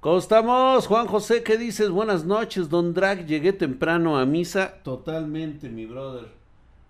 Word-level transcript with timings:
¿Cómo 0.00 0.18
estamos? 0.18 0.86
Juan 0.86 1.08
José, 1.08 1.42
¿qué 1.42 1.58
dices? 1.58 1.90
Buenas 1.90 2.24
noches, 2.24 2.68
don 2.68 2.94
Drag. 2.94 3.26
Llegué 3.26 3.52
temprano 3.52 4.16
a 4.16 4.24
misa. 4.24 4.74
Totalmente, 4.84 5.68
mi 5.68 5.86
brother. 5.86 6.28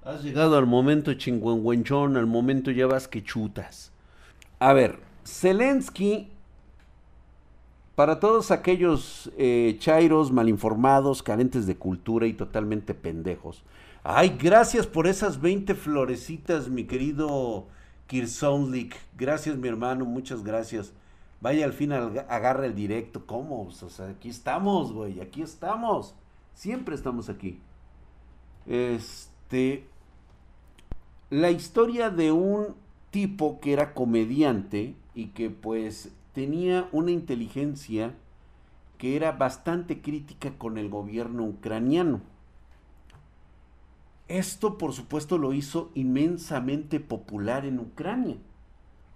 Has 0.04 0.22
llegado 0.22 0.58
al 0.58 0.66
momento 0.66 1.14
chingüengüenchón, 1.14 2.18
al 2.18 2.26
momento 2.26 2.70
ya 2.70 2.86
vas 2.86 3.08
que 3.08 3.24
chutas. 3.24 3.92
A 4.58 4.74
ver, 4.74 4.98
Zelensky, 5.24 6.28
para 7.94 8.20
todos 8.20 8.50
aquellos 8.50 9.32
eh, 9.38 9.76
chairos 9.78 10.30
malinformados, 10.30 11.22
carentes 11.22 11.66
de 11.66 11.78
cultura 11.78 12.26
y 12.26 12.34
totalmente 12.34 12.92
pendejos. 12.92 13.62
Ay, 14.04 14.36
gracias 14.38 14.86
por 14.86 15.06
esas 15.06 15.40
20 15.40 15.74
florecitas, 15.74 16.68
mi 16.68 16.84
querido 16.84 17.68
Kirsonlik. 18.06 18.94
Gracias, 19.16 19.56
mi 19.56 19.68
hermano, 19.68 20.04
muchas 20.04 20.44
gracias. 20.44 20.92
Vaya 21.40 21.64
al 21.64 21.72
fin, 21.72 21.92
agarra 21.92 22.66
el 22.66 22.74
directo. 22.74 23.26
¿Cómo? 23.26 23.62
O 23.62 23.70
sea, 23.70 24.08
aquí 24.08 24.28
estamos, 24.28 24.92
güey, 24.92 25.20
aquí 25.20 25.42
estamos. 25.42 26.14
Siempre 26.54 26.94
estamos 26.94 27.28
aquí. 27.28 27.60
Este. 28.66 29.86
La 31.30 31.50
historia 31.50 32.10
de 32.10 32.32
un 32.32 32.74
tipo 33.10 33.60
que 33.60 33.72
era 33.72 33.94
comediante 33.94 34.94
y 35.14 35.26
que 35.28 35.50
pues 35.50 36.10
tenía 36.32 36.88
una 36.92 37.10
inteligencia 37.10 38.14
que 38.98 39.16
era 39.16 39.32
bastante 39.32 40.00
crítica 40.00 40.52
con 40.58 40.78
el 40.78 40.88
gobierno 40.88 41.44
ucraniano. 41.44 42.20
Esto, 44.28 44.76
por 44.76 44.92
supuesto, 44.92 45.38
lo 45.38 45.54
hizo 45.54 45.90
inmensamente 45.94 47.00
popular 47.00 47.64
en 47.64 47.78
Ucrania, 47.78 48.36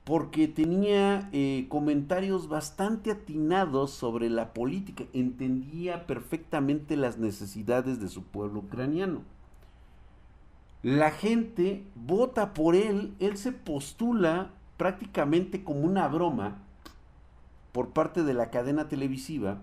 porque 0.05 0.49
tenía 0.49 1.29
eh, 1.33 1.67
comentarios 1.69 2.49
bastante 2.49 3.13
atinados 3.13 3.93
sobre 3.93 4.29
la 4.31 4.53
política, 4.53 5.05
entendía 5.13 6.07
perfectamente 6.07 6.97
las 6.97 7.19
necesidades 7.19 8.01
de 8.01 8.09
su 8.09 8.25
pueblo 8.25 8.61
ucraniano. 8.61 9.23
La 10.83 11.13
gente 11.13 11.85
vota 11.95 12.55
por 12.55 12.75
él, 12.75 13.15
él 13.21 13.37
se 13.37 13.53
postula 13.53 14.51
prácticamente 14.77 15.63
como 15.63 15.83
una 15.83 16.09
broma 16.09 16.59
por 17.71 17.91
parte 17.91 18.25
de 18.25 18.35
la 18.35 18.51
cadena 18.51 18.89
televisiva 18.89 19.63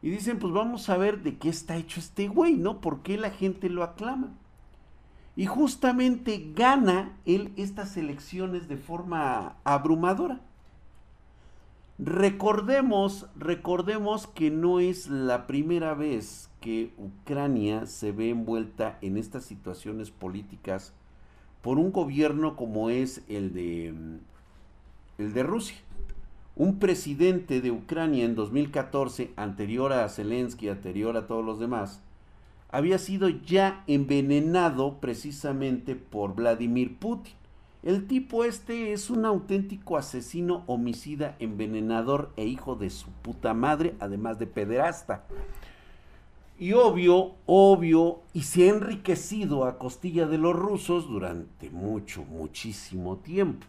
y 0.00 0.10
dicen, 0.10 0.38
pues 0.38 0.52
vamos 0.52 0.88
a 0.88 0.96
ver 0.96 1.22
de 1.24 1.38
qué 1.38 1.48
está 1.48 1.76
hecho 1.76 1.98
este 1.98 2.28
güey, 2.28 2.54
¿no? 2.54 2.80
¿Por 2.80 3.02
qué 3.02 3.18
la 3.18 3.30
gente 3.30 3.68
lo 3.68 3.82
aclama? 3.82 4.30
Y 5.38 5.46
justamente 5.46 6.50
gana 6.56 7.16
él 7.24 7.52
estas 7.54 7.96
elecciones 7.96 8.66
de 8.66 8.76
forma 8.76 9.54
abrumadora. 9.62 10.40
Recordemos, 12.00 13.28
recordemos 13.36 14.26
que 14.26 14.50
no 14.50 14.80
es 14.80 15.06
la 15.06 15.46
primera 15.46 15.94
vez 15.94 16.50
que 16.60 16.92
Ucrania 16.98 17.86
se 17.86 18.10
ve 18.10 18.30
envuelta 18.30 18.98
en 19.00 19.16
estas 19.16 19.44
situaciones 19.44 20.10
políticas 20.10 20.92
por 21.62 21.78
un 21.78 21.92
gobierno 21.92 22.56
como 22.56 22.90
es 22.90 23.22
el 23.28 23.52
de 23.52 23.94
el 25.18 25.32
de 25.34 25.42
Rusia. 25.44 25.78
Un 26.56 26.80
presidente 26.80 27.60
de 27.60 27.70
Ucrania 27.70 28.24
en 28.24 28.34
2014, 28.34 29.30
anterior 29.36 29.92
a 29.92 30.08
Zelensky, 30.08 30.68
anterior 30.68 31.16
a 31.16 31.28
todos 31.28 31.44
los 31.44 31.60
demás, 31.60 32.02
había 32.70 32.98
sido 32.98 33.28
ya 33.28 33.82
envenenado 33.86 35.00
precisamente 35.00 35.96
por 35.96 36.34
Vladimir 36.34 36.96
Putin. 36.98 37.34
El 37.82 38.06
tipo 38.06 38.44
este 38.44 38.92
es 38.92 39.08
un 39.08 39.24
auténtico 39.24 39.96
asesino, 39.96 40.64
homicida, 40.66 41.36
envenenador 41.38 42.32
e 42.36 42.44
hijo 42.44 42.74
de 42.74 42.90
su 42.90 43.10
puta 43.10 43.54
madre, 43.54 43.94
además 44.00 44.38
de 44.38 44.46
pederasta. 44.46 45.24
Y 46.58 46.72
obvio, 46.72 47.36
obvio, 47.46 48.20
y 48.32 48.42
se 48.42 48.64
ha 48.64 48.74
enriquecido 48.74 49.64
a 49.64 49.78
costilla 49.78 50.26
de 50.26 50.38
los 50.38 50.56
rusos 50.56 51.08
durante 51.08 51.70
mucho, 51.70 52.24
muchísimo 52.24 53.18
tiempo. 53.18 53.64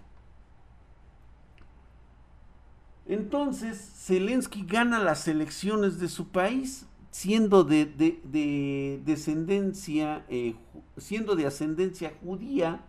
Entonces, 3.06 3.78
Zelensky 3.96 4.66
gana 4.66 5.00
las 5.00 5.28
elecciones 5.28 6.00
de 6.00 6.10
su 6.10 6.30
país, 6.30 6.88
siendo 7.12 7.64
de, 7.64 9.02
descendencia, 9.03 10.25
eh, 10.30 10.56
siendo 10.97 11.36
de 11.36 11.47
ascendencia 11.47 12.14
judía, 12.24 12.81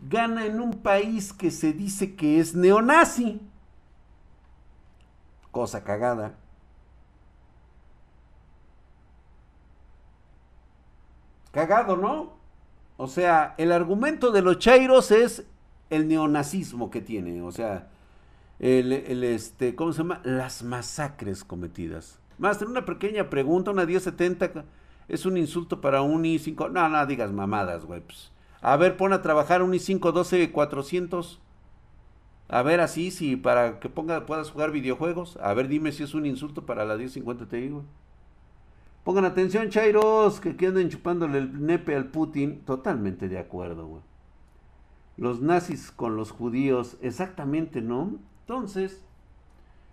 gana 0.00 0.46
en 0.46 0.60
un 0.60 0.72
país 0.82 1.32
que 1.32 1.50
se 1.50 1.72
dice 1.72 2.14
que 2.14 2.40
es 2.40 2.54
neonazi. 2.54 3.40
Cosa 5.50 5.84
cagada. 5.84 6.34
Cagado, 11.50 11.96
¿no? 11.96 12.32
O 12.96 13.06
sea, 13.06 13.54
el 13.58 13.72
argumento 13.72 14.32
de 14.32 14.42
los 14.42 14.58
chairos 14.58 15.10
es 15.10 15.44
el 15.90 16.08
neonazismo 16.08 16.90
que 16.90 17.02
tiene, 17.02 17.42
o 17.42 17.52
sea, 17.52 17.88
el, 18.58 18.92
el 18.92 19.24
este, 19.24 19.74
¿cómo 19.74 19.92
se 19.92 19.98
llama? 19.98 20.22
Las 20.24 20.62
masacres 20.62 21.44
cometidas. 21.44 22.21
Master, 22.38 22.68
una 22.68 22.84
pequeña 22.84 23.30
pregunta, 23.30 23.70
una 23.70 23.86
1070 23.86 24.64
es 25.08 25.26
un 25.26 25.36
insulto 25.36 25.80
para 25.80 26.02
un 26.02 26.24
i5. 26.24 26.70
No, 26.70 26.88
no 26.88 27.06
digas 27.06 27.32
mamadas, 27.32 27.84
güey. 27.84 28.00
Pues. 28.00 28.32
A 28.60 28.76
ver, 28.76 28.96
pon 28.96 29.12
a 29.12 29.22
trabajar 29.22 29.62
un 29.62 29.72
i5 29.72 30.12
12400. 30.12 31.40
A 32.48 32.62
ver, 32.62 32.80
así, 32.80 33.10
si 33.10 33.36
para 33.36 33.80
que 33.80 33.88
ponga, 33.88 34.26
puedas 34.26 34.50
jugar 34.50 34.70
videojuegos. 34.70 35.36
A 35.42 35.54
ver, 35.54 35.68
dime 35.68 35.92
si 35.92 36.02
es 36.02 36.14
un 36.14 36.26
insulto 36.26 36.66
para 36.66 36.84
la 36.84 36.96
1050 36.96 37.46
Ti, 37.48 37.68
güey. 37.68 37.84
Pongan 39.04 39.24
atención, 39.24 39.68
Chairos, 39.68 40.38
que 40.38 40.56
queden 40.56 40.88
chupándole 40.88 41.38
el 41.38 41.66
nepe 41.66 41.96
al 41.96 42.06
Putin. 42.06 42.60
Totalmente 42.64 43.28
de 43.28 43.38
acuerdo, 43.38 43.86
güey. 43.86 44.02
Los 45.16 45.40
nazis 45.40 45.90
con 45.90 46.16
los 46.16 46.30
judíos, 46.30 46.96
exactamente, 47.02 47.82
¿no? 47.82 48.18
Entonces, 48.40 49.04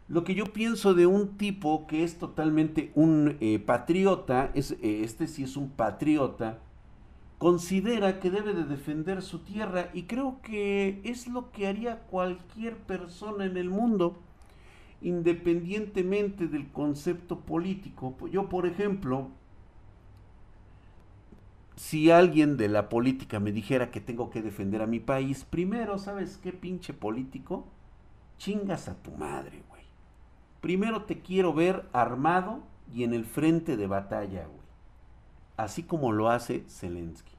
lo 0.10 0.24
que 0.24 0.34
yo 0.34 0.46
pienso 0.46 0.96
de 0.96 1.06
un 1.06 1.38
tipo 1.38 1.86
que 1.86 2.04
es 2.04 2.18
totalmente 2.18 2.92
un 2.96 3.38
eh, 3.40 3.60
patriota, 3.60 4.52
es, 4.56 4.72
eh, 4.72 5.02
este 5.04 5.28
sí 5.28 5.44
es 5.44 5.56
un 5.56 5.70
patriota, 5.70 6.58
considera 7.38 8.20
que 8.20 8.32
debe 8.32 8.54
de 8.54 8.66
defender 8.66 9.22
su 9.22 9.40
tierra 9.40 9.92
y 9.94 10.04
creo 10.04 10.40
que 10.42 11.00
es 11.04 11.28
lo 11.28 11.52
que 11.52 11.68
haría 11.68 12.00
cualquier 12.00 12.76
persona 12.76 13.46
en 13.46 13.56
el 13.56 13.70
mundo, 13.70 14.18
independientemente 15.02 16.48
del 16.48 16.72
concepto 16.72 17.42
político. 17.42 18.16
Yo, 18.32 18.50
por 18.50 18.66
ejemplo, 18.66 19.30
si 21.76 22.10
alguien 22.10 22.58
de 22.58 22.68
la 22.68 22.90
política 22.90 23.40
me 23.40 23.52
dijera 23.52 23.92
que 23.92 24.02
tengo 24.02 24.32
que 24.32 24.42
defender 24.42 24.82
a 24.82 24.88
mi 24.88 25.00
país, 25.00 25.46
primero, 25.46 26.00
¿sabes 26.00 26.40
qué 26.42 26.52
pinche 26.52 26.94
político? 26.94 27.68
Chingas 28.40 28.90
a 28.90 28.96
tu 28.96 29.12
madre. 29.12 29.69
Primero 30.62 31.04
te 31.04 31.20
quiero 31.22 31.54
ver 31.54 31.88
armado 31.94 32.60
y 32.94 33.04
en 33.04 33.14
el 33.14 33.26
frente 33.26 33.78
de 33.78 33.88
batalla, 33.88 34.46
güey. 34.46 34.60
Así 35.58 35.84
como 35.84 36.12
lo 36.12 36.30
hace 36.30 36.64
Zelensky. 36.70 37.34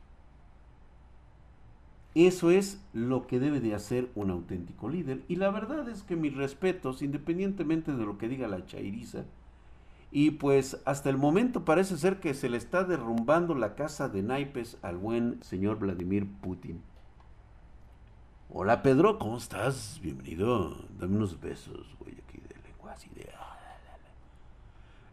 Eso 2.14 2.50
es 2.50 2.84
lo 2.92 3.26
que 3.26 3.38
debe 3.38 3.60
de 3.60 3.74
hacer 3.74 4.10
un 4.14 4.30
auténtico 4.30 4.88
líder. 4.88 5.22
Y 5.28 5.36
la 5.36 5.50
verdad 5.50 5.88
es 5.88 6.02
que 6.02 6.16
mis 6.16 6.34
respetos, 6.34 7.02
independientemente 7.02 7.92
de 7.92 8.04
lo 8.04 8.18
que 8.18 8.28
diga 8.28 8.48
la 8.48 8.66
chairiza, 8.66 9.24
y 10.10 10.32
pues 10.32 10.80
hasta 10.86 11.08
el 11.08 11.18
momento 11.18 11.64
parece 11.64 11.96
ser 11.96 12.18
que 12.18 12.34
se 12.34 12.48
le 12.48 12.56
está 12.56 12.82
derrumbando 12.82 13.54
la 13.54 13.76
casa 13.76 14.08
de 14.08 14.22
naipes 14.22 14.76
al 14.82 14.96
buen 14.96 15.40
señor 15.42 15.78
Vladimir 15.78 16.26
Putin. 16.40 16.82
Hola 18.48 18.82
Pedro, 18.82 19.20
¿cómo 19.20 19.36
estás? 19.36 20.00
Bienvenido. 20.02 20.84
Dame 20.98 21.16
unos 21.16 21.40
besos, 21.40 21.94
güey. 22.00 22.16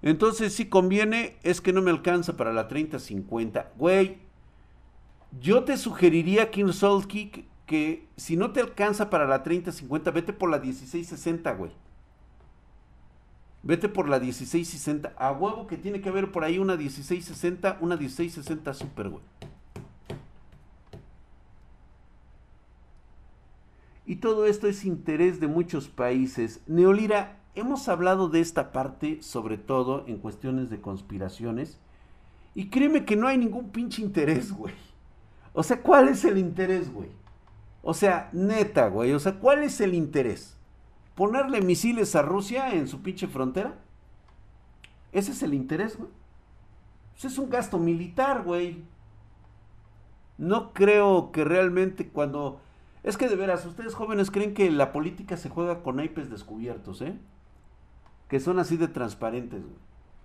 Entonces, 0.02 0.54
si 0.54 0.70
conviene, 0.70 1.38
es 1.44 1.60
que 1.60 1.74
no 1.74 1.82
me 1.82 1.92
alcanza 1.92 2.38
para 2.38 2.54
la 2.54 2.68
30-50. 2.68 3.68
Güey, 3.78 4.20
yo 5.40 5.64
te 5.64 5.78
sugeriría, 5.78 6.52
King 6.52 6.72
Soul 6.72 7.08
Kick, 7.08 7.46
que 7.66 8.08
si 8.16 8.38
no 8.38 8.52
te 8.52 8.62
alcanza 8.62 9.10
para 9.10 9.26
la 9.26 9.44
30-50, 9.44 10.14
vete 10.14 10.34
por 10.34 10.50
la 10.50 10.62
16-60, 10.62 11.58
güey. 11.58 11.72
Vete 13.64 13.90
por 13.90 14.08
la 14.08 14.20
16-60. 14.20 15.14
A 15.18 15.32
huevo 15.32 15.68
que 15.68 15.78
tiene 15.78 16.00
que 16.00 16.10
haber 16.10 16.32
por 16.32 16.44
ahí 16.44 16.60
una 16.60 16.76
16-60, 16.76 17.78
una 17.82 17.98
16-60 17.98 18.74
super, 18.74 19.10
güey. 19.10 19.24
Y 24.06 24.16
todo 24.18 24.46
esto 24.46 24.68
es 24.68 24.86
interés 24.86 25.42
de 25.42 25.48
muchos 25.48 25.90
países. 25.90 26.62
Neolira, 26.66 27.37
hemos 27.60 27.88
hablado 27.90 28.30
de 28.30 28.40
esta 28.40 28.72
parte, 28.72 29.22
sobre 29.22 29.58
todo 29.58 30.06
en 30.08 30.18
cuestiones 30.18 30.70
de 30.70 30.82
conspiraciones, 30.82 31.80
y 32.56 32.70
créeme 32.70 33.06
que 33.06 33.16
no 33.16 33.28
hay 33.28 33.38
ningún 33.38 33.70
pinche 33.70 34.02
interés, 34.02 34.52
güey. 34.52 34.74
O 35.54 35.64
sea, 35.64 35.82
¿cuál 35.82 36.08
es 36.08 36.24
el 36.26 36.38
interés, 36.38 36.92
güey? 36.92 37.10
O 37.82 37.94
sea, 37.94 38.30
neta, 38.34 38.88
güey. 38.90 39.14
O 39.14 39.20
sea, 39.20 39.40
¿cuál 39.40 39.64
es 39.64 39.82
el 39.82 39.94
interés? 39.94 40.58
ponerle 41.18 41.62
misiles 41.62 42.16
a 42.16 42.22
Rusia 42.22 42.76
en 42.76 42.88
su 42.88 43.02
pinche 43.02 43.28
frontera. 43.28 43.74
Ese 45.12 45.32
es 45.32 45.42
el 45.42 45.56
interés, 45.56 45.98
güey. 45.98 46.12
Pues 47.14 47.26
es 47.26 47.40
un 47.40 47.50
gasto 47.50 47.80
militar, 47.80 48.44
güey. 48.44 48.84
No 50.38 50.74
creo 50.74 51.32
que 51.32 51.44
realmente 51.44 52.08
cuando... 52.08 52.62
Es 53.02 53.18
que 53.18 53.28
de 53.28 53.36
veras, 53.36 53.66
ustedes 53.66 53.96
jóvenes 53.96 54.30
creen 54.30 54.54
que 54.54 54.70
la 54.70 54.92
política 54.92 55.38
se 55.38 55.50
juega 55.50 55.82
con 55.82 55.96
naipes 55.96 56.30
descubiertos, 56.30 57.02
¿eh? 57.02 57.18
Que 58.28 58.40
son 58.40 58.60
así 58.60 58.78
de 58.78 58.88
transparentes. 58.88 59.62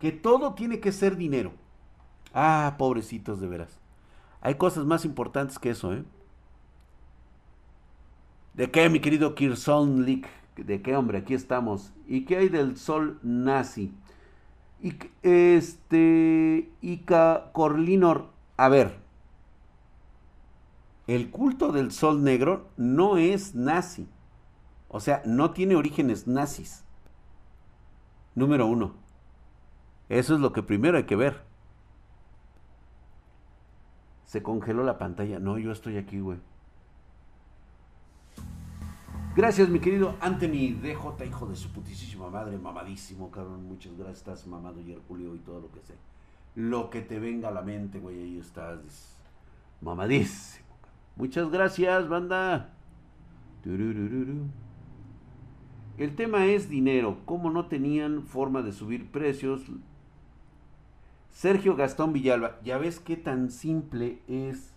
Que 0.00 0.12
todo 0.12 0.54
tiene 0.54 0.80
que 0.80 0.92
ser 0.92 1.16
dinero. 1.16 1.52
Ah, 2.34 2.74
pobrecitos 2.78 3.40
de 3.40 3.48
veras. 3.48 3.78
Hay 4.40 4.56
cosas 4.56 4.84
más 4.84 5.04
importantes 5.04 5.58
que 5.58 5.70
eso, 5.70 5.92
¿eh? 5.92 6.04
¿De 8.54 8.70
qué, 8.70 8.88
mi 8.90 9.00
querido 9.00 9.34
Kirson? 9.34 10.04
¿De 10.56 10.82
qué, 10.82 10.96
hombre? 10.96 11.18
Aquí 11.18 11.34
estamos. 11.34 11.92
¿Y 12.06 12.24
qué 12.24 12.36
hay 12.38 12.48
del 12.48 12.76
sol 12.76 13.18
nazi? 13.22 13.94
Y 14.82 14.94
este. 15.22 16.70
Ica 16.82 17.50
Corlinor. 17.52 18.26
A 18.56 18.68
ver. 18.68 19.00
El 21.06 21.30
culto 21.30 21.72
del 21.72 21.92
sol 21.92 22.22
negro 22.22 22.68
no 22.76 23.16
es 23.16 23.54
nazi. 23.54 24.06
O 24.88 25.00
sea, 25.00 25.22
no 25.24 25.52
tiene 25.52 25.76
orígenes 25.76 26.26
nazis. 26.26 26.84
Número 28.34 28.66
uno. 28.66 28.94
Eso 30.08 30.34
es 30.34 30.40
lo 30.40 30.52
que 30.52 30.62
primero 30.62 30.96
hay 30.96 31.04
que 31.04 31.16
ver. 31.16 31.42
Se 34.24 34.42
congeló 34.42 34.82
la 34.82 34.98
pantalla. 34.98 35.38
No, 35.38 35.58
yo 35.58 35.72
estoy 35.72 35.98
aquí, 35.98 36.20
güey. 36.20 36.38
Gracias, 39.34 39.70
mi 39.70 39.78
querido 39.78 40.14
Anthony 40.20 40.74
DJ, 40.82 41.26
hijo 41.26 41.46
de 41.46 41.56
su 41.56 41.70
putísima 41.70 42.28
madre, 42.28 42.58
mamadísimo, 42.58 43.30
cabrón. 43.30 43.64
Muchas 43.64 43.96
gracias, 43.96 44.18
estás 44.18 44.46
mamado 44.46 44.78
y 44.80 44.98
Julio 45.08 45.34
y 45.34 45.38
todo 45.38 45.60
lo 45.60 45.72
que 45.72 45.80
sé. 45.80 45.94
Lo 46.54 46.90
que 46.90 47.00
te 47.00 47.18
venga 47.18 47.48
a 47.48 47.50
la 47.50 47.62
mente, 47.62 47.98
güey, 47.98 48.20
ahí 48.20 48.38
estás. 48.38 49.16
Mamadísimo. 49.80 50.66
Muchas 51.16 51.50
gracias, 51.50 52.08
banda. 52.08 52.74
El 55.98 56.16
tema 56.16 56.46
es 56.46 56.68
dinero. 56.68 57.18
¿Cómo 57.26 57.50
no 57.50 57.66
tenían 57.66 58.22
forma 58.22 58.62
de 58.62 58.72
subir 58.72 59.10
precios? 59.10 59.62
Sergio 61.30 61.76
Gastón 61.76 62.12
Villalba, 62.12 62.60
ya 62.62 62.78
ves 62.78 63.00
qué 63.00 63.16
tan 63.16 63.50
simple 63.50 64.22
es 64.26 64.74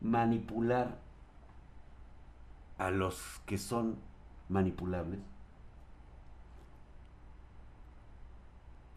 manipular 0.00 1.00
a 2.78 2.90
los 2.90 3.42
que 3.44 3.58
son 3.58 3.96
manipulables? 4.48 5.20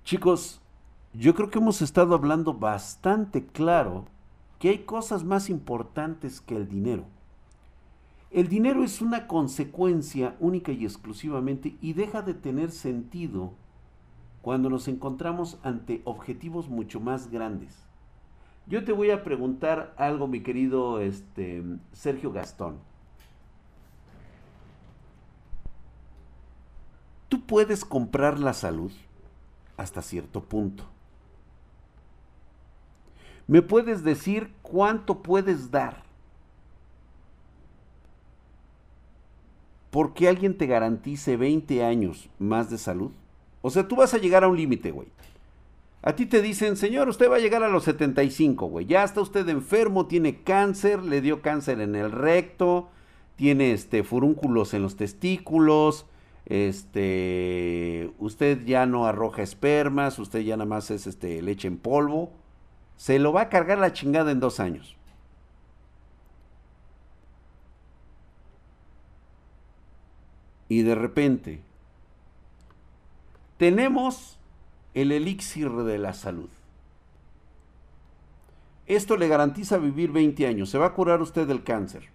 Chicos, 0.03 0.61
yo 1.13 1.33
creo 1.35 1.49
que 1.49 1.59
hemos 1.59 1.81
estado 1.81 2.15
hablando 2.15 2.53
bastante 2.53 3.45
claro 3.45 4.05
que 4.59 4.69
hay 4.69 4.79
cosas 4.79 5.23
más 5.23 5.49
importantes 5.49 6.41
que 6.41 6.55
el 6.55 6.67
dinero. 6.67 7.05
El 8.31 8.47
dinero 8.47 8.85
es 8.85 9.01
una 9.01 9.27
consecuencia 9.27 10.37
única 10.39 10.71
y 10.71 10.85
exclusivamente 10.85 11.75
y 11.81 11.91
deja 11.91 12.21
de 12.21 12.33
tener 12.33 12.71
sentido 12.71 13.53
cuando 14.41 14.69
nos 14.69 14.87
encontramos 14.87 15.59
ante 15.63 16.01
objetivos 16.05 16.69
mucho 16.69 17.01
más 17.01 17.29
grandes. 17.29 17.77
Yo 18.67 18.85
te 18.85 18.93
voy 18.93 19.11
a 19.11 19.25
preguntar 19.25 19.93
algo, 19.97 20.29
mi 20.29 20.41
querido 20.41 21.01
este, 21.01 21.61
Sergio 21.91 22.31
Gastón. 22.31 22.79
Tú 27.27 27.45
puedes 27.45 27.83
comprar 27.83 28.39
la 28.39 28.53
salud 28.53 28.93
hasta 29.75 30.01
cierto 30.01 30.41
punto. 30.41 30.85
¿Me 33.45 33.61
puedes 33.61 34.05
decir 34.05 34.53
cuánto 34.61 35.21
puedes 35.21 35.69
dar? 35.69 36.10
Porque 39.91 40.27
alguien 40.27 40.57
te 40.57 40.65
garantice 40.65 41.37
20 41.37 41.83
años 41.83 42.29
más 42.39 42.69
de 42.69 42.77
salud. 42.77 43.11
O 43.61 43.69
sea, 43.69 43.87
tú 43.87 43.97
vas 43.97 44.13
a 44.13 44.17
llegar 44.17 44.43
a 44.43 44.47
un 44.47 44.57
límite, 44.57 44.91
güey. 44.91 45.07
A 46.03 46.15
ti 46.15 46.25
te 46.25 46.41
dicen, 46.41 46.77
señor, 46.77 47.09
usted 47.09 47.29
va 47.29 47.35
a 47.35 47.39
llegar 47.39 47.61
a 47.61 47.69
los 47.69 47.83
75, 47.83 48.65
güey. 48.65 48.87
Ya 48.87 49.03
está 49.03 49.21
usted 49.21 49.47
enfermo, 49.49 50.07
tiene 50.07 50.41
cáncer, 50.41 51.03
le 51.03 51.21
dio 51.21 51.43
cáncer 51.43 51.79
en 51.79 51.95
el 51.95 52.11
recto, 52.11 52.89
tiene 53.35 53.71
este 53.71 54.03
furúnculos 54.03 54.73
en 54.73 54.81
los 54.81 54.95
testículos, 54.95 56.07
este, 56.45 58.11
usted 58.17 58.65
ya 58.65 58.87
no 58.87 59.05
arroja 59.05 59.43
espermas, 59.43 60.17
usted 60.17 60.39
ya 60.39 60.57
nada 60.57 60.67
más 60.67 60.89
es 60.89 61.05
este, 61.05 61.41
leche 61.43 61.67
en 61.67 61.77
polvo, 61.77 62.31
se 62.97 63.19
lo 63.19 63.31
va 63.31 63.41
a 63.41 63.49
cargar 63.49 63.77
la 63.77 63.93
chingada 63.93 64.31
en 64.31 64.39
dos 64.39 64.59
años. 64.59 64.97
Y 70.71 70.83
de 70.83 70.95
repente, 70.95 71.59
tenemos 73.57 74.39
el 74.93 75.11
elixir 75.11 75.69
de 75.69 75.97
la 75.97 76.13
salud. 76.13 76.47
Esto 78.87 79.17
le 79.17 79.27
garantiza 79.27 79.79
vivir 79.79 80.13
20 80.13 80.47
años, 80.47 80.69
se 80.69 80.77
va 80.77 80.85
a 80.85 80.93
curar 80.93 81.21
usted 81.21 81.45
del 81.45 81.65
cáncer. 81.65 82.07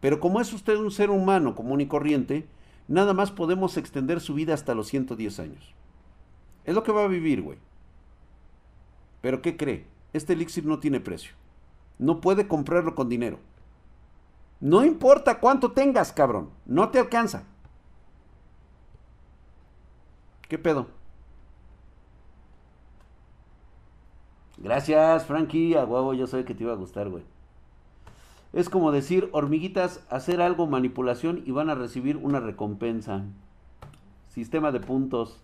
Pero 0.00 0.18
como 0.18 0.40
es 0.40 0.50
usted 0.54 0.76
un 0.76 0.90
ser 0.90 1.10
humano 1.10 1.54
común 1.54 1.82
y 1.82 1.86
corriente, 1.88 2.46
nada 2.88 3.12
más 3.12 3.30
podemos 3.30 3.76
extender 3.76 4.22
su 4.22 4.32
vida 4.32 4.54
hasta 4.54 4.74
los 4.74 4.88
110 4.88 5.40
años. 5.40 5.74
Es 6.64 6.74
lo 6.74 6.82
que 6.84 6.92
va 6.92 7.04
a 7.04 7.08
vivir, 7.08 7.42
güey. 7.42 7.58
Pero 9.20 9.42
¿qué 9.42 9.58
cree? 9.58 9.84
Este 10.14 10.32
elixir 10.32 10.64
no 10.64 10.78
tiene 10.78 11.00
precio. 11.00 11.34
No 11.98 12.22
puede 12.22 12.48
comprarlo 12.48 12.94
con 12.94 13.10
dinero. 13.10 13.40
No 14.60 14.84
importa 14.84 15.40
cuánto 15.40 15.72
tengas, 15.72 16.12
cabrón. 16.12 16.50
No 16.66 16.90
te 16.90 16.98
alcanza. 16.98 17.44
¿Qué 20.48 20.58
pedo? 20.58 20.88
Gracias, 24.58 25.24
Frankie. 25.24 25.74
A 25.76 25.84
huevo, 25.84 26.12
yo 26.12 26.26
sé 26.26 26.44
que 26.44 26.54
te 26.54 26.64
iba 26.64 26.72
a 26.72 26.76
gustar, 26.76 27.08
güey. 27.08 27.22
Es 28.52 28.68
como 28.68 28.92
decir, 28.92 29.30
hormiguitas, 29.32 30.04
hacer 30.10 30.42
algo 30.42 30.66
manipulación 30.66 31.42
y 31.46 31.52
van 31.52 31.70
a 31.70 31.74
recibir 31.74 32.16
una 32.16 32.40
recompensa. 32.40 33.22
Sistema 34.28 34.72
de 34.72 34.80
puntos. 34.80 35.40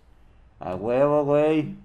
A 0.60 0.74
huevo, 0.74 1.24
güey. 1.24 1.76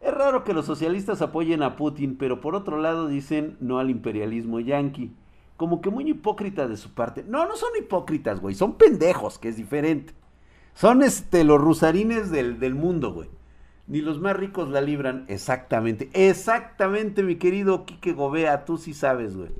Es 0.00 0.12
raro 0.12 0.44
que 0.44 0.54
los 0.54 0.66
socialistas 0.66 1.22
apoyen 1.22 1.62
a 1.62 1.76
Putin, 1.76 2.16
pero 2.16 2.40
por 2.40 2.54
otro 2.54 2.78
lado 2.78 3.06
dicen 3.06 3.56
no 3.60 3.78
al 3.78 3.90
imperialismo 3.90 4.60
yanqui. 4.60 5.12
Como 5.60 5.82
que 5.82 5.90
muy 5.90 6.08
hipócrita 6.08 6.66
de 6.66 6.78
su 6.78 6.94
parte. 6.94 7.22
No, 7.22 7.46
no 7.46 7.54
son 7.54 7.68
hipócritas, 7.78 8.40
güey. 8.40 8.54
Son 8.54 8.78
pendejos, 8.78 9.38
que 9.38 9.50
es 9.50 9.58
diferente. 9.58 10.14
Son 10.72 11.02
este, 11.02 11.44
los 11.44 11.60
rusarines 11.60 12.30
del, 12.30 12.58
del 12.58 12.74
mundo, 12.74 13.12
güey. 13.12 13.28
Ni 13.86 14.00
los 14.00 14.22
más 14.22 14.34
ricos 14.38 14.70
la 14.70 14.80
libran. 14.80 15.26
Exactamente. 15.28 16.08
Exactamente, 16.14 17.22
mi 17.22 17.36
querido 17.36 17.84
Quique 17.84 18.14
Gobea. 18.14 18.64
Tú 18.64 18.78
sí 18.78 18.94
sabes, 18.94 19.36
güey. 19.36 19.50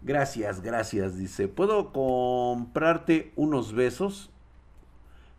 Gracias, 0.00 0.62
gracias. 0.62 1.18
Dice, 1.18 1.48
¿puedo 1.48 1.92
comprarte 1.92 3.30
unos 3.36 3.74
besos? 3.74 4.30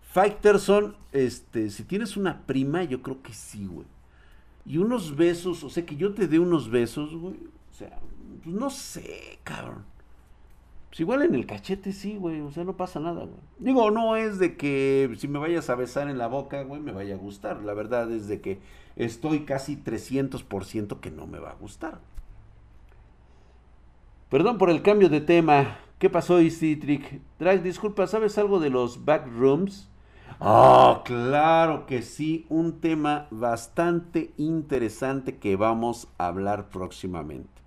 Fighterson, 0.03 0.95
este, 1.11 1.71
si 1.71 1.85
tienes 1.85 2.17
una 2.17 2.45
prima, 2.45 2.83
yo 2.83 3.01
creo 3.01 3.23
que 3.23 3.33
sí, 3.33 3.65
güey. 3.65 3.87
Y 4.63 4.77
unos 4.77 5.15
besos, 5.15 5.63
o 5.63 5.71
sea, 5.71 5.87
que 5.87 5.95
yo 5.95 6.13
te 6.13 6.27
dé 6.27 6.37
unos 6.37 6.69
besos, 6.69 7.15
güey. 7.15 7.37
O 7.71 7.73
sea, 7.73 7.97
pues 8.43 8.55
no 8.55 8.69
sé, 8.69 9.39
cabrón. 9.43 9.85
Pues 10.89 10.99
igual 10.99 11.21
en 11.21 11.35
el 11.35 11.45
cachete 11.45 11.93
sí, 11.93 12.17
güey. 12.17 12.41
O 12.41 12.51
sea, 12.51 12.65
no 12.65 12.75
pasa 12.75 12.99
nada, 12.99 13.21
güey. 13.21 13.39
Digo, 13.59 13.91
no 13.91 14.17
es 14.17 14.39
de 14.39 14.57
que 14.57 15.13
si 15.17 15.27
me 15.27 15.39
vayas 15.39 15.69
a 15.69 15.75
besar 15.75 16.09
en 16.09 16.17
la 16.17 16.27
boca, 16.27 16.63
güey, 16.63 16.81
me 16.81 16.91
vaya 16.91 17.15
a 17.15 17.17
gustar. 17.17 17.63
La 17.63 17.73
verdad 17.73 18.11
es 18.11 18.27
de 18.27 18.41
que 18.41 18.59
estoy 18.97 19.45
casi 19.45 19.77
300% 19.77 20.99
que 20.99 21.11
no 21.11 21.27
me 21.27 21.39
va 21.39 21.51
a 21.51 21.55
gustar. 21.55 21.99
Perdón 24.29 24.57
por 24.57 24.69
el 24.69 24.81
cambio 24.81 25.07
de 25.09 25.21
tema. 25.21 25.77
¿Qué 25.97 26.09
pasó, 26.09 26.39
Easy 26.39 26.75
Trick? 26.75 27.21
Drag, 27.39 27.63
disculpa, 27.63 28.07
¿sabes 28.07 28.37
algo 28.37 28.59
de 28.59 28.69
los 28.69 29.05
backrooms? 29.05 29.87
Oh, 30.39 31.03
claro 31.05 31.85
que 31.85 32.01
sí, 32.01 32.47
un 32.49 32.81
tema 32.81 33.27
bastante 33.29 34.33
interesante 34.37 35.37
que 35.37 35.55
vamos 35.55 36.07
a 36.17 36.27
hablar 36.27 36.69
próximamente. 36.69 37.60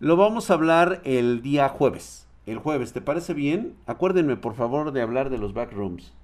Lo 0.00 0.16
vamos 0.16 0.50
a 0.50 0.54
hablar 0.54 1.02
el 1.04 1.42
día 1.42 1.68
jueves. 1.68 2.26
El 2.46 2.56
jueves, 2.56 2.94
¿te 2.94 3.02
parece 3.02 3.34
bien? 3.34 3.76
Acuérdenme, 3.84 4.38
por 4.38 4.54
favor, 4.54 4.92
de 4.92 5.02
hablar 5.02 5.28
de 5.28 5.36
los 5.36 5.52
backrooms. 5.52 6.14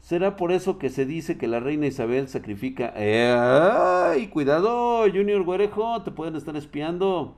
¿Será 0.00 0.36
por 0.36 0.52
eso 0.52 0.78
que 0.78 0.88
se 0.88 1.04
dice 1.04 1.36
que 1.36 1.48
la 1.48 1.58
reina 1.58 1.88
Isabel 1.88 2.28
sacrifica... 2.28 2.92
¡Ay, 2.94 4.28
cuidado, 4.28 5.00
Junior 5.10 5.42
Güerejo! 5.42 6.00
Te 6.04 6.12
pueden 6.12 6.36
estar 6.36 6.54
espiando. 6.54 7.34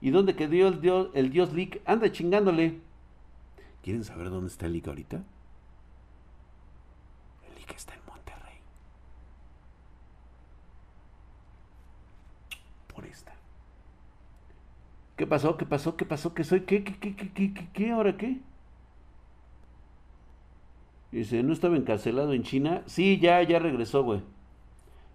¿Y 0.00 0.10
dónde 0.10 0.36
quedó 0.36 0.68
el 0.68 0.80
dios, 0.80 1.08
el 1.14 1.30
dios 1.30 1.52
Lick? 1.52 1.82
Anda 1.84 2.12
chingándole. 2.12 2.78
¿Quieren 3.82 4.04
saber 4.04 4.30
dónde 4.30 4.50
está 4.50 4.68
Lick 4.68 4.86
ahorita? 4.86 5.24
Porque 7.40 7.74
está 7.74 7.92
en 7.92 8.00
Monterrey. 8.06 8.60
Por 12.94 13.04
esta. 13.04 13.34
¿Qué 15.16 15.26
pasó? 15.26 15.56
¿Qué 15.56 15.64
pasó? 15.66 15.96
¿Qué 15.96 16.04
pasó? 16.04 16.34
¿Qué 16.34 16.44
soy? 16.44 16.60
¿Qué? 16.62 16.84
¿Qué? 16.84 16.98
¿Qué? 16.98 17.16
¿Qué? 17.16 17.32
¿Qué? 17.32 17.54
¿Qué? 17.54 17.68
¿Qué? 17.72 17.90
¿Ahora 17.90 18.16
qué? 18.16 18.40
Dice, 21.10 21.42
¿no 21.42 21.52
estaba 21.54 21.76
encarcelado 21.76 22.34
en 22.34 22.42
China? 22.42 22.82
Sí, 22.86 23.18
ya, 23.18 23.42
ya 23.42 23.58
regresó, 23.58 24.02
güey. 24.04 24.20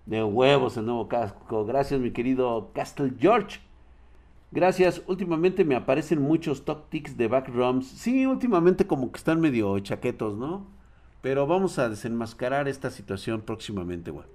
De 0.07 0.23
huevos 0.23 0.77
el 0.77 0.85
nuevo 0.85 1.07
casco. 1.07 1.65
Gracias, 1.65 1.99
mi 1.99 2.11
querido 2.11 2.71
Castle 2.73 3.13
George. 3.19 3.59
Gracias. 4.51 5.03
Últimamente 5.07 5.63
me 5.63 5.75
aparecen 5.75 6.19
muchos 6.21 6.65
top 6.65 6.89
tics 6.89 7.15
de 7.17 7.27
backrooms. 7.27 7.87
Sí, 7.87 8.25
últimamente 8.25 8.87
como 8.87 9.11
que 9.11 9.17
están 9.17 9.39
medio 9.39 9.77
chaquetos, 9.79 10.35
¿no? 10.37 10.65
Pero 11.21 11.45
vamos 11.45 11.77
a 11.77 11.89
desenmascarar 11.89 12.67
esta 12.67 12.89
situación 12.89 13.41
próximamente, 13.41 14.09
güey. 14.09 14.25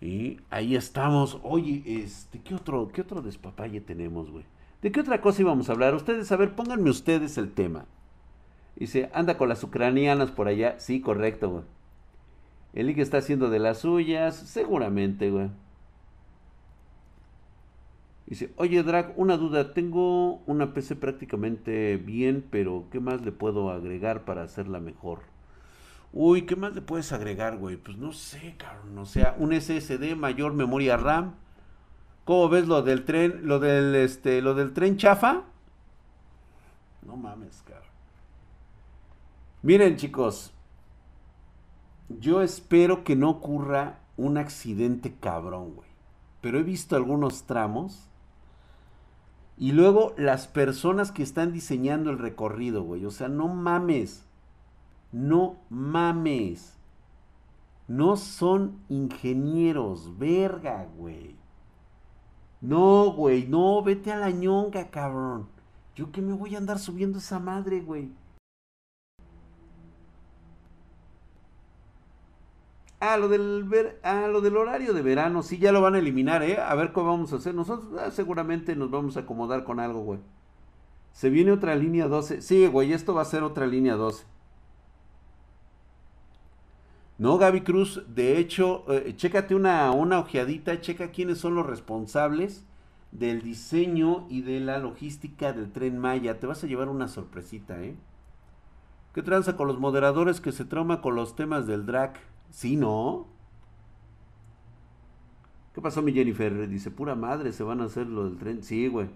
Y 0.00 0.40
ahí 0.50 0.76
estamos. 0.76 1.38
Oye, 1.42 1.82
este, 1.86 2.40
¿qué 2.40 2.54
otro, 2.54 2.88
qué 2.88 3.00
otro 3.00 3.22
despapalle 3.22 3.80
tenemos, 3.80 4.30
güey? 4.30 4.44
¿De 4.82 4.92
qué 4.92 5.00
otra 5.00 5.20
cosa 5.20 5.42
íbamos 5.42 5.68
a 5.68 5.72
hablar? 5.72 5.94
Ustedes, 5.94 6.30
a 6.30 6.36
ver, 6.36 6.54
pónganme 6.54 6.90
ustedes 6.90 7.36
el 7.36 7.52
tema. 7.52 7.86
Dice, 8.76 9.10
anda 9.12 9.36
con 9.36 9.48
las 9.48 9.64
ucranianas 9.64 10.30
por 10.30 10.46
allá. 10.46 10.78
Sí, 10.78 11.00
correcto, 11.00 11.50
güey. 11.50 11.64
El 12.74 12.86
Liga 12.86 13.02
está 13.02 13.18
haciendo 13.18 13.50
de 13.50 13.58
las 13.58 13.78
suyas. 13.78 14.36
Seguramente, 14.36 15.30
güey. 15.30 15.50
Dice, 18.26 18.52
oye, 18.56 18.82
Drag, 18.84 19.14
una 19.16 19.36
duda. 19.36 19.74
Tengo 19.74 20.36
una 20.46 20.74
PC 20.74 20.94
prácticamente 20.94 21.96
bien, 21.96 22.44
pero 22.48 22.84
¿qué 22.92 23.00
más 23.00 23.22
le 23.22 23.32
puedo 23.32 23.70
agregar 23.70 24.24
para 24.24 24.42
hacerla 24.42 24.78
mejor? 24.78 25.20
Uy, 26.12 26.42
¿qué 26.42 26.56
más 26.56 26.74
le 26.74 26.80
puedes 26.80 27.12
agregar, 27.12 27.58
güey? 27.58 27.76
Pues 27.76 27.96
no 27.98 28.12
sé, 28.12 28.56
cabrón. 28.56 28.96
O 28.98 29.06
sea, 29.06 29.36
un 29.38 29.52
SSD, 29.52 30.16
mayor 30.16 30.54
memoria 30.54 30.96
RAM. 30.96 31.34
¿Cómo 32.24 32.48
ves 32.48 32.66
lo 32.66 32.82
del 32.82 33.04
tren, 33.04 33.46
lo 33.46 33.58
del, 33.58 33.94
este, 33.94 34.42
lo 34.42 34.54
del 34.54 34.72
tren 34.72 34.96
chafa? 34.96 35.44
No 37.06 37.16
mames, 37.16 37.62
cabrón. 37.66 37.88
Miren, 39.62 39.96
chicos. 39.96 40.52
Yo 42.08 42.42
espero 42.42 43.04
que 43.04 43.16
no 43.16 43.28
ocurra 43.30 44.00
un 44.16 44.38
accidente 44.38 45.14
cabrón, 45.14 45.74
güey. 45.74 45.88
Pero 46.40 46.58
he 46.58 46.62
visto 46.62 46.96
algunos 46.96 47.44
tramos. 47.44 48.08
Y 49.56 49.72
luego 49.72 50.14
las 50.16 50.46
personas 50.46 51.12
que 51.12 51.22
están 51.22 51.52
diseñando 51.52 52.10
el 52.10 52.18
recorrido, 52.18 52.82
güey. 52.82 53.04
O 53.04 53.10
sea, 53.10 53.28
no 53.28 53.48
mames. 53.48 54.24
No 55.12 55.56
mames. 55.70 56.76
No 57.86 58.16
son 58.16 58.80
ingenieros, 58.88 60.18
verga, 60.18 60.86
güey. 60.96 61.36
No, 62.60 63.12
güey, 63.12 63.46
no, 63.46 63.82
vete 63.82 64.12
a 64.12 64.16
la 64.16 64.30
ñonga, 64.30 64.90
cabrón. 64.90 65.48
Yo 65.94 66.12
que 66.12 66.20
me 66.20 66.32
voy 66.32 66.54
a 66.54 66.58
andar 66.58 66.78
subiendo 66.78 67.18
esa 67.18 67.38
madre, 67.38 67.80
güey. 67.80 68.12
Ah, 73.00 73.16
lo 73.16 73.28
del, 73.28 73.64
ver, 73.64 74.00
ah, 74.02 74.26
lo 74.30 74.40
del 74.40 74.56
horario 74.56 74.92
de 74.92 75.02
verano, 75.02 75.42
sí, 75.42 75.58
ya 75.58 75.70
lo 75.70 75.80
van 75.80 75.94
a 75.94 75.98
eliminar, 75.98 76.42
¿eh? 76.42 76.58
A 76.60 76.74
ver 76.74 76.92
cómo 76.92 77.10
vamos 77.10 77.32
a 77.32 77.36
hacer. 77.36 77.54
Nosotros 77.54 77.92
ah, 78.00 78.10
seguramente 78.10 78.74
nos 78.74 78.90
vamos 78.90 79.16
a 79.16 79.20
acomodar 79.20 79.62
con 79.64 79.78
algo, 79.78 80.00
güey. 80.00 80.20
Se 81.12 81.30
viene 81.30 81.52
otra 81.52 81.74
línea 81.76 82.08
12. 82.08 82.42
Sí, 82.42 82.66
güey, 82.66 82.92
esto 82.92 83.14
va 83.14 83.22
a 83.22 83.24
ser 83.24 83.44
otra 83.44 83.66
línea 83.66 83.94
12. 83.94 84.24
No, 87.18 87.36
Gaby 87.36 87.62
Cruz, 87.62 88.04
de 88.14 88.38
hecho, 88.38 88.84
eh, 88.92 89.14
chécate 89.16 89.56
una, 89.56 89.90
una 89.90 90.20
ojeadita, 90.20 90.80
checa 90.80 91.10
quiénes 91.10 91.38
son 91.38 91.56
los 91.56 91.66
responsables 91.66 92.64
del 93.10 93.42
diseño 93.42 94.26
y 94.30 94.42
de 94.42 94.60
la 94.60 94.78
logística 94.78 95.52
del 95.52 95.72
tren 95.72 95.98
Maya. 95.98 96.38
Te 96.38 96.46
vas 96.46 96.62
a 96.62 96.68
llevar 96.68 96.88
una 96.88 97.08
sorpresita, 97.08 97.82
¿eh? 97.82 97.96
¿Qué 99.14 99.22
tranza 99.22 99.56
con 99.56 99.66
los 99.66 99.80
moderadores 99.80 100.40
que 100.40 100.52
se 100.52 100.64
trauma 100.64 101.00
con 101.00 101.16
los 101.16 101.34
temas 101.34 101.66
del 101.66 101.86
drag? 101.86 102.14
Sí, 102.50 102.76
¿no? 102.76 103.26
¿Qué 105.74 105.80
pasó, 105.80 106.02
mi 106.02 106.12
Jennifer? 106.12 106.68
Dice, 106.68 106.92
pura 106.92 107.16
madre, 107.16 107.52
se 107.52 107.64
van 107.64 107.80
a 107.80 107.84
hacer 107.86 108.06
lo 108.06 108.24
del 108.28 108.38
tren. 108.38 108.62
Sí, 108.62 108.86
güey 108.86 109.08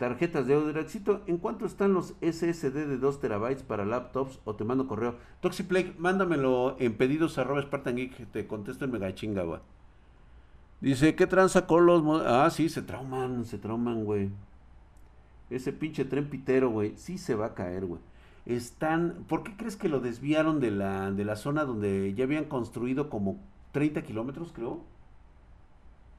tarjetas 0.00 0.46
de 0.46 0.54
audio. 0.54 1.20
¿en 1.26 1.36
cuánto 1.36 1.66
están 1.66 1.92
los 1.92 2.14
SSD 2.22 2.72
de 2.72 2.96
2 2.96 3.20
terabytes 3.20 3.62
para 3.62 3.84
laptops? 3.84 4.40
O 4.44 4.56
te 4.56 4.64
mando 4.64 4.88
correo. 4.88 5.16
Toxiplay, 5.40 5.94
mándamelo 5.98 6.74
en 6.80 6.94
pedidos 6.94 7.36
arroba 7.36 7.60
Spartan 7.60 7.96
Geek. 7.96 8.32
Te 8.32 8.46
contesto 8.46 8.86
en 8.86 8.92
mega 8.92 9.14
chinga, 9.14 9.42
güey. 9.42 9.60
Dice, 10.80 11.14
¿qué 11.14 11.26
tranza 11.26 11.66
con 11.66 11.84
los... 11.84 12.02
Ah, 12.24 12.48
sí, 12.48 12.70
se 12.70 12.80
trauman, 12.80 13.44
se 13.44 13.58
trauman, 13.58 14.04
güey. 14.06 14.30
Ese 15.50 15.70
pinche 15.70 16.06
tren 16.06 16.30
pitero, 16.30 16.70
güey. 16.70 16.94
Sí 16.96 17.18
se 17.18 17.34
va 17.34 17.46
a 17.48 17.54
caer, 17.54 17.84
güey. 17.84 18.00
Están... 18.46 19.26
¿Por 19.28 19.42
qué 19.42 19.54
crees 19.58 19.76
que 19.76 19.90
lo 19.90 20.00
desviaron 20.00 20.60
de 20.60 20.70
la, 20.70 21.10
de 21.10 21.26
la 21.26 21.36
zona 21.36 21.66
donde 21.66 22.14
ya 22.14 22.24
habían 22.24 22.46
construido 22.46 23.10
como 23.10 23.38
30 23.72 24.00
kilómetros, 24.00 24.50
creo? 24.54 24.80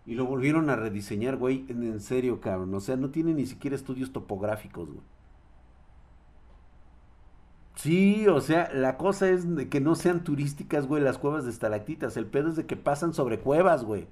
Y 0.06 0.16
lo 0.16 0.26
volvieron 0.26 0.70
a 0.70 0.76
rediseñar, 0.76 1.38
güey. 1.38 1.66
En, 1.70 2.00
serio, 2.00 2.42
cabrón. 2.42 2.74
O 2.74 2.80
sea, 2.80 2.96
no 2.98 3.12
tiene 3.12 3.34
ni 3.34 3.46
siquiera 3.46 3.76
estudios 3.76 4.12
topográficos, 4.12 4.90
güey. 4.90 5.04
Sí, 7.76 8.28
o 8.28 8.42
sea, 8.42 8.70
la 8.74 8.98
cosa 8.98 9.30
es 9.30 9.46
que 9.70 9.80
no 9.80 9.96
sean 9.96 10.24
turísticas, 10.24 10.88
güey, 10.88 11.02
las 11.02 11.18
cuevas 11.18 11.46
de 11.46 11.52
estalactitas. 11.52 12.18
El 12.18 12.28
pedo 12.28 12.50
es 12.50 12.56
de 12.56 12.66
que 12.66 12.76
pasan 12.76 13.14
sobre 13.14 13.40
cuevas, 13.40 13.84
güey. 13.84 14.08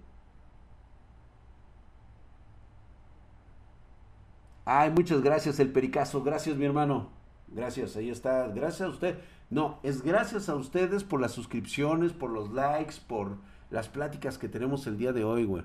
Ay, 4.66 4.92
muchas 4.92 5.22
gracias, 5.22 5.60
el 5.60 5.72
pericazo. 5.72 6.24
Gracias, 6.24 6.56
mi 6.56 6.66
hermano. 6.66 7.10
Gracias, 7.48 7.96
ahí 7.96 8.10
está. 8.10 8.48
Gracias 8.48 8.82
a 8.82 8.90
usted. 8.90 9.20
No, 9.50 9.80
es 9.84 10.04
gracias 10.04 10.48
a 10.48 10.56
ustedes 10.56 11.04
por 11.04 11.20
las 11.20 11.32
suscripciones, 11.32 12.14
por 12.14 12.30
los 12.30 12.52
likes, 12.54 12.96
por 13.08 13.38
las 13.72 13.90
pláticas 13.90 14.38
que 14.38 14.48
tenemos 14.48 14.86
el 14.88 14.98
día 14.98 15.12
de 15.12 15.24
hoy, 15.24 15.46
güey. 15.46 15.64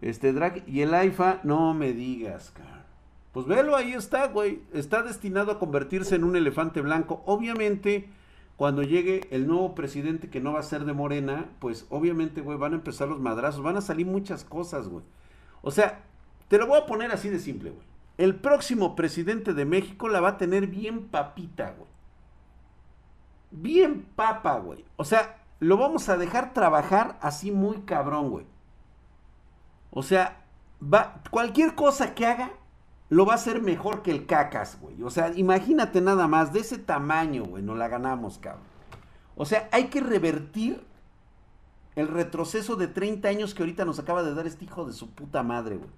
Este 0.00 0.32
drag 0.32 0.68
y 0.68 0.82
el 0.82 0.94
AIFA, 0.94 1.40
no 1.42 1.72
me 1.74 1.92
digas, 1.92 2.50
cara. 2.50 2.86
Pues 3.32 3.46
velo, 3.46 3.76
ahí 3.76 3.92
está, 3.92 4.28
güey. 4.28 4.62
Está 4.72 5.02
destinado 5.02 5.52
a 5.52 5.58
convertirse 5.58 6.14
en 6.14 6.24
un 6.24 6.36
elefante 6.36 6.80
blanco. 6.80 7.22
Obviamente, 7.26 8.08
cuando 8.56 8.82
llegue 8.82 9.28
el 9.30 9.46
nuevo 9.46 9.74
presidente 9.74 10.30
que 10.30 10.40
no 10.40 10.54
va 10.54 10.60
a 10.60 10.64
ser 10.64 10.84
de 10.84 10.94
Morena, 10.94 11.50
pues 11.58 11.86
obviamente, 11.90 12.40
güey, 12.40 12.56
van 12.56 12.72
a 12.72 12.76
empezar 12.76 13.08
los 13.08 13.20
madrazos. 13.20 13.62
Van 13.62 13.76
a 13.76 13.82
salir 13.82 14.06
muchas 14.06 14.44
cosas, 14.44 14.88
güey. 14.88 15.04
O 15.60 15.70
sea, 15.70 16.02
te 16.48 16.58
lo 16.58 16.66
voy 16.66 16.78
a 16.78 16.86
poner 16.86 17.12
así 17.12 17.28
de 17.28 17.38
simple, 17.38 17.70
güey. 17.70 17.86
El 18.18 18.36
próximo 18.36 18.96
presidente 18.96 19.52
de 19.52 19.66
México 19.66 20.08
la 20.08 20.20
va 20.20 20.30
a 20.30 20.38
tener 20.38 20.66
bien 20.66 21.08
papita, 21.08 21.74
güey. 21.76 21.90
Bien 23.50 24.06
papa, 24.16 24.58
güey. 24.58 24.84
O 24.96 25.04
sea, 25.04 25.42
lo 25.60 25.76
vamos 25.76 26.08
a 26.08 26.16
dejar 26.16 26.54
trabajar 26.54 27.18
así 27.20 27.50
muy 27.50 27.82
cabrón, 27.82 28.30
güey. 28.30 28.46
O 29.98 30.02
sea, 30.02 30.44
va, 30.82 31.22
cualquier 31.30 31.74
cosa 31.74 32.14
que 32.14 32.26
haga, 32.26 32.50
lo 33.08 33.24
va 33.24 33.32
a 33.32 33.36
hacer 33.36 33.62
mejor 33.62 34.02
que 34.02 34.10
el 34.10 34.26
cacas, 34.26 34.78
güey. 34.78 35.02
O 35.02 35.08
sea, 35.08 35.32
imagínate 35.34 36.02
nada 36.02 36.28
más, 36.28 36.52
de 36.52 36.60
ese 36.60 36.76
tamaño, 36.76 37.44
güey, 37.44 37.62
no 37.62 37.74
la 37.74 37.88
ganamos, 37.88 38.36
cabrón. 38.36 38.66
O 39.36 39.46
sea, 39.46 39.70
hay 39.72 39.86
que 39.86 40.02
revertir 40.02 40.86
el 41.94 42.08
retroceso 42.08 42.76
de 42.76 42.88
30 42.88 43.26
años 43.26 43.54
que 43.54 43.62
ahorita 43.62 43.86
nos 43.86 43.98
acaba 43.98 44.22
de 44.22 44.34
dar 44.34 44.46
este 44.46 44.66
hijo 44.66 44.84
de 44.84 44.92
su 44.92 45.08
puta 45.12 45.42
madre, 45.42 45.78
güey. 45.78 45.90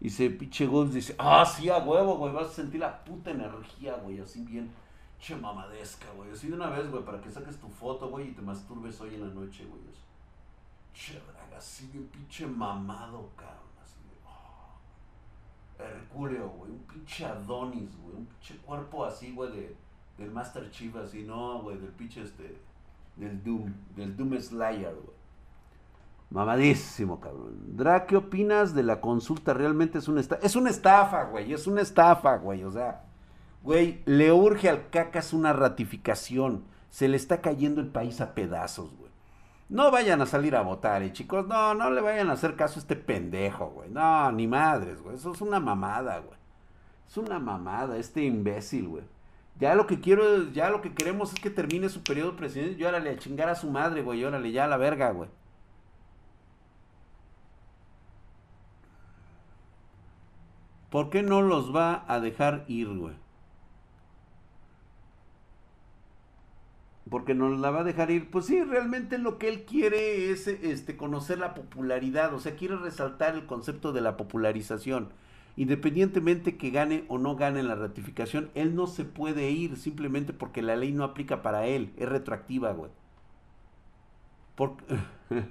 Y 0.00 0.08
se 0.08 0.30
pinche 0.30 0.66
Gold 0.66 0.94
dice, 0.94 1.14
ah, 1.18 1.44
sí, 1.44 1.68
a 1.68 1.76
huevo, 1.76 2.16
güey, 2.16 2.32
vas 2.32 2.46
a 2.46 2.54
sentir 2.54 2.80
la 2.80 3.04
puta 3.04 3.32
energía, 3.32 3.96
güey, 3.96 4.18
así 4.18 4.40
bien 4.40 4.70
Che 5.18 5.34
mamadesca, 5.34 6.06
güey. 6.16 6.30
Así 6.30 6.48
de 6.48 6.54
una 6.54 6.68
vez, 6.70 6.90
güey, 6.90 7.04
para 7.04 7.20
que 7.20 7.30
saques 7.30 7.58
tu 7.58 7.68
foto, 7.68 8.08
güey, 8.08 8.28
y 8.28 8.32
te 8.32 8.42
masturbes 8.42 9.00
hoy 9.00 9.14
en 9.14 9.28
la 9.28 9.34
noche, 9.34 9.64
güey. 9.64 9.80
Che, 10.94 11.14
draga, 11.14 11.58
así 11.58 11.88
de 11.88 12.00
pinche 12.00 12.46
mamado, 12.46 13.30
cabrón. 13.36 13.58
Así 13.82 14.00
de. 14.08 14.16
Oh, 14.24 15.82
Herculeo, 15.82 16.48
güey. 16.50 16.70
Un 16.70 16.78
pinche 16.78 17.24
Adonis, 17.24 17.96
güey. 18.00 18.16
Un 18.16 18.26
pinche 18.26 18.56
cuerpo 18.58 19.04
así, 19.04 19.32
güey, 19.32 19.50
de, 19.52 19.76
del 20.16 20.30
Master 20.30 20.70
Chief, 20.70 20.94
así, 20.96 21.24
no, 21.24 21.62
güey, 21.62 21.78
del 21.78 21.90
pinche 21.90 22.22
este. 22.22 22.60
Del 23.16 23.42
Doom, 23.42 23.72
del 23.96 24.16
Doom 24.16 24.40
Slayer, 24.40 24.94
güey. 24.94 25.18
Mamadísimo, 26.30 27.18
cabrón. 27.18 27.76
Dra, 27.76 28.06
¿qué 28.06 28.16
opinas 28.16 28.74
de 28.74 28.82
la 28.82 29.00
consulta? 29.00 29.54
Realmente 29.54 29.98
es 29.98 30.08
una 30.08 30.20
estafa. 30.20 30.46
Es 30.46 30.56
una 30.56 30.70
estafa, 30.70 31.24
güey. 31.24 31.52
Es 31.52 31.66
una 31.66 31.80
estafa, 31.80 32.36
güey. 32.36 32.62
O 32.64 32.70
sea. 32.70 33.07
Güey, 33.68 34.00
le 34.06 34.32
urge 34.32 34.70
al 34.70 34.88
cacas 34.88 35.34
una 35.34 35.52
ratificación. 35.52 36.64
Se 36.88 37.06
le 37.06 37.18
está 37.18 37.42
cayendo 37.42 37.82
el 37.82 37.88
país 37.88 38.22
a 38.22 38.34
pedazos, 38.34 38.96
güey. 38.96 39.10
No 39.68 39.90
vayan 39.90 40.22
a 40.22 40.26
salir 40.26 40.56
a 40.56 40.62
votar, 40.62 41.02
eh, 41.02 41.12
chicos. 41.12 41.46
No, 41.46 41.74
no 41.74 41.90
le 41.90 42.00
vayan 42.00 42.30
a 42.30 42.32
hacer 42.32 42.56
caso 42.56 42.78
a 42.78 42.80
este 42.80 42.96
pendejo, 42.96 43.66
güey. 43.66 43.90
No, 43.90 44.32
ni 44.32 44.46
madres, 44.46 45.02
güey. 45.02 45.16
Eso 45.16 45.32
es 45.32 45.42
una 45.42 45.60
mamada, 45.60 46.18
güey. 46.20 46.38
Es 47.06 47.18
una 47.18 47.38
mamada 47.38 47.98
este 47.98 48.22
imbécil, 48.24 48.88
güey. 48.88 49.04
Ya 49.60 49.74
lo 49.74 49.86
que 49.86 50.00
quiero, 50.00 50.50
ya 50.50 50.70
lo 50.70 50.80
que 50.80 50.94
queremos 50.94 51.34
es 51.34 51.38
que 51.38 51.50
termine 51.50 51.90
su 51.90 52.02
periodo 52.02 52.36
presidencial. 52.36 52.78
Yo 52.78 52.88
órale 52.88 53.10
a 53.10 53.18
chingar 53.18 53.50
a 53.50 53.54
su 53.54 53.70
madre, 53.70 54.00
güey. 54.02 54.24
Órale 54.24 54.50
ya 54.50 54.64
a 54.64 54.68
la 54.68 54.78
verga, 54.78 55.10
güey. 55.10 55.28
¿Por 60.88 61.10
qué 61.10 61.22
no 61.22 61.42
los 61.42 61.76
va 61.76 62.06
a 62.08 62.18
dejar 62.18 62.64
ir, 62.66 62.88
güey? 62.88 63.27
Porque 67.10 67.34
no 67.34 67.48
la 67.50 67.70
va 67.70 67.80
a 67.80 67.84
dejar 67.84 68.10
ir. 68.10 68.30
Pues 68.30 68.46
sí, 68.46 68.62
realmente 68.62 69.18
lo 69.18 69.38
que 69.38 69.48
él 69.48 69.64
quiere 69.64 70.30
es 70.30 70.46
este, 70.46 70.96
conocer 70.96 71.38
la 71.38 71.54
popularidad. 71.54 72.34
O 72.34 72.40
sea, 72.40 72.56
quiere 72.56 72.76
resaltar 72.76 73.34
el 73.34 73.46
concepto 73.46 73.92
de 73.92 74.00
la 74.00 74.16
popularización. 74.16 75.08
Independientemente 75.56 76.56
que 76.56 76.70
gane 76.70 77.04
o 77.08 77.18
no 77.18 77.36
gane 77.36 77.62
la 77.62 77.74
ratificación, 77.74 78.50
él 78.54 78.74
no 78.76 78.86
se 78.86 79.04
puede 79.04 79.50
ir 79.50 79.76
simplemente 79.76 80.32
porque 80.32 80.62
la 80.62 80.76
ley 80.76 80.92
no 80.92 81.04
aplica 81.04 81.42
para 81.42 81.66
él. 81.66 81.92
Es 81.96 82.08
retroactiva, 82.08 82.72
güey. 82.72 82.90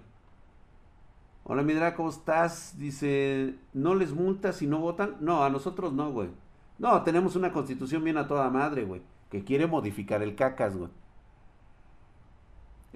Hola, 1.44 1.64
Midra, 1.64 1.96
¿cómo 1.96 2.10
estás? 2.10 2.78
Dice, 2.78 3.56
¿no 3.74 3.96
les 3.96 4.14
multas 4.14 4.58
si 4.58 4.68
no 4.68 4.80
votan? 4.80 5.16
No, 5.22 5.44
a 5.44 5.50
nosotros 5.50 5.94
no, 5.94 6.12
güey. 6.12 6.30
No, 6.78 7.02
tenemos 7.04 7.36
una 7.36 7.52
constitución 7.52 8.04
bien 8.04 8.18
a 8.18 8.28
toda 8.28 8.50
madre, 8.50 8.84
güey. 8.84 9.02
Que 9.30 9.44
quiere 9.44 9.66
modificar 9.68 10.22
el 10.22 10.36
cacas, 10.36 10.76
güey. 10.76 10.90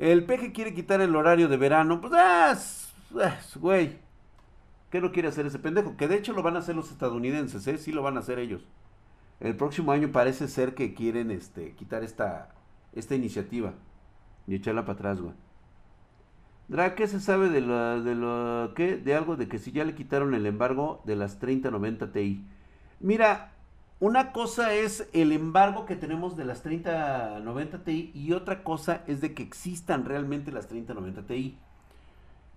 El 0.02 0.26
peje 0.26 0.52
quiere 0.52 0.74
quitar 0.74 1.00
el 1.00 1.16
horario 1.16 1.48
de 1.48 1.58
verano. 1.58 2.02
Pues, 2.02 2.12
ah, 2.16 3.40
güey. 3.58 4.00
¿Qué 4.90 5.00
no 5.00 5.12
quiere 5.12 5.28
hacer 5.28 5.46
ese 5.46 5.60
pendejo? 5.60 5.96
Que 5.96 6.08
de 6.08 6.16
hecho 6.16 6.34
lo 6.34 6.42
van 6.42 6.56
a 6.56 6.60
hacer 6.60 6.76
los 6.76 6.90
estadounidenses, 6.90 7.68
¿eh? 7.68 7.78
Sí 7.78 7.92
lo 7.92 8.02
van 8.02 8.18
a 8.18 8.22
hacer 8.22 8.40
ellos. 8.40 8.66
El 9.40 9.56
próximo 9.56 9.92
año 9.92 10.12
parece 10.12 10.48
ser 10.48 10.74
que 10.74 10.96
quieren 10.96 11.30
este, 11.30 11.76
quitar 11.76 12.04
esta, 12.04 12.50
esta 12.94 13.14
iniciativa 13.14 13.74
y 14.48 14.56
echarla 14.56 14.86
para 14.86 14.94
atrás, 14.94 15.22
güey. 15.22 15.36
Dra, 16.68 16.96
¿qué 16.96 17.08
se 17.08 17.20
sabe 17.20 17.50
de 17.50 17.62
lo, 17.62 18.02
de 18.02 18.16
lo 18.16 18.74
que 18.74 18.98
de 18.98 19.14
algo 19.14 19.36
de 19.36 19.48
que 19.48 19.60
si 19.60 19.72
ya 19.72 19.86
le 19.86 19.94
quitaron 19.94 20.34
el 20.34 20.48
embargo 20.48 21.04
de 21.06 21.16
las 21.16 21.38
3090 21.38 22.12
Ti? 22.12 22.44
Mira, 23.00 23.51
una 24.02 24.32
cosa 24.32 24.74
es 24.74 25.08
el 25.14 25.32
embargo 25.32 25.86
que 25.86 25.96
tenemos 25.96 26.36
de 26.36 26.44
las 26.44 26.64
3090 26.64 27.84
Ti 27.84 28.12
y 28.16 28.34
otra 28.34 28.64
cosa 28.64 29.04
es 29.06 29.22
de 29.22 29.36
que 29.36 29.44
existan 29.44 30.06
realmente 30.06 30.52
las 30.52 30.68
3090 30.68 31.28
Ti. 31.28 31.56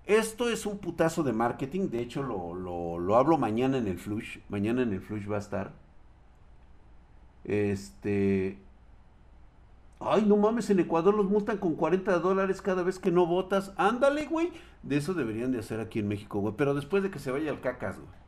Esto 0.06 0.48
es 0.48 0.64
un 0.64 0.78
putazo 0.78 1.22
de 1.22 1.34
marketing, 1.34 1.90
de 1.90 2.00
hecho 2.00 2.22
lo, 2.22 2.54
lo, 2.54 3.16
hablo 3.16 3.36
mañana 3.36 3.76
en 3.76 3.88
el 3.88 3.98
Flush, 3.98 4.38
mañana 4.48 4.82
en 4.82 4.94
el 4.94 5.02
Flush 5.02 5.30
va 5.30 5.36
a 5.36 5.40
estar. 5.40 5.72
Este... 7.44 8.58
Ay, 10.00 10.24
no 10.26 10.38
mames, 10.38 10.70
en 10.70 10.80
Ecuador 10.80 11.14
los 11.14 11.28
multan 11.28 11.58
con 11.58 11.74
40 11.74 12.20
dólares 12.20 12.62
cada 12.62 12.82
vez 12.82 12.98
que 12.98 13.10
no 13.10 13.26
votas. 13.26 13.74
Ándale, 13.76 14.26
güey. 14.26 14.50
De 14.82 14.96
eso 14.96 15.12
deberían 15.12 15.52
de 15.52 15.58
hacer 15.58 15.80
aquí 15.80 15.98
en 15.98 16.08
México, 16.08 16.40
güey. 16.40 16.54
Pero 16.56 16.74
después 16.74 17.02
de 17.02 17.10
que 17.10 17.18
se 17.18 17.30
vaya 17.30 17.50
al 17.50 17.60
cacas, 17.60 17.98
güey. 17.98 18.23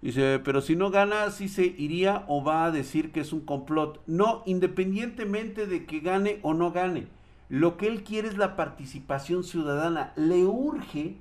Dice, 0.00 0.38
pero 0.38 0.60
si 0.60 0.76
no 0.76 0.90
gana, 0.90 1.30
sí 1.30 1.48
se 1.48 1.66
iría 1.66 2.24
o 2.28 2.44
va 2.44 2.64
a 2.64 2.70
decir 2.70 3.10
que 3.10 3.20
es 3.20 3.32
un 3.32 3.40
complot. 3.40 4.00
No, 4.06 4.42
independientemente 4.46 5.66
de 5.66 5.86
que 5.86 6.00
gane 6.00 6.38
o 6.42 6.54
no 6.54 6.70
gane. 6.70 7.08
Lo 7.48 7.76
que 7.76 7.88
él 7.88 8.04
quiere 8.04 8.28
es 8.28 8.36
la 8.36 8.54
participación 8.54 9.42
ciudadana. 9.42 10.12
Le 10.14 10.44
urge 10.44 11.16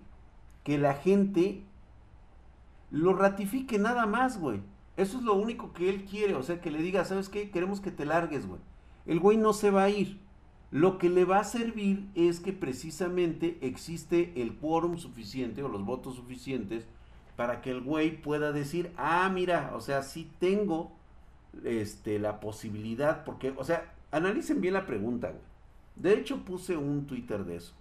que 0.64 0.78
la 0.78 0.94
gente 0.94 1.64
lo 2.92 3.14
ratifique 3.14 3.80
nada 3.80 4.06
más, 4.06 4.40
güey. 4.40 4.60
Eso 4.96 5.18
es 5.18 5.24
lo 5.24 5.34
único 5.34 5.74
que 5.74 5.90
él 5.90 6.06
quiere. 6.06 6.36
O 6.36 6.44
sea, 6.44 6.62
que 6.62 6.70
le 6.70 6.82
diga, 6.82 7.04
¿sabes 7.06 7.30
qué? 7.30 7.50
Queremos 7.50 7.82
que 7.82 7.92
te 7.92 8.06
largues, 8.06 8.46
güey. 8.46 8.60
El 9.08 9.20
güey 9.20 9.38
no 9.38 9.54
se 9.54 9.72
va 9.72 9.84
a 9.84 9.90
ir. 9.90 10.20
Lo 10.70 10.98
que 10.98 11.10
le 11.10 11.24
va 11.24 11.40
a 11.40 11.46
servir 11.46 12.10
es 12.14 12.42
que 12.42 12.52
precisamente 12.52 13.58
existe 13.62 14.34
el 14.42 14.56
quórum 14.56 14.98
suficiente 14.98 15.64
o 15.64 15.70
los 15.70 15.86
votos 15.86 16.16
suficientes 16.16 16.86
para 17.38 17.62
que 17.62 17.70
el 17.72 17.82
güey 17.82 18.20
pueda 18.22 18.52
decir, 18.52 18.92
ah, 18.98 19.30
mira, 19.30 19.72
o 19.74 19.80
sea, 19.80 20.02
sí 20.02 20.30
tengo 20.40 20.92
este, 21.64 22.20
la 22.20 22.42
posibilidad, 22.42 23.24
porque, 23.24 23.54
o 23.56 23.64
sea, 23.64 23.94
analicen 24.12 24.60
bien 24.60 24.74
la 24.74 24.86
pregunta, 24.86 25.30
güey. 25.30 25.42
De 25.96 26.14
hecho, 26.14 26.44
puse 26.44 26.76
un 26.76 27.06
Twitter 27.06 27.46
de 27.46 27.58
eso. 27.58 27.74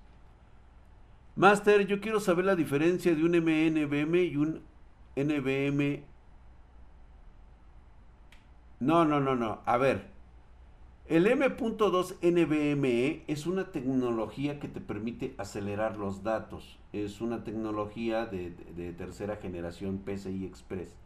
Master, 1.37 1.87
yo 1.87 2.01
quiero 2.01 2.21
saber 2.21 2.45
la 2.45 2.55
diferencia 2.55 3.15
de 3.15 3.25
un 3.25 3.33
MNBM 3.33 4.15
y 4.15 4.37
un 4.37 4.63
NBM. 5.17 6.03
No, 8.81 9.05
no, 9.05 9.21
no, 9.21 9.35
no. 9.37 9.61
A 9.65 9.77
ver, 9.79 10.07
el 11.09 11.29
M.2 11.29 12.17
NVMe 12.21 13.23
es 13.29 13.47
una 13.47 13.71
tecnología 13.71 14.59
que 14.59 14.67
te 14.67 14.81
permite 14.81 15.35
acelerar 15.39 15.99
los 15.99 16.25
datos. 16.25 16.81
Es 16.93 17.21
una 17.21 17.45
tecnología 17.45 18.27
de, 18.27 18.51
tercera 18.99 19.37
generación 19.37 19.99
PCI 19.99 20.45
Express. 20.45 20.97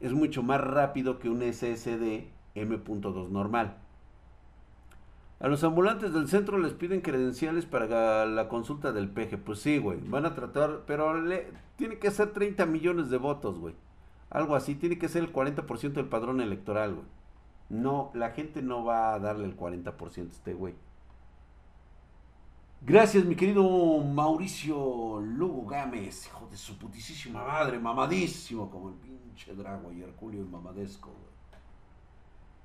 Es 0.00 0.12
mucho 0.12 0.42
más 0.42 0.60
rápido 0.60 1.18
que 1.18 1.30
un 1.30 1.40
SSD 1.40 2.26
M.2 2.54 3.28
normal. 3.30 3.78
A 5.40 5.48
los 5.48 5.64
ambulantes 5.64 6.12
del 6.12 6.28
centro 6.28 6.58
les 6.58 6.74
piden 6.74 7.00
credenciales 7.00 7.64
para 7.64 8.26
la 8.26 8.48
consulta 8.48 8.92
del 8.92 9.08
PG. 9.08 9.38
Pues 9.38 9.60
sí, 9.60 9.78
güey. 9.78 10.00
Van 10.06 10.26
a 10.26 10.34
tratar, 10.34 10.82
pero 10.86 11.14
tiene 11.76 11.98
que 11.98 12.10
ser 12.10 12.32
30 12.32 12.66
millones 12.66 13.08
de 13.08 13.16
votos, 13.16 13.58
güey. 13.58 13.74
Algo 14.28 14.54
así. 14.54 14.74
Tiene 14.74 14.98
que 14.98 15.08
ser 15.08 15.24
el 15.24 15.32
40% 15.32 15.92
del 15.94 16.06
padrón 16.06 16.42
electoral, 16.42 16.94
güey. 16.94 17.21
No, 17.72 18.10
la 18.12 18.32
gente 18.32 18.60
no 18.60 18.84
va 18.84 19.14
a 19.14 19.18
darle 19.18 19.46
el 19.46 19.56
40% 19.56 20.28
a 20.28 20.30
este 20.30 20.52
güey. 20.52 20.74
Gracias, 22.82 23.24
mi 23.24 23.34
querido 23.34 23.98
Mauricio 23.98 25.20
Lugo 25.20 25.66
Gámez, 25.66 26.26
hijo 26.26 26.46
de 26.50 26.56
su 26.58 26.76
putísima 26.76 27.42
madre, 27.42 27.78
mamadísimo 27.78 28.70
como 28.70 28.90
el 28.90 28.96
pinche 28.96 29.54
Drago 29.54 29.90
y 29.90 30.02
Herculio 30.02 30.44
mamadesco. 30.44 31.10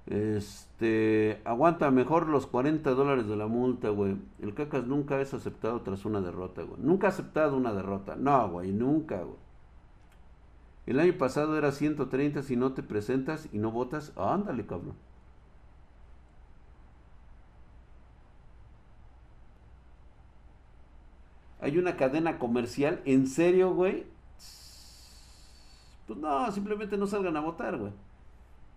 Este, 0.07 1.41
aguanta 1.45 1.89
mejor 1.89 2.27
los 2.27 2.45
40 2.45 2.89
dólares 2.91 3.27
de 3.27 3.37
la 3.37 3.47
multa, 3.47 3.89
güey. 3.89 4.17
El 4.39 4.53
cacas 4.53 4.85
nunca 4.87 5.21
es 5.21 5.33
aceptado 5.33 5.81
tras 5.83 6.03
una 6.03 6.19
derrota, 6.19 6.63
güey. 6.63 6.81
Nunca 6.81 7.07
ha 7.07 7.11
aceptado 7.11 7.55
una 7.55 7.73
derrota. 7.73 8.17
No, 8.17 8.49
güey, 8.49 8.73
nunca, 8.73 9.21
güey. 9.23 9.46
El 10.87 11.01
año 11.01 11.17
pasado 11.17 11.57
era 11.57 11.73
130 11.73 12.41
si 12.43 12.55
no 12.55 12.71
te 12.71 12.81
presentas 12.81 13.49
y 13.51 13.57
no 13.59 13.71
votas. 13.71 14.13
Ándale, 14.15 14.65
cabrón. 14.65 14.95
Hay 21.59 21.77
una 21.77 21.97
cadena 21.97 22.39
comercial. 22.39 23.01
¿En 23.03 23.27
serio, 23.27 23.73
güey? 23.73 24.05
Pues 26.07 26.17
no, 26.17 26.49
simplemente 26.53 26.97
no 26.97 27.05
salgan 27.05 27.35
a 27.35 27.41
votar, 27.41 27.77
güey. 27.77 27.91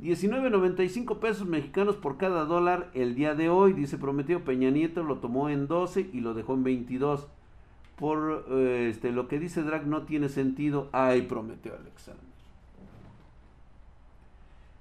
19.95 0.00 1.18
pesos 1.20 1.46
mexicanos 1.46 1.94
por 1.94 2.16
cada 2.16 2.44
dólar 2.44 2.90
el 2.94 3.14
día 3.14 3.34
de 3.36 3.50
hoy, 3.50 3.74
dice 3.74 3.98
prometido 3.98 4.40
Peña 4.40 4.70
Nieto, 4.70 5.04
lo 5.04 5.18
tomó 5.18 5.50
en 5.50 5.68
12 5.68 6.10
y 6.12 6.20
lo 6.20 6.34
dejó 6.34 6.54
en 6.54 6.64
22 6.64 7.28
por 8.00 8.46
eh, 8.50 8.88
este, 8.90 9.12
lo 9.12 9.28
que 9.28 9.38
dice 9.38 9.62
Drag 9.62 9.86
no 9.86 10.04
tiene 10.04 10.30
sentido. 10.30 10.88
Ay, 10.90 11.22
prometió 11.22 11.76
Alexander. 11.76 12.24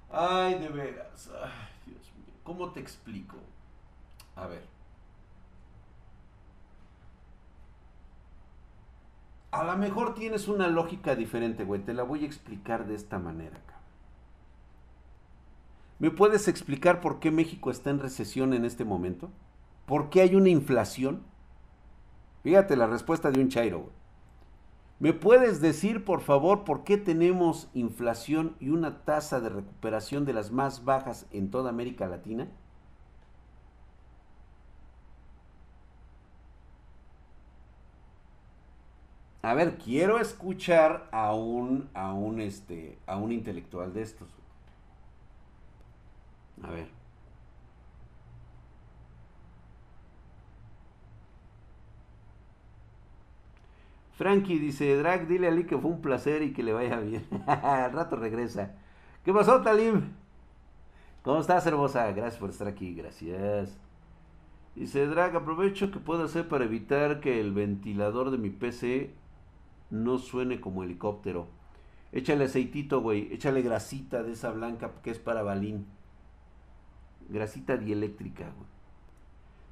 Ay, 0.09 0.57
de 0.57 0.69
veras. 0.69 1.29
Ay, 1.43 1.51
Dios 1.85 2.01
mío. 2.15 2.33
¿Cómo 2.43 2.71
te 2.71 2.79
explico? 2.79 3.35
A 4.37 4.47
ver. 4.47 4.63
A 9.51 9.63
lo 9.65 9.77
mejor 9.77 10.13
tienes 10.13 10.47
una 10.47 10.67
lógica 10.67 11.15
diferente, 11.15 11.65
güey. 11.65 11.81
Te 11.81 11.93
la 11.93 12.03
voy 12.03 12.23
a 12.23 12.27
explicar 12.27 12.87
de 12.87 12.95
esta 12.95 13.19
manera, 13.19 13.57
acá. 13.57 13.79
¿Me 15.97 16.11
puedes 16.11 16.47
explicar 16.47 17.01
por 17.01 17.19
qué 17.19 17.31
México 17.31 17.69
está 17.69 17.89
en 17.89 17.99
recesión 17.99 18.53
en 18.53 18.63
este 18.63 18.85
momento? 18.85 19.29
¿Por 19.85 20.09
qué 20.09 20.21
hay 20.21 20.35
una 20.35 20.49
inflación? 20.49 21.23
Fíjate 22.43 22.75
la 22.75 22.87
respuesta 22.87 23.31
de 23.31 23.41
un 23.41 23.49
Chairo. 23.49 23.89
¿Me 24.99 25.13
puedes 25.13 25.61
decir, 25.61 26.03
por 26.03 26.21
favor, 26.21 26.65
por 26.65 26.83
qué 26.83 26.97
tenemos 26.97 27.69
inflación 27.73 28.55
y 28.59 28.69
una 28.69 29.03
tasa 29.05 29.39
de 29.39 29.49
recuperación 29.49 30.25
de 30.25 30.33
las 30.33 30.51
más 30.51 30.83
bajas 30.83 31.25
en 31.31 31.51
toda 31.51 31.69
América 31.69 32.07
Latina? 32.07 32.49
A 39.41 39.53
ver, 39.53 39.77
quiero 39.77 40.19
escuchar 40.19 41.07
a 41.11 41.33
un, 41.33 41.89
a 41.93 42.13
un, 42.13 42.41
este, 42.41 42.97
a 43.07 43.17
un 43.17 43.31
intelectual 43.31 43.93
de 43.93 44.01
estos. 44.01 44.27
A 46.61 46.69
ver. 46.71 46.98
Frankie 54.19 54.59
dice, 54.59 54.97
Drag, 54.97 55.29
dile 55.29 55.47
a 55.47 55.51
Lee 55.51 55.63
que 55.63 55.77
fue 55.77 55.89
un 55.89 56.01
placer 56.01 56.41
y 56.41 56.51
que 56.51 56.61
le 56.61 56.73
vaya 56.73 56.99
bien. 56.99 57.25
Al 57.47 57.93
rato 57.93 58.17
regresa. 58.17 58.75
¿Qué 59.23 59.31
pasó, 59.31 59.61
Talim? 59.61 60.09
¿Cómo 61.23 61.39
estás, 61.39 61.65
hermosa? 61.65 62.11
Gracias 62.11 62.35
por 62.35 62.49
estar 62.49 62.67
aquí, 62.67 62.93
gracias. 62.93 63.79
Dice 64.75 65.07
Drag, 65.07 65.33
aprovecho 65.37 65.89
que 65.89 65.99
puedo 65.99 66.25
hacer 66.25 66.49
para 66.49 66.65
evitar 66.65 67.21
que 67.21 67.39
el 67.39 67.53
ventilador 67.53 68.29
de 68.29 68.37
mi 68.37 68.49
PC 68.49 69.13
no 69.89 70.17
suene 70.17 70.59
como 70.59 70.83
helicóptero. 70.83 71.47
Échale 72.11 72.43
aceitito, 72.43 72.99
güey. 72.99 73.31
Échale 73.31 73.61
grasita 73.61 74.21
de 74.21 74.33
esa 74.33 74.51
blanca 74.51 74.91
que 75.01 75.11
es 75.11 75.19
para 75.19 75.43
balín. 75.43 75.85
Grasita 77.29 77.77
dieléctrica, 77.77 78.51
güey. 78.53 78.67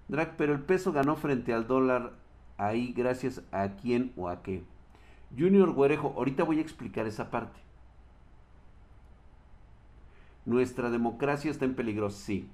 Drag, 0.07 0.38
pero 0.38 0.53
el 0.53 0.62
peso 0.62 0.93
ganó 0.93 1.17
frente 1.17 1.53
al 1.53 1.67
dólar 1.67 2.13
ahí 2.57 2.93
gracias 2.93 3.41
a 3.51 3.69
quién 3.69 4.11
o 4.15 4.29
a 4.29 4.41
qué. 4.43 4.63
Junior 5.37 5.71
Güerejo, 5.71 6.13
ahorita 6.17 6.43
voy 6.43 6.59
a 6.59 6.61
explicar 6.61 7.05
esa 7.07 7.29
parte. 7.29 7.59
Nuestra 10.45 10.89
democracia 10.89 11.51
está 11.51 11.65
en 11.65 11.75
peligro, 11.75 12.09
sí. 12.09 12.49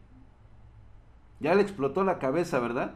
Ya 1.40 1.54
le 1.56 1.62
explotó 1.62 2.04
la 2.04 2.20
cabeza, 2.20 2.60
¿verdad? 2.60 2.96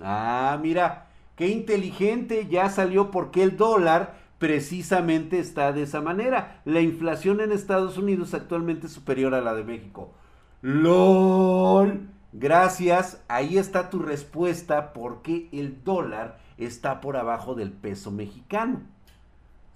Ah, 0.00 0.58
mira, 0.60 1.06
qué 1.36 1.48
inteligente, 1.48 2.46
ya 2.48 2.68
salió 2.68 3.10
porque 3.10 3.42
el 3.42 3.56
dólar 3.56 4.16
precisamente 4.38 5.38
está 5.38 5.72
de 5.72 5.82
esa 5.84 6.02
manera. 6.02 6.60
La 6.64 6.80
inflación 6.80 7.40
en 7.40 7.52
Estados 7.52 7.96
Unidos 7.96 8.34
actualmente 8.34 8.86
es 8.86 8.92
superior 8.92 9.34
a 9.34 9.40
la 9.40 9.54
de 9.54 9.64
México. 9.64 10.12
LOL. 10.60 12.13
Gracias, 12.36 13.22
ahí 13.28 13.58
está 13.58 13.90
tu 13.90 14.00
respuesta 14.00 14.92
porque 14.92 15.48
el 15.52 15.84
dólar 15.84 16.40
está 16.58 17.00
por 17.00 17.16
abajo 17.16 17.54
del 17.54 17.70
peso 17.70 18.10
mexicano. 18.10 18.80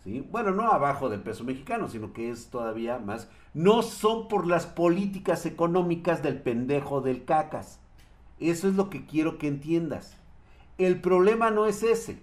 ¿Sí? 0.02 0.26
Bueno, 0.28 0.50
no 0.50 0.64
abajo 0.64 1.08
del 1.08 1.20
peso 1.20 1.44
mexicano, 1.44 1.86
sino 1.86 2.12
que 2.12 2.32
es 2.32 2.48
todavía 2.48 2.98
más. 2.98 3.28
No 3.54 3.82
son 3.82 4.26
por 4.26 4.44
las 4.44 4.66
políticas 4.66 5.46
económicas 5.46 6.20
del 6.20 6.42
pendejo 6.42 7.00
del 7.00 7.24
cacas. 7.24 7.78
Eso 8.40 8.66
es 8.66 8.74
lo 8.74 8.90
que 8.90 9.06
quiero 9.06 9.38
que 9.38 9.46
entiendas. 9.46 10.16
El 10.78 11.00
problema 11.00 11.52
no 11.52 11.66
es 11.66 11.84
ese. 11.84 12.18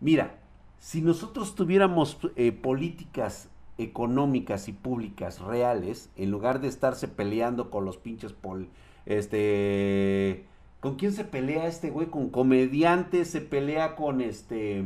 Mira, 0.00 0.40
si 0.80 1.02
nosotros 1.02 1.54
tuviéramos 1.54 2.18
eh, 2.34 2.50
políticas 2.50 3.48
económicas 3.78 4.66
y 4.66 4.72
públicas 4.72 5.38
reales, 5.38 6.10
en 6.16 6.32
lugar 6.32 6.60
de 6.60 6.66
estarse 6.66 7.06
peleando 7.06 7.70
con 7.70 7.84
los 7.84 7.96
pinches 7.96 8.32
pol 8.32 8.68
este. 9.06 10.46
¿Con 10.80 10.96
quién 10.96 11.12
se 11.12 11.24
pelea 11.24 11.66
este 11.66 11.90
güey? 11.90 12.08
Con 12.08 12.30
comediantes, 12.30 13.30
se 13.30 13.40
pelea 13.40 13.94
con 13.96 14.20
este. 14.20 14.84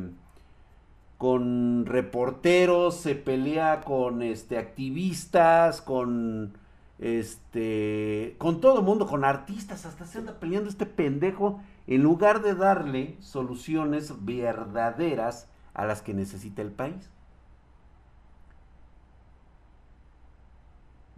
Con 1.18 1.86
reporteros, 1.86 2.96
se 2.96 3.14
pelea 3.14 3.80
con 3.80 4.22
este 4.22 4.58
activistas, 4.58 5.80
con 5.80 6.58
este. 6.98 8.36
con 8.38 8.60
todo 8.60 8.78
el 8.78 8.84
mundo, 8.84 9.06
con 9.06 9.24
artistas, 9.24 9.86
hasta 9.86 10.06
se 10.06 10.18
anda 10.18 10.38
peleando 10.38 10.68
este 10.68 10.86
pendejo. 10.86 11.60
En 11.86 12.02
lugar 12.02 12.42
de 12.42 12.54
darle 12.54 13.16
soluciones 13.20 14.24
verdaderas 14.24 15.48
a 15.72 15.86
las 15.86 16.02
que 16.02 16.14
necesita 16.14 16.62
el 16.62 16.72
país. 16.72 17.10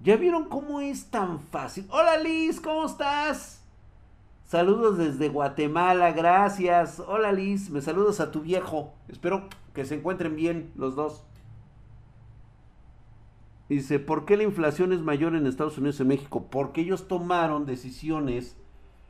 ¿Ya 0.02 0.16
vieron 0.16 0.44
cómo 0.44 0.80
es 0.80 1.06
tan 1.06 1.40
fácil? 1.40 1.86
Hola 1.90 2.18
Liz, 2.18 2.60
¿cómo 2.60 2.86
estás? 2.86 3.64
Saludos 4.46 4.96
desde 4.96 5.28
Guatemala, 5.28 6.12
gracias. 6.12 7.02
Hola 7.04 7.32
Liz, 7.32 7.68
me 7.68 7.82
saludas 7.82 8.20
a 8.20 8.30
tu 8.30 8.42
viejo. 8.42 8.94
Espero 9.08 9.48
que 9.74 9.84
se 9.84 9.96
encuentren 9.96 10.36
bien 10.36 10.70
los 10.76 10.94
dos. 10.94 11.24
Dice, 13.68 13.98
¿por 13.98 14.24
qué 14.24 14.36
la 14.36 14.44
inflación 14.44 14.92
es 14.92 15.00
mayor 15.00 15.34
en 15.34 15.46
Estados 15.46 15.76
Unidos 15.78 15.98
y 15.98 16.04
México? 16.04 16.46
Porque 16.48 16.82
ellos 16.82 17.08
tomaron 17.08 17.66
decisiones 17.66 18.56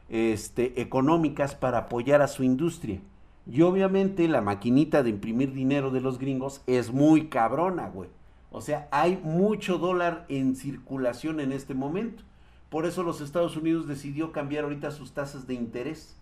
este, 0.09 0.81
económicas 0.81 1.55
para 1.55 1.79
apoyar 1.79 2.23
a 2.23 2.29
su 2.29 2.43
industria. 2.45 3.01
Y 3.47 3.61
obviamente 3.61 4.27
la 4.27 4.41
maquinita 4.41 5.03
de 5.03 5.11
imprimir 5.11 5.53
dinero 5.53 5.91
de 5.91 6.01
los 6.01 6.19
gringos 6.19 6.63
es 6.67 6.93
muy 6.93 7.29
cabrona, 7.29 7.89
güey. 7.89 8.09
O 8.51 8.61
sea, 8.61 8.89
hay 8.91 9.21
mucho 9.23 9.79
dólar 9.79 10.25
en 10.29 10.57
circulación 10.57 11.41
en 11.41 11.53
este 11.53 11.75
momento. 11.75 12.23
Por 12.71 12.87
eso 12.87 13.03
los 13.03 13.21
Estados 13.21 13.57
Unidos 13.57 13.87
decidió 13.87 14.33
cambiar 14.33 14.65
ahorita 14.65 14.91
sus 14.91 15.13
tasas 15.13 15.47
de 15.47 15.55
interés 15.55 16.17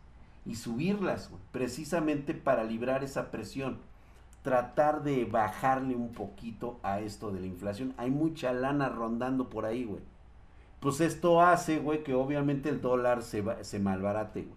y 0.45 0.57
subirlas, 0.57 1.31
precisamente 1.53 2.35
para 2.35 2.65
librar 2.65 3.05
esa 3.05 3.31
presión. 3.31 3.79
Tratar 4.43 5.03
de 5.03 5.25
bajarle 5.25 5.97
un 5.97 6.13
poquito 6.13 6.79
a 6.83 7.01
esto 7.01 7.33
de 7.33 7.41
la 7.41 7.47
inflación. 7.47 7.95
Hay 7.97 8.11
mucha 8.11 8.53
lana 8.53 8.89
rondando 8.89 9.49
por 9.49 9.65
ahí, 9.65 9.85
güey. 9.85 10.03
Pues 10.79 11.01
esto 11.01 11.43
hace, 11.43 11.79
güey, 11.79 12.05
que 12.05 12.15
obviamente 12.15 12.69
el 12.69 12.81
dólar 12.81 13.23
se, 13.23 13.43
se 13.65 13.81
malbarate, 13.81 14.43
güey. 14.43 14.57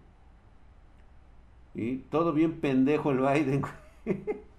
Y 1.74 1.98
todo 1.98 2.32
bien 2.32 2.60
pendejo 2.60 3.10
el 3.10 3.18
Biden, 3.18 3.62
güey. 3.62 4.22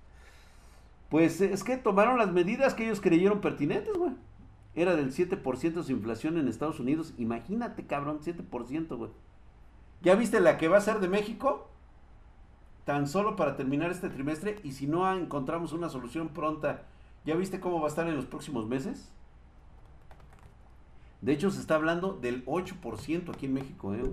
Pues 1.12 1.42
es 1.42 1.66
que 1.66 1.76
tomaron 1.76 2.18
las 2.18 2.32
medidas 2.32 2.74
que 2.74 2.86
ellos 2.86 3.02
creyeron 3.02 3.42
pertinentes, 3.42 3.94
güey. 3.98 4.14
Era 4.76 4.96
del 4.96 5.12
7% 5.14 5.84
su 5.84 5.92
inflación 5.92 6.38
en 6.38 6.48
Estados 6.48 6.80
Unidos. 6.80 7.14
Imagínate, 7.18 7.86
cabrón, 7.86 8.22
7%, 8.22 8.96
güey. 8.96 9.12
¿Ya 10.02 10.16
viste 10.16 10.40
la 10.40 10.58
que 10.58 10.70
va 10.70 10.78
a 10.78 10.82
ser 10.82 11.02
de 11.02 11.10
México? 11.10 11.68
Tan 12.86 13.10
solo 13.10 13.36
para 13.36 13.58
terminar 13.58 13.92
este 13.92 14.10
trimestre. 14.10 14.62
Y 14.64 14.72
si 14.72 14.88
no 14.88 15.14
encontramos 15.14 15.74
una 15.74 15.90
solución 15.90 16.30
pronta, 16.30 16.84
¿ya 17.26 17.36
viste 17.36 17.60
cómo 17.60 17.82
va 17.82 17.88
a 17.88 17.90
estar 17.90 18.08
en 18.08 18.16
los 18.16 18.26
próximos 18.26 18.66
meses? 18.66 19.12
De 21.20 21.34
hecho, 21.34 21.52
se 21.52 21.60
está 21.60 21.76
hablando 21.76 22.14
del 22.14 22.46
8% 22.46 23.34
aquí 23.34 23.48
en 23.48 23.54
México, 23.54 23.94
¿eh? 23.94 24.10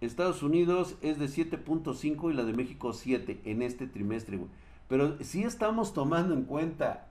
Estados 0.00 0.42
Unidos 0.42 0.96
es 1.00 1.18
de 1.18 1.26
7.5 1.26 2.30
y 2.30 2.34
la 2.34 2.44
de 2.44 2.52
México 2.52 2.92
7 2.92 3.40
en 3.44 3.62
este 3.62 3.86
trimestre, 3.86 4.36
güey. 4.36 4.50
Pero 4.88 5.16
si 5.22 5.44
estamos 5.44 5.94
tomando 5.94 6.34
en 6.34 6.44
cuenta 6.44 7.06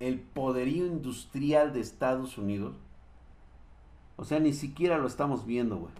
el 0.00 0.20
poderío 0.20 0.86
industrial 0.86 1.72
de 1.72 1.80
Estados 1.80 2.38
Unidos. 2.38 2.74
O 4.16 4.24
sea, 4.24 4.40
ni 4.40 4.52
siquiera 4.52 4.98
lo 4.98 5.06
estamos 5.06 5.46
viendo, 5.46 5.76
güey. 5.76 5.92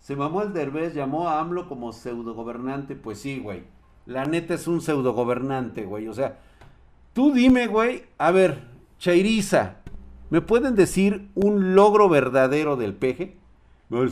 Se 0.00 0.16
mamó 0.16 0.42
el 0.42 0.52
Derbez, 0.52 0.94
llamó 0.94 1.28
a 1.28 1.40
AMLO 1.40 1.68
como 1.68 1.92
pseudo 1.92 2.34
gobernante. 2.34 2.96
Pues 2.96 3.20
sí, 3.20 3.38
güey. 3.38 3.64
La 4.04 4.24
neta 4.24 4.54
es 4.54 4.66
un 4.66 4.80
pseudo 4.80 5.12
gobernante, 5.12 5.84
güey. 5.84 6.08
O 6.08 6.14
sea, 6.14 6.40
tú 7.12 7.32
dime, 7.32 7.68
güey. 7.68 8.04
A 8.18 8.32
ver, 8.32 8.64
Chairiza, 8.98 9.76
¿me 10.30 10.40
pueden 10.40 10.74
decir 10.74 11.28
un 11.34 11.74
logro 11.74 12.08
verdadero 12.08 12.76
del 12.76 12.94
peje? 12.94 13.36
No, 13.90 14.02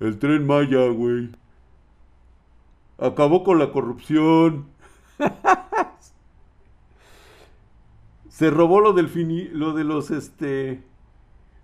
el 0.00 0.18
tren 0.18 0.46
Maya, 0.46 0.88
güey. 0.88 1.30
Acabó 2.98 3.44
con 3.44 3.58
la 3.58 3.72
corrupción. 3.72 4.66
Se 8.28 8.50
robó 8.50 8.80
lo 8.80 8.92
del 8.92 9.08
fini, 9.08 9.44
lo 9.44 9.74
de 9.74 9.84
los 9.84 10.10
este 10.10 10.82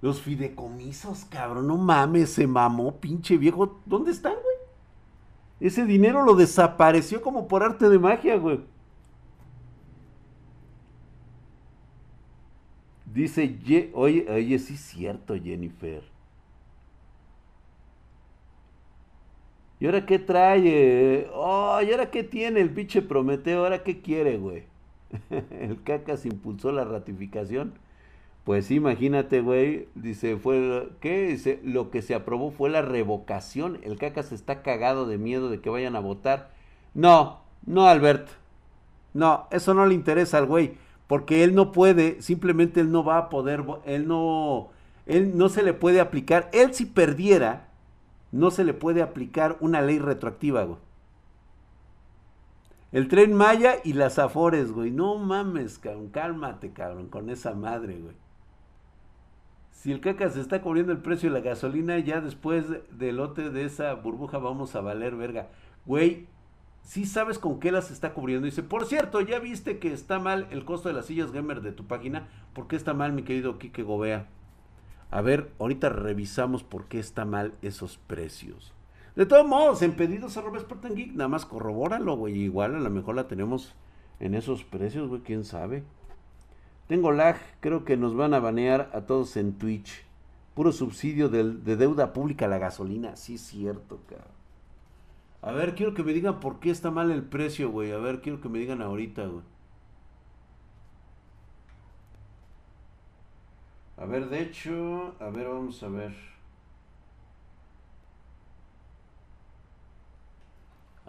los 0.03 0.23
fideicomisos, 0.23 1.27
cabrón, 1.27 1.67
no 1.67 1.77
mames, 1.77 2.31
se 2.31 2.47
mamó, 2.47 2.97
pinche 3.01 3.37
viejo. 3.37 3.81
¿Dónde 3.85 4.13
están, 4.13 4.33
güey? 4.33 4.57
Ese 5.61 5.85
dinero 5.85 6.25
lo 6.25 6.35
desapareció 6.35 7.21
como 7.21 7.49
por 7.49 7.63
arte 7.63 7.89
de 7.89 7.99
magia, 7.99 8.37
güey. 8.39 8.61
Dice, 13.13 13.91
oye, 13.95 14.27
oye, 14.31 14.59
sí 14.59 14.75
es 14.75 14.81
cierto, 14.81 15.35
Jennifer. 15.35 16.03
¿Y 19.81 19.87
ahora 19.87 20.05
qué 20.05 20.19
trae? 20.19 21.29
Oh, 21.35 21.81
¿y 21.83 21.91
ahora 21.91 22.11
qué 22.11 22.23
tiene 22.23 22.61
el 22.61 22.71
pinche 22.71 23.01
Prometeo? 23.03 23.65
¿Ahora 23.65 23.83
qué 23.83 24.03
quiere, 24.03 24.37
güey? 24.37 24.65
el 25.31 25.83
Cacas 25.83 26.27
impulsó 26.27 26.71
la 26.71 26.85
ratificación. 26.85 27.73
Pues 28.45 28.71
imagínate, 28.71 29.41
güey. 29.41 29.89
Dice, 29.95 30.37
fue, 30.37 30.91
¿qué? 31.01 31.29
Dice, 31.29 31.61
lo 31.65 31.91
que 31.91 32.03
se 32.03 32.15
aprobó 32.15 32.51
fue 32.51 32.71
la 32.71 32.83
revocación. 32.83 33.79
El 33.83 33.97
Cacas 33.97 34.33
está 34.33 34.63
cagado 34.63 35.07
de 35.07 35.19
miedo 35.19 35.49
de 35.49 35.61
que 35.61 35.71
vayan 35.71 35.97
a 35.97 36.01
votar. 36.01 36.51
No, 36.95 37.41
no, 37.67 37.87
Alberto. 37.87 38.33
No, 39.15 39.47
eso 39.51 39.75
no 39.75 39.87
le 39.87 39.95
interesa 39.95 40.39
al 40.39 40.47
güey. 40.47 40.75
Porque 41.07 41.43
él 41.43 41.55
no 41.55 41.73
puede, 41.73 42.23
simplemente 42.23 42.81
él 42.81 42.93
no 42.93 43.03
va 43.03 43.19
a 43.19 43.29
poder, 43.31 43.65
él 43.85 44.07
no, 44.07 44.69
él 45.07 45.37
no 45.37 45.49
se 45.49 45.65
le 45.65 45.75
puede 45.75 46.01
aplicar. 46.01 46.49
Él 46.53 46.73
si 46.73 46.87
perdiera, 46.87 47.70
no 48.33 48.51
se 48.51 48.65
le 48.65 48.75
puede 48.75 49.03
aplicar 49.03 49.57
una 49.61 49.81
ley 49.81 49.99
retroactiva, 49.99 50.65
güey. 50.65 50.79
El 52.93 53.07
tren 53.07 53.35
Maya 53.35 53.77
y 53.85 53.93
las 53.93 54.19
Afores, 54.19 54.73
güey. 54.73 54.91
No 54.91 55.17
mames, 55.17 55.79
cabrón. 55.79 56.09
Cálmate, 56.09 56.73
cabrón, 56.73 57.09
con 57.09 57.31
esa 57.31 57.55
madre, 57.55 57.99
güey. 58.01 58.15
Si 59.71 59.93
el 59.93 60.01
caca 60.01 60.29
se 60.29 60.41
está 60.41 60.61
cubriendo 60.61 60.93
el 60.93 60.99
precio 60.99 61.31
de 61.31 61.39
la 61.39 61.45
gasolina, 61.45 61.99
ya 62.01 62.21
después 62.21 62.67
del 62.91 63.17
lote 63.17 63.51
de 63.51 63.65
esa 63.65 63.95
burbuja 63.95 64.39
vamos 64.39 64.75
a 64.75 64.81
valer 64.81 65.17
verga. 65.17 65.49
Güey, 65.87 66.27
si 66.83 67.07
sabes 67.07 67.39
con 67.39 67.61
qué 67.61 67.73
las 67.73 67.91
está 67.91 68.13
cubriendo. 68.13 68.45
Dice, 68.45 68.63
por 68.63 68.85
cierto, 68.85 69.21
ya 69.21 69.39
viste 69.39 69.79
que 69.79 69.93
está 69.93 70.19
mal 70.19 70.49
el 70.51 70.65
costo 70.65 70.89
de 70.89 70.95
las 70.95 71.07
sillas 71.07 71.33
gamer 71.33 71.63
de 71.63 71.73
tu 71.73 71.87
página. 71.87 72.29
¿Por 72.53 72.67
qué 72.67 72.77
está 72.77 72.93
mal, 72.93 73.13
mi 73.13 73.23
querido 73.23 73.59
Kike 73.59 73.83
Gobea? 73.83 74.27
A 75.11 75.21
ver, 75.23 75.53
ahorita 75.59 75.89
revisamos 75.89 76.63
por 76.63 76.87
qué 76.87 76.99
está 76.99 77.25
mal 77.25 77.55
esos 77.63 77.99
precios. 77.99 78.73
De 79.17 79.27
todos 79.27 79.47
modos, 79.47 79.83
en 79.83 79.93
pedidos 79.93 80.37
a 80.37 80.43
Spartan 80.43 80.95
Geek, 80.95 81.13
nada 81.13 81.29
más 81.29 81.47
corrobóralo, 81.47 82.17
güey. 82.17 82.39
Igual 82.39 82.77
a 82.77 82.81
lo 82.81 82.91
mejor 82.91 83.17
la 83.17 83.27
tenemos 83.27 83.75
en 84.21 84.35
esos 84.35 84.63
precios, 84.63 85.09
güey, 85.09 85.23
quién 85.23 85.45
sabe. 85.45 85.83
Tengo 86.87 87.11
lag, 87.11 87.37
creo 87.61 87.85
que 87.85 87.97
nos 87.97 88.15
van 88.15 88.35
a 88.35 88.41
banear 88.41 88.91
a 88.93 89.03
todos 89.03 89.37
en 89.37 89.55
Twitch. 89.55 90.05
Puro 90.55 90.73
subsidio 90.73 91.29
de, 91.29 91.45
de 91.45 91.77
deuda 91.77 92.13
pública 92.13 92.47
a 92.47 92.49
la 92.49 92.59
gasolina. 92.59 93.17
Sí, 93.17 93.35
es 93.35 93.43
cierto, 93.43 94.01
cabrón. 94.09 94.41
A 95.43 95.53
ver, 95.53 95.75
quiero 95.75 95.95
que 95.95 96.03
me 96.03 96.13
digan 96.13 96.39
por 96.39 96.61
qué 96.61 96.71
está 96.71 96.91
mal 96.91 97.11
el 97.11 97.23
precio, 97.23 97.71
güey. 97.71 97.93
A 97.93 97.99
ver, 97.99 98.21
quiero 98.21 98.41
que 98.41 98.49
me 98.49 98.59
digan 98.59 98.83
ahorita, 98.83 99.27
güey. 99.27 99.43
A 104.01 104.07
ver, 104.07 104.31
de 104.31 104.41
hecho, 104.41 105.15
a 105.21 105.29
ver, 105.29 105.47
vamos 105.47 105.83
a 105.83 105.89
ver. 105.89 106.15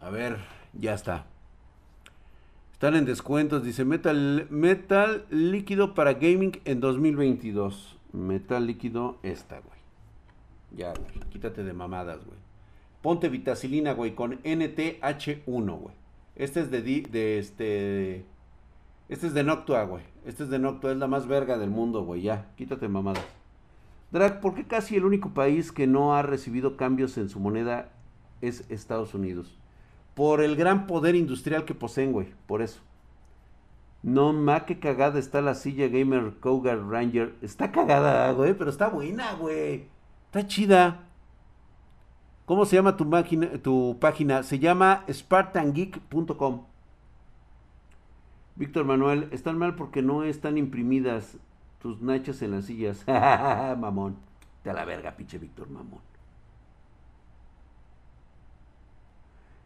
A 0.01 0.09
ver, 0.09 0.37
ya 0.73 0.93
está. 0.93 1.25
Están 2.73 2.95
en 2.95 3.05
descuentos, 3.05 3.63
dice 3.63 3.85
Metal, 3.85 4.45
metal 4.49 5.25
líquido 5.29 5.93
para 5.93 6.15
gaming 6.15 6.59
en 6.65 6.81
2022. 6.81 7.97
Metal 8.11 8.67
líquido 8.67 9.19
esta, 9.23 9.61
güey. 9.61 9.79
Ya, 10.75 10.93
güey. 10.93 11.29
Quítate 11.29 11.63
de 11.63 11.71
mamadas, 11.71 12.25
güey. 12.25 12.39
Ponte 13.01 13.29
vitacilina, 13.29 13.93
güey, 13.93 14.15
con 14.15 14.43
NTH1, 14.43 15.79
güey. 15.79 15.95
Este 16.35 16.59
es 16.59 16.71
de, 16.71 16.81
de 16.81 17.39
este... 17.39 18.25
Este 19.07 19.27
es 19.27 19.33
de 19.33 19.43
Noctua, 19.43 19.83
güey. 19.83 20.10
Este 20.25 20.43
es 20.43 20.49
de 20.49 20.59
Noctua, 20.59 20.91
es 20.91 20.97
la 20.97 21.07
más 21.07 21.27
verga 21.27 21.57
del 21.57 21.71
mundo, 21.71 22.03
güey. 22.03 22.21
Ya, 22.21 22.51
quítate 22.55 22.87
mamadas. 22.87 23.25
Drag, 24.11 24.39
¿por 24.41 24.53
qué 24.53 24.65
casi 24.65 24.95
el 24.95 25.05
único 25.05 25.29
país 25.29 25.71
que 25.71 25.87
no 25.87 26.15
ha 26.15 26.21
recibido 26.21 26.77
cambios 26.77 27.17
en 27.17 27.29
su 27.29 27.39
moneda 27.39 27.89
es 28.41 28.69
Estados 28.69 29.13
Unidos? 29.13 29.57
Por 30.13 30.41
el 30.41 30.55
gran 30.55 30.85
poder 30.85 31.15
industrial 31.15 31.65
que 31.65 31.73
poseen, 31.73 32.11
güey. 32.11 32.27
Por 32.45 32.61
eso. 32.61 32.81
No, 34.03 34.33
ma, 34.33 34.65
qué 34.65 34.79
cagada 34.79 35.19
está 35.19 35.41
la 35.41 35.55
silla 35.55 35.87
Gamer 35.87 36.33
Cougar 36.39 36.87
Ranger. 36.87 37.35
Está 37.41 37.71
cagada, 37.71 38.31
güey, 38.33 38.53
pero 38.53 38.69
está 38.69 38.89
buena, 38.89 39.33
güey. 39.33 39.85
Está 40.25 40.45
chida. 40.45 41.07
¿Cómo 42.45 42.65
se 42.65 42.75
llama 42.75 42.97
tu, 42.97 43.09
tu 43.61 43.97
página? 43.99 44.43
Se 44.43 44.59
llama 44.59 45.05
spartangeek.com. 45.09 46.70
Víctor 48.61 48.85
Manuel, 48.85 49.27
están 49.31 49.57
mal 49.57 49.75
porque 49.75 50.03
no 50.03 50.23
están 50.23 50.55
imprimidas 50.55 51.39
tus 51.81 51.99
nachas 51.99 52.43
en 52.43 52.51
las 52.51 52.65
sillas. 52.65 53.03
mamón. 53.07 54.17
Te 54.61 54.69
a 54.69 54.73
la 54.73 54.85
verga, 54.85 55.17
pinche 55.17 55.39
Víctor 55.39 55.67
Mamón. 55.71 56.01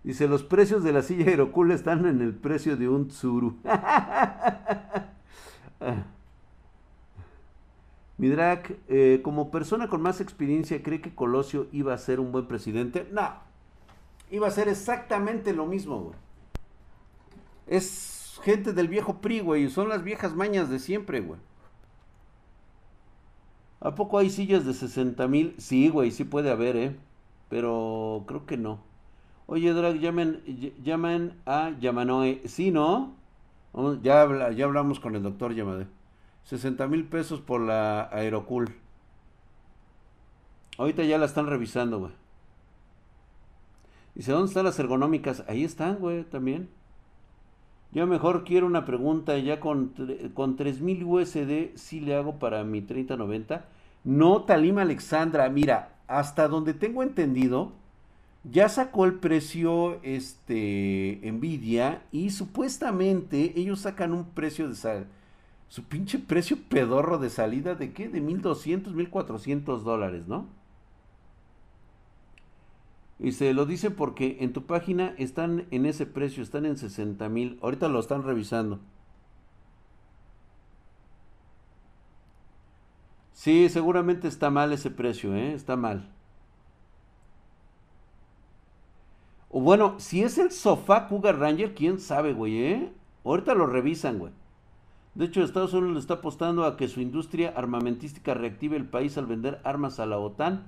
Dice, 0.02 0.30
los 0.30 0.44
precios 0.44 0.82
de 0.82 0.94
la 0.94 1.02
silla 1.02 1.26
Aerocool 1.26 1.72
están 1.72 2.06
en 2.06 2.22
el 2.22 2.34
precio 2.34 2.78
de 2.78 2.88
un 2.88 3.10
tsuru. 3.10 3.58
Midrak, 8.18 8.78
eh, 8.88 9.20
como 9.22 9.52
persona 9.52 9.90
con 9.90 10.02
más 10.02 10.22
experiencia, 10.22 10.82
¿cree 10.82 11.02
que 11.02 11.14
Colosio 11.14 11.68
iba 11.74 11.94
a 11.94 11.98
ser 11.98 12.22
un 12.22 12.32
buen 12.32 12.48
presidente? 12.48 13.10
No. 13.12 13.30
Iba 14.32 14.48
a 14.48 14.52
ser 14.52 14.70
exactamente 14.70 15.52
lo 15.52 15.66
mismo, 15.66 16.00
güey. 16.00 16.16
Es 17.68 18.15
gente 18.44 18.74
del 18.74 18.88
viejo 18.88 19.22
PRI, 19.22 19.40
güey. 19.40 19.70
Son 19.70 19.90
las 19.90 20.04
viejas 20.04 20.36
mañas 20.36 20.70
de 20.70 20.80
siempre, 20.80 21.22
güey. 21.22 21.40
¿A 23.80 23.94
poco 23.96 24.18
hay 24.18 24.30
sillas 24.30 24.66
de 24.66 24.74
60 24.74 25.28
mil? 25.28 25.56
Sí, 25.58 25.90
güey, 25.90 26.12
sí 26.12 26.24
puede 26.24 26.50
haber, 26.52 26.76
¿eh? 26.76 26.96
Pero 27.50 28.24
creo 28.28 28.46
que 28.46 28.58
no. 28.58 28.80
Oye, 29.48 29.72
Drag, 29.74 30.00
llamen, 30.00 30.42
llaman 30.84 31.38
a 31.46 31.72
Yamanoe. 31.80 32.42
Sí, 32.48 32.72
¿no? 32.72 33.14
Ya, 34.02 34.52
ya 34.52 34.66
hablamos 34.66 35.00
con 35.00 35.16
el 35.16 35.24
doctor 35.24 35.54
Yamade. 35.54 35.88
60 36.46 36.88
mil 36.88 37.06
pesos 37.06 37.42
por 37.42 37.62
la 37.62 38.10
Aerocool. 38.12 38.74
Ahorita 40.78 41.04
ya 41.04 41.18
la 41.18 41.26
están 41.26 41.48
revisando, 41.48 42.00
güey. 42.00 42.12
Dice, 44.16 44.32
¿dónde 44.32 44.48
están 44.48 44.66
las 44.66 44.80
ergonómicas? 44.80 45.44
Ahí 45.48 45.64
están, 45.64 45.98
güey, 45.98 46.24
también. 46.24 46.70
Yo 47.96 48.06
mejor 48.06 48.44
quiero 48.44 48.68
una 48.68 48.86
pregunta, 48.86 49.38
ya 49.40 49.60
con, 49.60 49.94
con 50.36 50.56
3000 50.56 51.04
USD, 51.04 51.76
si 51.76 52.00
le 52.02 52.16
hago 52.16 52.38
para 52.38 52.64
mi 52.64 52.82
3090. 52.84 53.66
No, 54.04 54.44
Talima 54.44 54.84
Alexandra, 54.84 55.50
mira, 55.50 55.96
hasta 56.08 56.48
donde 56.48 56.76
tengo 56.76 57.02
entendido, 57.02 57.72
ya 58.44 58.70
sacó 58.70 59.06
el 59.06 59.16
precio 59.16 60.00
este 60.04 61.20
Nvidia 61.24 62.04
y 62.12 62.30
supuestamente 62.30 63.54
ellos 63.56 63.80
sacan 63.80 64.14
un 64.14 64.26
precio 64.26 64.70
de 64.70 64.76
sal 64.76 65.08
su 65.68 65.84
pinche 65.84 66.20
precio 66.20 66.58
pedorro 66.70 67.18
de 67.18 67.30
salida 67.30 67.76
de 67.76 67.92
qué? 67.92 68.08
De 68.08 68.22
1200, 68.22 68.94
1400 68.94 69.84
dólares, 69.84 70.28
¿no? 70.28 70.48
Y 73.20 73.32
se 73.32 73.54
lo 73.54 73.66
dice 73.66 73.92
porque 73.92 74.38
en 74.42 74.52
tu 74.54 74.66
página 74.66 75.16
están 75.18 75.68
en 75.72 75.86
ese 75.86 76.06
precio, 76.06 76.44
están 76.44 76.66
en 76.66 76.78
60 76.78 77.30
mil. 77.30 77.60
Ahorita 77.62 77.88
lo 77.88 78.00
están 78.00 78.24
revisando. 78.24 78.80
Sí, 83.32 83.70
seguramente 83.70 84.28
está 84.28 84.50
mal 84.50 84.74
ese 84.74 84.90
precio, 84.90 85.36
¿eh? 85.36 85.54
Está 85.54 85.76
mal. 85.76 86.10
O 89.50 89.62
bueno, 89.62 89.96
si 90.00 90.22
es 90.24 90.38
el 90.38 90.52
sofá 90.52 91.08
Cougar 91.08 91.40
Ranger, 91.40 91.76
quién 91.76 92.00
sabe, 92.00 92.34
güey, 92.34 92.58
¿eh? 92.58 92.94
Ahorita 93.24 93.54
lo 93.54 93.68
revisan, 93.68 94.20
güey. 94.20 94.34
De 95.14 95.26
hecho, 95.26 95.42
Estados 95.42 95.74
Unidos 95.74 95.94
le 95.94 96.00
está 96.00 96.16
apostando 96.16 96.66
a 96.66 96.76
que 96.76 96.90
su 96.90 97.00
industria 97.00 97.54
armamentística 97.56 98.34
reactive 98.34 98.76
el 98.76 98.86
país 98.86 99.18
al 99.18 99.28
vender 99.28 99.62
armas 99.64 100.00
a 100.02 100.06
la 100.06 100.18
OTAN 100.18 100.66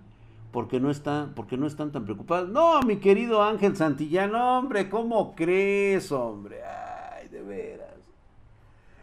porque 0.51 0.79
no, 0.79 0.89
están, 0.89 1.33
porque 1.33 1.57
no 1.57 1.67
están 1.67 1.91
tan 1.91 2.05
preocupados. 2.05 2.49
No, 2.49 2.81
mi 2.81 2.97
querido 2.97 3.43
Ángel 3.43 3.75
Santillán, 3.75 4.33
hombre, 4.35 4.89
¿cómo 4.89 5.35
crees, 5.35 6.11
hombre? 6.11 6.61
Ay, 6.63 7.27
de 7.29 7.41
veras. 7.41 7.87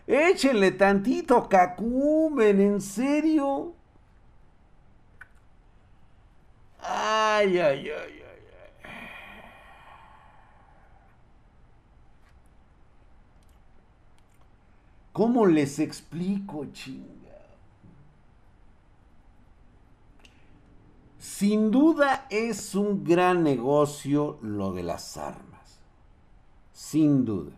Échenle 0.07 0.73
tantito 0.73 1.49
cacumen, 1.49 2.61
¿en 2.61 2.81
serio? 2.81 3.75
Ay, 6.81 7.59
ay, 7.59 7.91
ay, 7.91 8.25
¿Cómo 15.15 15.47
les 15.47 15.79
explico, 15.79 16.67
chinga? 16.73 17.24
Sin 21.37 21.73
duda 21.73 22.29
es 22.31 22.77
un 22.77 23.03
gran 23.03 23.43
negocio 23.43 24.39
lo 24.41 24.73
de 24.73 24.85
las 24.85 25.17
armas. 25.17 25.81
Sin 26.73 27.25
duda. 27.25 27.51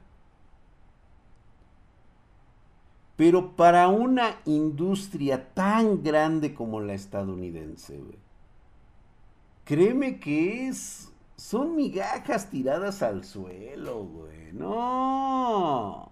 Pero 3.17 3.55
para 3.55 3.89
una 3.89 4.41
industria 4.47 5.53
tan 5.53 6.03
grande 6.03 6.55
como 6.55 6.81
la 6.81 6.95
estadounidense, 6.95 8.01
créeme 9.65 10.21
que 10.21 10.69
es. 10.69 11.13
Son 11.37 11.77
migajas 11.77 12.49
tiradas 12.49 13.03
al 13.03 13.25
suelo, 13.25 14.05
güey. 14.05 14.55
No. 14.55 16.11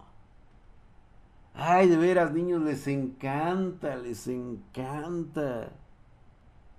Ay, 1.55 1.89
de 1.89 1.97
veras, 1.97 2.31
niños, 2.31 2.61
les 2.61 2.87
encanta, 2.89 3.97
les 3.97 4.29
encanta 4.29 5.73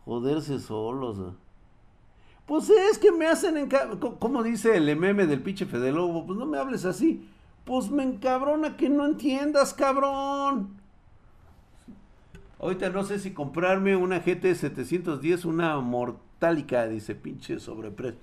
joderse 0.06 0.60
solos. 0.60 1.18
Pues 2.46 2.70
es 2.70 2.98
que 3.00 3.12
me 3.12 3.26
hacen 3.26 3.58
encabrona. 3.58 4.18
Como 4.20 4.44
dice 4.44 4.78
el 4.78 4.96
meme 4.96 5.26
del 5.26 5.42
pinche 5.42 5.66
Fede 5.66 5.92
Lobo, 5.92 6.26
pues 6.26 6.38
no 6.38 6.46
me 6.46 6.60
hables 6.60 6.86
así. 6.86 7.28
Pues 7.66 7.90
me 7.90 8.04
encabrona 8.04 8.78
que 8.78 8.90
no 8.90 9.06
entiendas, 9.06 9.74
cabrón. 9.74 10.78
Ahorita 12.60 12.90
no 12.90 13.04
sé 13.04 13.20
si 13.20 13.32
comprarme 13.32 13.96
una 13.96 14.20
GT 14.20 14.54
710, 14.56 15.46
una 15.46 15.78
mortálica, 15.80 16.88
dice 16.88 17.16
pinche 17.16 17.60
sobreprecio. 17.60 18.20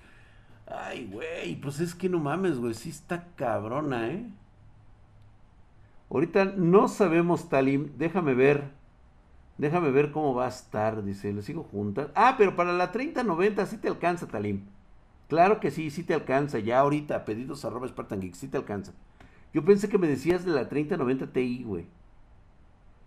Ay, 0.66 1.08
güey, 1.12 1.56
pues 1.60 1.80
es 1.80 1.94
que 1.94 2.08
no 2.08 2.18
mames, 2.18 2.58
güey, 2.58 2.74
sí 2.74 2.88
está 2.90 3.26
cabrona, 3.36 4.08
¿eh? 4.08 4.26
Ahorita 6.08 6.44
no 6.44 6.88
sabemos, 6.88 7.48
Talim, 7.48 7.90
déjame 7.98 8.34
ver. 8.34 8.70
Déjame 9.62 9.92
ver 9.92 10.10
cómo 10.10 10.34
va 10.34 10.46
a 10.46 10.48
estar, 10.48 11.04
dice, 11.04 11.32
le 11.32 11.40
sigo 11.40 11.62
juntas. 11.62 12.08
Ah, 12.16 12.34
pero 12.36 12.56
para 12.56 12.72
la 12.72 12.90
3090 12.90 13.64
sí 13.66 13.76
te 13.76 13.86
alcanza, 13.86 14.26
Talim. 14.26 14.62
Claro 15.28 15.60
que 15.60 15.70
sí, 15.70 15.92
sí 15.92 16.02
te 16.02 16.14
alcanza. 16.14 16.58
Ya 16.58 16.80
ahorita, 16.80 17.24
pedidos 17.24 17.64
arroba 17.64 17.86
Spartan 17.86 18.20
Geek, 18.20 18.34
sí 18.34 18.48
te 18.48 18.56
alcanza. 18.56 18.92
Yo 19.54 19.64
pensé 19.64 19.88
que 19.88 19.98
me 19.98 20.08
decías 20.08 20.44
de 20.44 20.50
la 20.50 20.68
3090 20.68 21.32
Ti, 21.32 21.62
güey. 21.62 21.86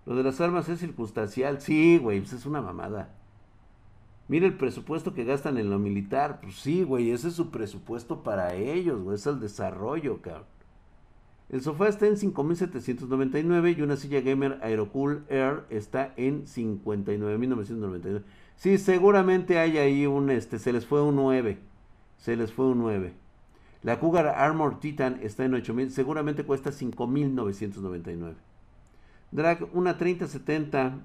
Lo 0.06 0.16
de 0.16 0.24
las 0.24 0.40
armas 0.40 0.70
es 0.70 0.80
circunstancial. 0.80 1.60
Sí, 1.60 1.98
güey, 1.98 2.22
pues 2.22 2.32
es 2.32 2.46
una 2.46 2.62
mamada. 2.62 3.10
Mira 4.30 4.46
el 4.46 4.56
presupuesto 4.56 5.14
que 5.14 5.26
gastan 5.26 5.58
en 5.58 5.70
lo 5.70 5.78
militar. 5.78 6.40
Pues 6.42 6.56
sí, 6.56 6.84
güey, 6.84 7.12
ese 7.12 7.28
es 7.28 7.34
su 7.34 7.52
presupuesto 7.52 8.24
para 8.24 8.54
ellos, 8.56 9.02
güey. 9.02 9.16
Es 9.18 9.28
el 9.28 9.42
desarrollo, 9.42 10.22
cabrón. 10.22 10.55
El 11.50 11.62
sofá 11.62 11.88
está 11.88 12.08
en 12.08 12.16
5.799 12.16 13.78
y 13.78 13.82
una 13.82 13.98
silla 13.98 14.22
gamer 14.22 14.60
Aerocool 14.64 15.26
Air 15.30 15.66
está 15.70 16.14
en 16.18 16.46
59.999. 16.46 18.24
Sí, 18.56 18.78
seguramente 18.78 19.60
hay 19.60 19.78
ahí 19.78 20.08
un, 20.08 20.32
este, 20.32 20.58
se 20.58 20.74
les 20.74 20.86
fue 20.86 21.04
un 21.04 21.16
9. 21.16 21.60
Se 22.18 22.36
les 22.36 22.52
fue 22.52 22.66
un 22.66 22.80
9. 22.80 23.14
La 23.84 24.00
Cougar 24.00 24.28
Armor 24.28 24.80
Titan 24.80 25.20
está 25.22 25.46
en 25.46 25.54
8.000, 25.54 25.90
seguramente 25.90 26.44
cuesta 26.44 26.72
5.999. 26.72 28.34
Drag, 29.32 29.68
una 29.74 29.98
3070. 29.98 30.98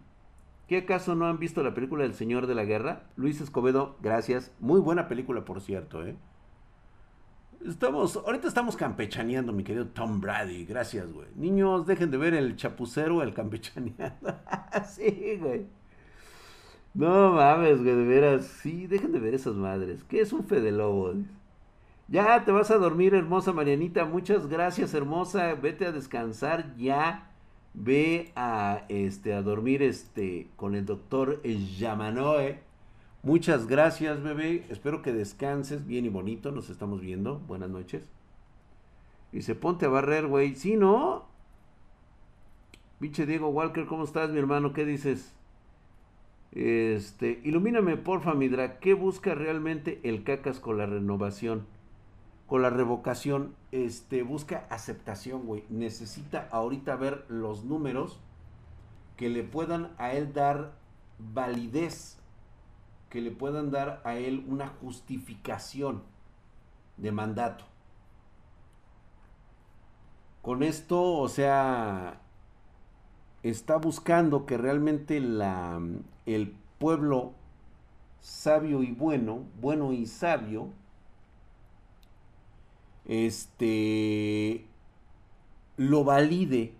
¿Qué 0.66 0.78
acaso 0.78 1.14
no 1.14 1.26
han 1.26 1.38
visto 1.38 1.62
la 1.62 1.74
película 1.74 2.04
El 2.04 2.14
Señor 2.14 2.46
de 2.46 2.54
la 2.54 2.64
Guerra? 2.64 3.02
Luis 3.16 3.40
Escobedo, 3.42 3.96
gracias. 4.00 4.52
Muy 4.60 4.80
buena 4.80 5.08
película, 5.08 5.44
por 5.44 5.60
cierto, 5.60 6.06
¿eh? 6.06 6.16
Estamos, 7.66 8.16
ahorita 8.16 8.48
estamos 8.48 8.74
campechaneando, 8.74 9.52
mi 9.52 9.62
querido 9.62 9.86
Tom 9.88 10.20
Brady. 10.20 10.64
Gracias, 10.64 11.12
güey. 11.12 11.28
Niños, 11.36 11.86
dejen 11.86 12.10
de 12.10 12.16
ver 12.16 12.32
el 12.34 12.56
chapucero, 12.56 13.22
el 13.22 13.34
campechaneando. 13.34 14.34
sí, 14.88 15.38
güey. 15.38 15.66
No 16.94 17.32
mames, 17.32 17.82
güey, 17.82 17.94
de 17.94 18.04
veras. 18.04 18.46
Sí, 18.46 18.86
dejen 18.86 19.12
de 19.12 19.20
ver 19.20 19.34
esas 19.34 19.54
madres. 19.54 20.02
¿Qué 20.04 20.20
es 20.20 20.32
un 20.32 20.44
Fede 20.44 20.72
Lobo? 20.72 21.12
Ya 22.08 22.44
te 22.44 22.50
vas 22.50 22.70
a 22.70 22.78
dormir, 22.78 23.14
hermosa 23.14 23.52
Marianita. 23.52 24.06
Muchas 24.06 24.48
gracias, 24.48 24.94
hermosa. 24.94 25.54
Vete 25.54 25.86
a 25.86 25.92
descansar 25.92 26.74
ya. 26.76 27.30
Ve 27.74 28.32
a 28.36 28.84
este 28.88 29.34
a 29.34 29.42
dormir 29.42 29.82
este 29.82 30.48
con 30.56 30.74
el 30.74 30.86
doctor 30.86 31.42
Yamanoe. 31.42 32.69
Muchas 33.22 33.66
gracias, 33.66 34.22
bebé. 34.22 34.64
Espero 34.70 35.02
que 35.02 35.12
descanses 35.12 35.86
bien 35.86 36.06
y 36.06 36.08
bonito. 36.08 36.52
Nos 36.52 36.70
estamos 36.70 37.02
viendo. 37.02 37.38
Buenas 37.40 37.68
noches. 37.68 38.02
Y 39.30 39.42
se 39.42 39.54
ponte 39.54 39.84
a 39.84 39.90
barrer, 39.90 40.26
güey. 40.26 40.54
Sí, 40.54 40.76
¿no? 40.76 41.26
Pinche 42.98 43.26
Diego 43.26 43.48
Walker, 43.48 43.86
¿cómo 43.86 44.04
estás, 44.04 44.30
mi 44.30 44.38
hermano? 44.38 44.72
¿Qué 44.72 44.86
dices? 44.86 45.34
Este, 46.52 47.40
ilumíname, 47.44 47.98
porfa, 47.98 48.32
Midra. 48.32 48.78
¿Qué 48.78 48.94
busca 48.94 49.34
realmente 49.34 50.00
el 50.02 50.24
cacas 50.24 50.58
con 50.58 50.78
la 50.78 50.86
renovación? 50.86 51.66
Con 52.46 52.62
la 52.62 52.70
revocación, 52.70 53.54
este, 53.70 54.22
busca 54.22 54.66
aceptación, 54.70 55.46
güey. 55.46 55.64
Necesita 55.68 56.48
ahorita 56.50 56.96
ver 56.96 57.26
los 57.28 57.64
números 57.64 58.18
que 59.16 59.28
le 59.28 59.44
puedan 59.44 59.92
a 59.98 60.14
él 60.14 60.32
dar 60.32 60.72
validez 61.18 62.19
que 63.10 63.20
le 63.20 63.32
puedan 63.32 63.70
dar 63.70 64.00
a 64.04 64.14
él 64.16 64.44
una 64.48 64.68
justificación 64.68 66.02
de 66.96 67.12
mandato. 67.12 67.64
Con 70.42 70.62
esto, 70.62 71.18
o 71.18 71.28
sea, 71.28 72.20
está 73.42 73.76
buscando 73.76 74.46
que 74.46 74.56
realmente 74.56 75.20
la, 75.20 75.80
el 76.24 76.54
pueblo 76.78 77.34
sabio 78.20 78.82
y 78.82 78.92
bueno, 78.92 79.44
bueno 79.60 79.92
y 79.92 80.06
sabio, 80.06 80.68
este, 83.06 84.66
lo 85.76 86.04
valide 86.04 86.74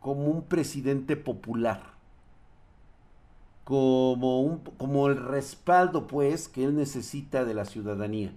como 0.00 0.24
un 0.24 0.44
presidente 0.44 1.16
popular 1.16 1.93
como, 3.64 4.42
un, 4.42 4.58
como 4.78 5.08
el 5.08 5.16
respaldo, 5.16 6.06
pues, 6.06 6.48
que 6.48 6.64
él 6.64 6.76
necesita 6.76 7.44
de 7.44 7.54
la 7.54 7.64
ciudadanía. 7.64 8.32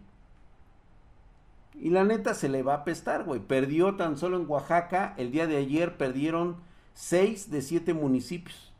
Y 1.75 1.89
la 1.91 2.03
neta 2.03 2.33
se 2.33 2.49
le 2.49 2.63
va 2.63 2.75
a 2.75 2.83
pestar, 2.83 3.23
güey. 3.23 3.39
Perdió 3.39 3.95
tan 3.95 4.17
solo 4.17 4.37
en 4.39 4.49
Oaxaca, 4.49 5.13
el 5.17 5.31
día 5.31 5.47
de 5.47 5.57
ayer 5.57 5.97
perdieron 5.97 6.57
seis 6.93 7.51
de 7.51 7.61
siete 7.61 7.93
municipios. 7.93 8.73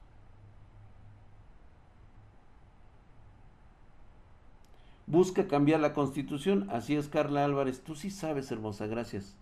Busca 5.06 5.48
cambiar 5.48 5.80
la 5.80 5.94
constitución. 5.94 6.68
Así 6.70 6.96
es, 6.96 7.08
Carla 7.08 7.46
Álvarez. 7.46 7.82
Tú 7.82 7.96
sí 7.96 8.10
sabes, 8.10 8.52
hermosa, 8.52 8.88
gracias. 8.88 9.36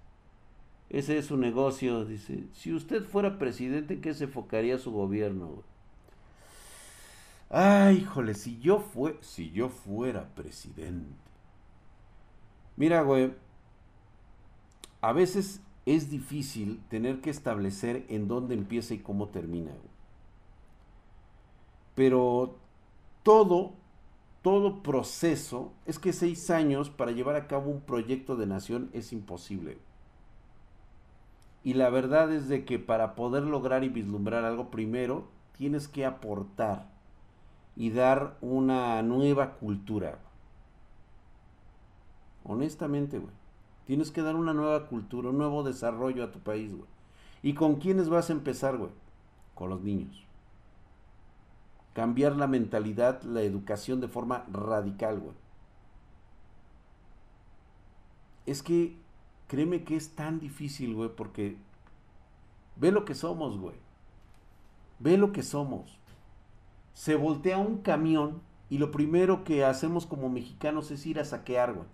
Ese 0.90 1.18
es 1.18 1.26
su 1.28 1.38
negocio, 1.38 2.06
dice. 2.06 2.44
Si 2.54 2.74
usted 2.74 3.04
fuera 3.04 3.40
presidente, 3.40 4.00
¿qué 4.02 4.14
se 4.14 4.26
enfocaría 4.26 4.78
su 4.78 4.92
gobierno? 4.92 5.48
Güey? 5.48 5.75
Ay, 7.50 7.98
híjole, 8.00 8.34
si 8.36 8.60
yo 8.60 8.80
fue, 8.80 9.18
si 9.22 9.52
yo 9.52 9.70
fuera 9.70 10.30
presidente. 10.36 11.16
Mira, 12.78 13.02
güey, 13.02 13.34
a 15.02 15.14
veces 15.14 15.62
es 15.86 16.10
difícil 16.10 16.82
tener 16.90 17.22
que 17.22 17.30
establecer 17.30 18.06
en 18.10 18.28
dónde 18.28 18.56
empieza 18.56 18.94
y 18.94 19.00
cómo 19.00 19.30
termina. 19.30 19.72
Pero 21.96 22.56
todo, 23.24 23.74
todo 24.42 24.84
proceso, 24.84 25.74
es 25.86 26.00
que 26.00 26.14
seis 26.14 26.50
años 26.50 26.90
para 26.90 27.12
llevar 27.12 27.36
a 27.36 27.48
cabo 27.48 27.72
un 27.72 27.82
proyecto 27.82 28.36
de 28.36 28.48
nación 28.48 28.90
es 28.94 29.14
imposible. 29.14 29.78
Y 31.64 31.74
la 31.74 31.90
verdad 31.90 32.32
es 32.32 32.48
de 32.48 32.64
que 32.64 32.80
para 32.80 33.16
poder 33.16 33.44
lograr 33.44 33.84
y 33.84 33.90
vislumbrar 33.90 34.46
algo 34.46 34.70
primero, 34.72 35.28
tienes 35.58 35.88
que 35.88 36.06
aportar 36.06 36.95
y 37.76 37.90
dar 37.90 38.38
una 38.42 39.02
nueva 39.02 39.56
cultura. 39.56 40.20
Honestamente, 42.44 43.20
güey. 43.20 43.34
Tienes 43.86 44.12
que 44.12 44.22
dar 44.22 44.36
una 44.36 44.54
nueva 44.54 44.88
cultura, 44.88 45.30
un 45.30 45.38
nuevo 45.38 45.64
desarrollo 45.64 46.24
a 46.24 46.32
tu 46.32 46.40
país, 46.40 46.72
güey. 46.72 46.90
¿Y 47.44 47.54
con 47.54 47.76
quiénes 47.76 48.10
vas 48.10 48.30
a 48.30 48.34
empezar, 48.34 48.78
güey? 48.78 48.92
Con 49.54 49.70
los 49.70 49.82
niños. 49.82 50.26
Cambiar 51.94 52.36
la 52.36 52.48
mentalidad, 52.48 53.22
la 53.24 53.42
educación 53.42 54.02
de 54.02 54.08
forma 54.08 54.46
radical, 54.52 55.20
güey. 55.20 55.36
Es 58.46 58.64
que, 58.64 58.98
créeme 59.48 59.84
que 59.84 59.96
es 59.96 60.16
tan 60.16 60.40
difícil, 60.40 60.96
güey, 60.96 61.10
porque 61.16 61.58
ve 62.76 62.92
lo 62.92 63.06
que 63.06 63.16
somos, 63.16 63.58
güey. 63.60 63.76
Ve 65.00 65.18
lo 65.18 65.32
que 65.32 65.44
somos 65.44 66.00
se 66.96 67.16
voltea 67.16 67.58
un 67.58 67.80
camión 67.80 68.42
y 68.70 68.80
lo 68.80 68.90
primero 68.90 69.44
que 69.44 69.64
hacemos 69.64 70.08
como 70.08 70.30
mexicanos 70.30 70.90
es 70.92 71.06
ir 71.06 71.20
a 71.20 71.26
saquear, 71.26 71.74
güey. 71.74 71.88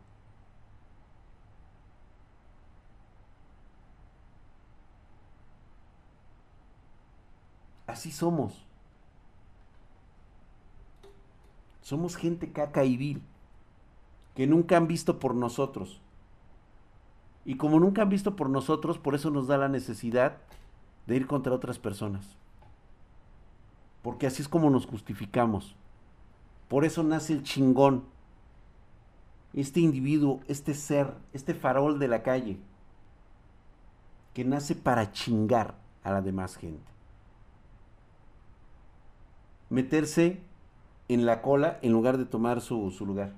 Así 7.87 8.11
somos. 8.11 8.65
Somos 11.81 12.15
gente 12.15 12.53
caca 12.53 12.85
y 12.85 12.95
vil, 12.95 13.21
que 14.35 14.47
nunca 14.47 14.77
han 14.77 14.87
visto 14.87 15.19
por 15.19 15.35
nosotros. 15.35 15.99
Y 17.43 17.57
como 17.57 17.79
nunca 17.79 18.03
han 18.03 18.09
visto 18.09 18.35
por 18.35 18.49
nosotros, 18.49 18.99
por 18.99 19.15
eso 19.15 19.31
nos 19.31 19.47
da 19.47 19.57
la 19.57 19.67
necesidad 19.67 20.37
de 21.07 21.15
ir 21.15 21.27
contra 21.27 21.53
otras 21.53 21.79
personas. 21.79 22.40
Porque 24.01 24.27
así 24.27 24.41
es 24.41 24.47
como 24.47 24.69
nos 24.69 24.85
justificamos. 24.85 25.75
Por 26.67 26.85
eso 26.85 27.03
nace 27.03 27.33
el 27.33 27.43
chingón. 27.43 28.05
Este 29.53 29.81
individuo, 29.81 30.39
este 30.47 30.73
ser, 30.73 31.13
este 31.33 31.53
farol 31.53 31.99
de 31.99 32.07
la 32.07 32.23
calle. 32.23 32.57
Que 34.33 34.45
nace 34.45 34.75
para 34.75 35.11
chingar 35.11 35.75
a 36.03 36.11
la 36.11 36.21
demás 36.21 36.55
gente. 36.55 36.89
Meterse 39.69 40.41
en 41.09 41.25
la 41.25 41.41
cola 41.41 41.77
en 41.81 41.91
lugar 41.91 42.17
de 42.17 42.25
tomar 42.25 42.61
su, 42.61 42.89
lugar. 43.05 43.33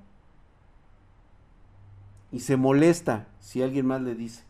Y 2.32 2.40
se 2.40 2.56
molesta 2.56 3.28
si 3.40 3.62
alguien 3.62 3.86
más 3.86 4.02
le 4.02 4.16
dice, 4.16 4.44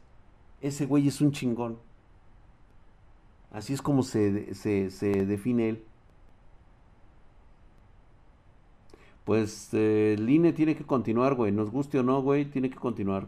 ese 0.62 0.86
güey 0.86 1.08
es 1.08 1.22
un 1.22 1.32
chingón. 1.32 1.80
Así 3.52 3.74
es 3.74 3.82
como 3.82 4.04
se, 4.04 4.54
se 4.56 5.26
define 5.26 5.70
él. 5.70 5.86
Pues 9.26 9.74
eh, 9.74 10.16
el 10.18 10.30
INE 10.30 10.54
tiene 10.54 10.76
que 10.76 10.86
continuar, 10.86 11.36
güey. 11.36 11.52
Nos 11.52 11.72
guste 11.72 12.00
o 12.00 12.04
no, 12.04 12.22
güey, 12.22 12.46
tiene 12.46 12.70
que 12.70 12.78
continuar. 12.78 13.28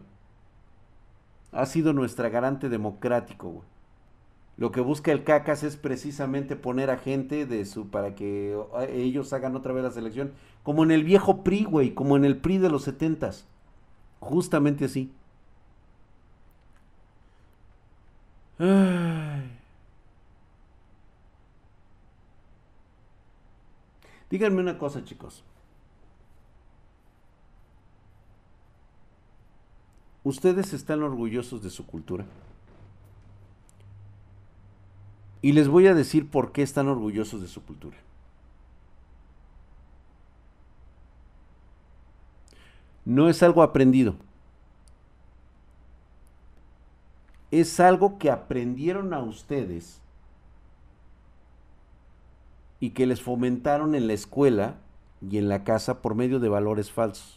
Ha 1.52 1.66
sido 1.66 1.92
nuestra 1.92 2.28
garante 2.28 2.68
democrático, 2.68 3.48
güey. 3.48 3.68
Lo 4.58 4.72
que 4.72 4.80
busca 4.80 5.12
el 5.12 5.22
CACAS 5.24 5.64
es 5.64 5.76
precisamente 5.76 6.56
poner 6.56 6.90
a 6.90 6.96
gente 6.96 7.44
de 7.46 7.64
su 7.66 7.88
para 7.90 8.14
que 8.14 8.58
ellos 8.88 9.32
hagan 9.34 9.54
otra 9.54 9.72
vez 9.74 9.84
la 9.84 9.90
selección, 9.90 10.32
como 10.62 10.82
en 10.82 10.90
el 10.90 11.04
viejo 11.04 11.44
PRI, 11.44 11.64
güey, 11.64 11.94
como 11.94 12.16
en 12.16 12.24
el 12.24 12.38
PRI 12.38 12.58
de 12.58 12.70
los 12.70 12.84
setentas. 12.84 13.46
Justamente 14.20 14.86
así. 14.86 15.12
Díganme 24.30 24.60
una 24.60 24.78
cosa, 24.78 25.04
chicos. 25.04 25.44
¿Ustedes 30.26 30.72
están 30.72 31.04
orgullosos 31.04 31.62
de 31.62 31.70
su 31.70 31.86
cultura? 31.86 32.24
Y 35.40 35.52
les 35.52 35.68
voy 35.68 35.86
a 35.86 35.94
decir 35.94 36.28
por 36.28 36.50
qué 36.50 36.62
están 36.62 36.88
orgullosos 36.88 37.40
de 37.42 37.46
su 37.46 37.62
cultura. 37.62 37.96
No 43.04 43.28
es 43.28 43.40
algo 43.44 43.62
aprendido. 43.62 44.16
Es 47.52 47.78
algo 47.78 48.18
que 48.18 48.28
aprendieron 48.28 49.14
a 49.14 49.20
ustedes 49.20 50.00
y 52.80 52.90
que 52.90 53.06
les 53.06 53.22
fomentaron 53.22 53.94
en 53.94 54.08
la 54.08 54.14
escuela 54.14 54.74
y 55.22 55.38
en 55.38 55.48
la 55.48 55.62
casa 55.62 56.02
por 56.02 56.16
medio 56.16 56.40
de 56.40 56.48
valores 56.48 56.90
falsos. 56.90 57.35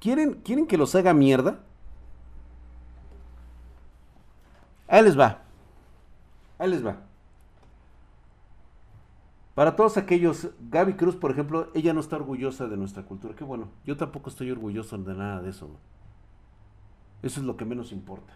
¿Quieren, 0.00 0.40
¿Quieren 0.42 0.66
que 0.66 0.78
los 0.78 0.94
haga 0.94 1.12
mierda? 1.14 1.60
Ahí 4.88 5.04
les 5.04 5.18
va. 5.18 5.42
Ahí 6.58 6.68
les 6.70 6.84
va. 6.84 6.96
Para 9.54 9.76
todos 9.76 9.98
aquellos, 9.98 10.48
Gaby 10.70 10.94
Cruz, 10.94 11.16
por 11.16 11.30
ejemplo, 11.30 11.70
ella 11.74 11.92
no 11.92 12.00
está 12.00 12.16
orgullosa 12.16 12.66
de 12.66 12.78
nuestra 12.78 13.02
cultura. 13.02 13.36
Qué 13.36 13.44
bueno, 13.44 13.68
yo 13.84 13.96
tampoco 13.96 14.30
estoy 14.30 14.50
orgulloso 14.50 14.96
de 14.96 15.14
nada 15.14 15.42
de 15.42 15.50
eso. 15.50 15.68
Eso 17.22 17.40
es 17.40 17.46
lo 17.46 17.58
que 17.58 17.66
menos 17.66 17.92
importa. 17.92 18.32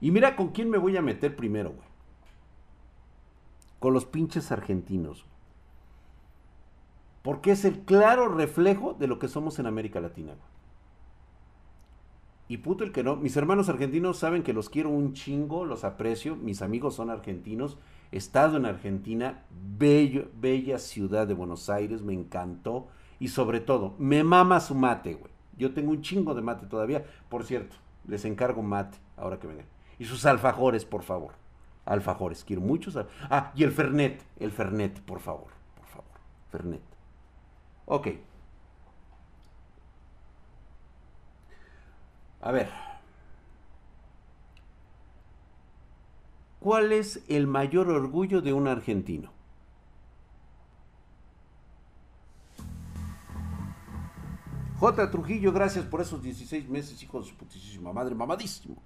Y 0.00 0.10
mira 0.10 0.34
con 0.34 0.48
quién 0.48 0.68
me 0.68 0.78
voy 0.78 0.96
a 0.96 1.02
meter 1.02 1.36
primero, 1.36 1.70
güey. 1.70 1.88
Con 3.78 3.94
los 3.94 4.04
pinches 4.04 4.50
argentinos 4.50 5.24
porque 7.22 7.52
es 7.52 7.64
el 7.64 7.80
claro 7.80 8.28
reflejo 8.28 8.94
de 8.94 9.06
lo 9.06 9.18
que 9.18 9.28
somos 9.28 9.58
en 9.58 9.66
América 9.66 10.00
Latina. 10.00 10.34
Y 12.48 12.58
puto 12.58 12.82
el 12.82 12.92
que 12.92 13.04
no, 13.04 13.16
mis 13.16 13.36
hermanos 13.36 13.68
argentinos 13.68 14.18
saben 14.18 14.42
que 14.42 14.54
los 14.54 14.70
quiero 14.70 14.88
un 14.88 15.12
chingo, 15.12 15.66
los 15.66 15.84
aprecio, 15.84 16.34
mis 16.34 16.62
amigos 16.62 16.94
son 16.94 17.10
argentinos, 17.10 17.76
he 18.10 18.16
estado 18.16 18.56
en 18.56 18.64
Argentina, 18.64 19.44
bello, 19.50 20.30
bella 20.40 20.78
ciudad 20.78 21.26
de 21.26 21.34
Buenos 21.34 21.68
Aires, 21.68 22.00
me 22.00 22.14
encantó 22.14 22.88
y 23.20 23.28
sobre 23.28 23.60
todo, 23.60 23.94
me 23.98 24.24
mama 24.24 24.60
su 24.60 24.74
mate, 24.74 25.14
güey. 25.14 25.30
Yo 25.58 25.74
tengo 25.74 25.90
un 25.90 26.00
chingo 26.00 26.34
de 26.34 26.40
mate 26.40 26.66
todavía, 26.66 27.04
por 27.28 27.44
cierto, 27.44 27.76
les 28.06 28.24
encargo 28.24 28.62
mate 28.62 28.96
ahora 29.18 29.38
que 29.38 29.46
vengan. 29.46 29.66
Y 29.98 30.06
sus 30.06 30.24
alfajores, 30.24 30.86
por 30.86 31.02
favor. 31.02 31.32
Alfajores, 31.84 32.44
quiero 32.44 32.62
muchos. 32.62 32.96
Ah, 33.28 33.52
y 33.54 33.64
el 33.64 33.72
Fernet, 33.72 34.22
el 34.38 34.52
Fernet, 34.52 35.00
por 35.00 35.20
favor, 35.20 35.48
por 35.76 35.86
favor, 35.86 36.10
Fernet. 36.50 36.97
Ok. 37.88 38.08
A 42.42 42.52
ver. 42.52 42.70
¿Cuál 46.60 46.92
es 46.92 47.24
el 47.28 47.46
mayor 47.46 47.88
orgullo 47.88 48.42
de 48.42 48.52
un 48.52 48.68
argentino? 48.68 49.32
J. 54.78 55.10
Trujillo, 55.10 55.52
gracias 55.52 55.86
por 55.86 56.02
esos 56.02 56.22
16 56.22 56.68
meses, 56.68 57.02
hijo 57.02 57.20
de 57.20 57.26
su 57.26 57.34
putísima 57.36 57.92
madre, 57.92 58.14
mamadísimo. 58.14 58.76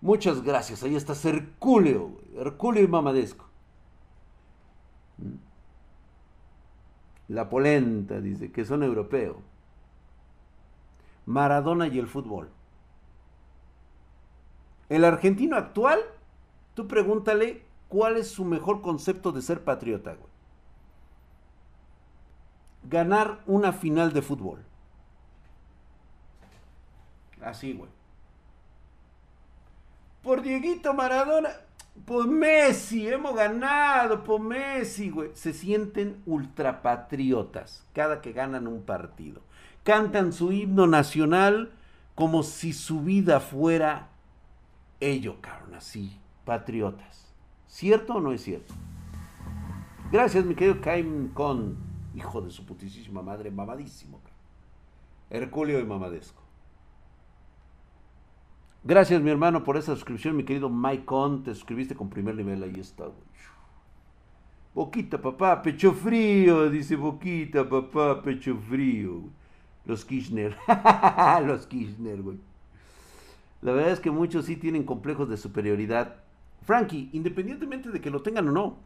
Muchas 0.00 0.42
gracias. 0.42 0.82
Ahí 0.84 0.94
está 0.94 1.14
Herculeo, 1.28 2.20
Herculeo 2.36 2.84
y 2.84 2.88
mamadesco. 2.88 3.46
¿Mm? 5.18 5.49
La 7.30 7.48
polenta, 7.48 8.20
dice, 8.20 8.50
que 8.50 8.64
son 8.64 8.82
europeos. 8.82 9.36
Maradona 11.26 11.86
y 11.86 11.96
el 12.00 12.08
fútbol. 12.08 12.50
El 14.88 15.04
argentino 15.04 15.56
actual, 15.56 16.00
tú 16.74 16.88
pregúntale 16.88 17.62
cuál 17.88 18.16
es 18.16 18.28
su 18.28 18.44
mejor 18.44 18.82
concepto 18.82 19.30
de 19.30 19.42
ser 19.42 19.62
patriota, 19.62 20.14
güey. 20.14 20.28
Ganar 22.88 23.44
una 23.46 23.72
final 23.72 24.12
de 24.12 24.22
fútbol. 24.22 24.64
Así, 27.40 27.74
güey. 27.74 27.90
Por 30.24 30.42
Dieguito 30.42 30.94
Maradona. 30.94 31.50
Pues 32.04 32.26
Messi, 32.26 33.08
hemos 33.08 33.34
ganado, 33.34 34.24
por 34.24 34.40
Messi, 34.40 35.10
güey. 35.10 35.30
Se 35.34 35.52
sienten 35.52 36.22
ultrapatriotas 36.26 37.86
cada 37.94 38.20
que 38.20 38.32
ganan 38.32 38.66
un 38.66 38.82
partido. 38.82 39.42
Cantan 39.84 40.32
su 40.32 40.52
himno 40.52 40.86
nacional 40.86 41.72
como 42.14 42.42
si 42.42 42.72
su 42.72 43.02
vida 43.02 43.40
fuera 43.40 44.08
ello, 45.00 45.36
cabrón, 45.40 45.74
así, 45.74 46.18
patriotas. 46.44 47.32
¿Cierto 47.66 48.14
o 48.14 48.20
no 48.20 48.32
es 48.32 48.42
cierto? 48.42 48.74
Gracias, 50.12 50.44
mi 50.44 50.54
querido 50.54 50.80
Caim 50.80 51.32
Con, 51.32 51.76
hijo 52.14 52.40
de 52.40 52.50
su 52.50 52.66
putísima 52.66 53.22
madre, 53.22 53.50
mamadísimo. 53.50 54.20
Herculeo 55.30 55.78
y 55.78 55.84
mamadesco. 55.84 56.42
Gracias, 58.82 59.20
mi 59.20 59.30
hermano, 59.30 59.62
por 59.62 59.76
esa 59.76 59.94
suscripción, 59.94 60.36
mi 60.36 60.44
querido 60.44 60.70
Mike 60.70 61.04
On. 61.08 61.42
Te 61.42 61.54
suscribiste 61.54 61.94
con 61.94 62.08
primer 62.08 62.34
nivel, 62.34 62.62
ahí 62.62 62.80
está, 62.80 63.04
güey. 63.04 63.30
Boquita, 64.72 65.20
papá, 65.20 65.60
pecho 65.62 65.92
frío, 65.92 66.70
dice 66.70 66.96
Boquita, 66.96 67.68
papá, 67.68 68.22
pecho 68.22 68.56
frío. 68.68 69.24
Los 69.84 70.04
Kirchner, 70.04 70.56
los 71.46 71.66
Kirchner, 71.66 72.22
güey. 72.22 72.38
La 73.62 73.72
verdad 73.72 73.92
es 73.92 74.00
que 74.00 74.10
muchos 74.10 74.46
sí 74.46 74.56
tienen 74.56 74.84
complejos 74.84 75.28
de 75.28 75.36
superioridad. 75.36 76.16
Frankie, 76.62 77.10
independientemente 77.12 77.90
de 77.90 78.00
que 78.00 78.10
lo 78.10 78.22
tengan 78.22 78.48
o 78.48 78.52
no. 78.52 78.76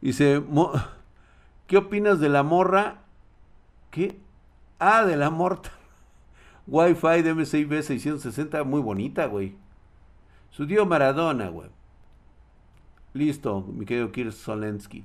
Dice, 0.00 0.42
¿qué 1.66 1.78
opinas 1.78 2.20
de 2.20 2.28
la 2.28 2.42
morra? 2.42 3.02
¿Qué? 3.90 4.18
Ah, 4.78 5.04
de 5.06 5.16
la 5.16 5.30
morta. 5.30 5.70
Wi-Fi 6.66 7.22
de 7.22 7.34
MCIB 7.34 7.82
660, 7.82 8.64
muy 8.64 8.80
bonita, 8.80 9.26
güey. 9.26 9.56
Su 10.50 10.66
tío 10.66 10.84
Maradona, 10.84 11.48
güey. 11.48 11.70
Listo, 13.14 13.62
mi 13.62 13.84
querido 13.84 14.10
Kirk 14.10 14.32
Solensky. 14.32 15.04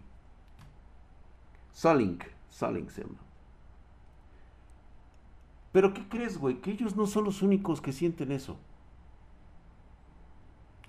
Solink, 1.71 2.23
Solink 2.49 2.89
se 2.89 3.03
llama. 3.03 3.19
Pero 5.71 5.93
¿qué 5.93 6.07
crees, 6.09 6.37
güey? 6.37 6.61
Que 6.61 6.71
ellos 6.71 6.95
no 6.95 7.05
son 7.05 7.23
los 7.25 7.41
únicos 7.41 7.79
que 7.79 7.93
sienten 7.93 8.31
eso. 8.31 8.57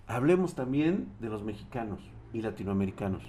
Hablemos 0.07 0.55
también 0.55 1.09
de 1.21 1.29
los 1.29 1.43
mexicanos 1.43 2.01
y 2.33 2.43
latinoamericanos. 2.43 3.23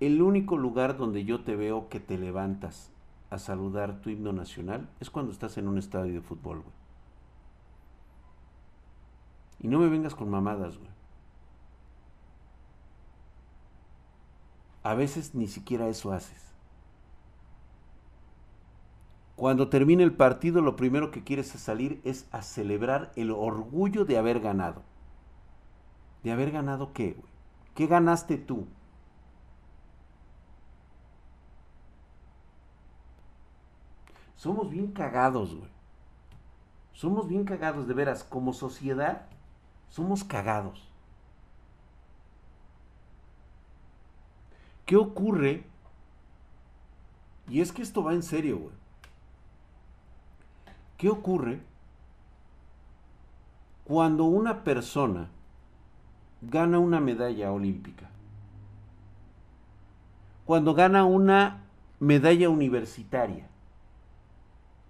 El 0.00 0.20
único 0.20 0.58
lugar 0.58 0.96
donde 0.96 1.24
yo 1.24 1.42
te 1.42 1.56
veo 1.56 1.88
que 1.88 2.00
te 2.00 2.18
levantas 2.18 2.90
a 3.30 3.38
saludar 3.38 4.00
tu 4.00 4.10
himno 4.10 4.32
nacional 4.32 4.88
es 5.00 5.10
cuando 5.10 5.32
estás 5.32 5.56
en 5.58 5.68
un 5.68 5.78
estadio 5.78 6.12
de 6.12 6.20
fútbol, 6.20 6.60
güey. 6.60 6.74
Y 9.60 9.68
no 9.68 9.78
me 9.78 9.88
vengas 9.88 10.14
con 10.14 10.28
mamadas, 10.28 10.76
güey. 10.76 10.90
A 14.82 14.94
veces 14.94 15.34
ni 15.34 15.48
siquiera 15.48 15.88
eso 15.88 16.12
haces. 16.12 16.46
Cuando 19.34 19.68
termine 19.68 20.02
el 20.02 20.12
partido, 20.12 20.62
lo 20.62 20.76
primero 20.76 21.10
que 21.10 21.24
quieres 21.24 21.48
salir 21.48 22.00
es 22.04 22.26
a 22.32 22.42
celebrar 22.42 23.12
el 23.16 23.30
orgullo 23.30 24.04
de 24.04 24.16
haber 24.16 24.40
ganado. 24.40 24.82
¿De 26.22 26.32
haber 26.32 26.50
ganado 26.50 26.92
qué, 26.92 27.12
güey? 27.12 27.28
¿Qué 27.74 27.86
ganaste 27.86 28.38
tú? 28.38 28.66
Somos 34.46 34.70
bien 34.70 34.92
cagados, 34.92 35.56
güey. 35.56 35.68
Somos 36.92 37.26
bien 37.26 37.44
cagados, 37.44 37.88
de 37.88 37.94
veras. 37.94 38.22
Como 38.22 38.52
sociedad, 38.52 39.26
somos 39.88 40.22
cagados. 40.22 40.88
¿Qué 44.84 44.94
ocurre? 44.94 45.64
Y 47.48 47.60
es 47.60 47.72
que 47.72 47.82
esto 47.82 48.04
va 48.04 48.12
en 48.12 48.22
serio, 48.22 48.58
güey. 48.58 48.74
¿Qué 50.96 51.08
ocurre 51.08 51.60
cuando 53.82 54.26
una 54.26 54.62
persona 54.62 55.28
gana 56.40 56.78
una 56.78 57.00
medalla 57.00 57.50
olímpica? 57.50 58.08
Cuando 60.44 60.72
gana 60.72 61.04
una 61.04 61.64
medalla 61.98 62.48
universitaria. 62.48 63.48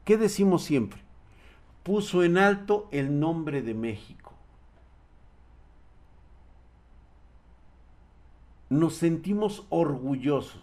¿Qué 0.07 0.17
decimos 0.17 0.63
siempre? 0.63 1.01
Puso 1.83 2.23
en 2.23 2.39
alto 2.39 2.89
el 2.93 3.19
nombre 3.19 3.61
de 3.61 3.75
México. 3.75 4.33
Nos 8.71 8.95
sentimos 8.95 9.67
orgullosos. 9.69 10.63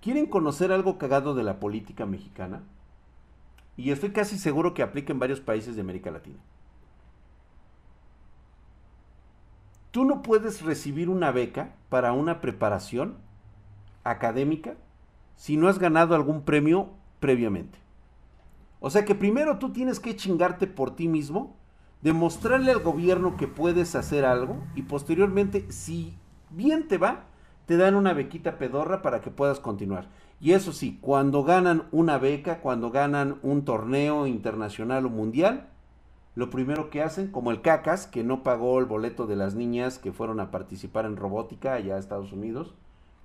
¿Quieren 0.00 0.26
conocer 0.26 0.72
algo 0.72 0.98
cagado 0.98 1.36
de 1.36 1.44
la 1.44 1.60
política 1.60 2.06
mexicana? 2.06 2.64
Y 3.76 3.92
estoy 3.92 4.10
casi 4.10 4.36
seguro 4.36 4.74
que 4.74 4.82
aplica 4.82 5.12
en 5.12 5.20
varios 5.20 5.38
países 5.38 5.76
de 5.76 5.82
América 5.82 6.10
Latina. 6.10 6.40
Tú 9.92 10.04
no 10.04 10.22
puedes 10.22 10.62
recibir 10.62 11.08
una 11.08 11.30
beca 11.30 11.76
para 11.88 12.12
una 12.12 12.40
preparación 12.40 13.24
académica 14.10 14.74
si 15.36 15.56
no 15.56 15.68
has 15.68 15.78
ganado 15.78 16.14
algún 16.14 16.42
premio 16.42 16.90
previamente. 17.20 17.78
O 18.80 18.90
sea 18.90 19.04
que 19.04 19.14
primero 19.14 19.58
tú 19.58 19.70
tienes 19.72 20.00
que 20.00 20.16
chingarte 20.16 20.66
por 20.66 20.94
ti 20.94 21.08
mismo, 21.08 21.56
demostrarle 22.02 22.72
al 22.72 22.80
gobierno 22.80 23.36
que 23.36 23.48
puedes 23.48 23.94
hacer 23.94 24.24
algo 24.24 24.58
y 24.74 24.82
posteriormente, 24.82 25.70
si 25.70 26.14
bien 26.50 26.88
te 26.88 26.98
va, 26.98 27.24
te 27.66 27.76
dan 27.76 27.94
una 27.94 28.12
bequita 28.12 28.58
pedorra 28.58 29.02
para 29.02 29.20
que 29.20 29.30
puedas 29.30 29.60
continuar. 29.60 30.08
Y 30.40 30.52
eso 30.52 30.72
sí, 30.72 30.98
cuando 31.00 31.42
ganan 31.42 31.84
una 31.90 32.18
beca, 32.18 32.60
cuando 32.60 32.90
ganan 32.90 33.38
un 33.42 33.64
torneo 33.64 34.26
internacional 34.26 35.06
o 35.06 35.10
mundial, 35.10 35.68
lo 36.34 36.50
primero 36.50 36.90
que 36.90 37.02
hacen, 37.02 37.28
como 37.32 37.50
el 37.50 37.62
CACAS, 37.62 38.06
que 38.06 38.22
no 38.22 38.42
pagó 38.42 38.78
el 38.78 38.84
boleto 38.84 39.26
de 39.26 39.36
las 39.36 39.54
niñas 39.54 39.98
que 39.98 40.12
fueron 40.12 40.38
a 40.38 40.50
participar 40.50 41.06
en 41.06 41.16
robótica 41.16 41.72
allá 41.72 41.96
a 41.96 41.98
Estados 41.98 42.32
Unidos, 42.32 42.74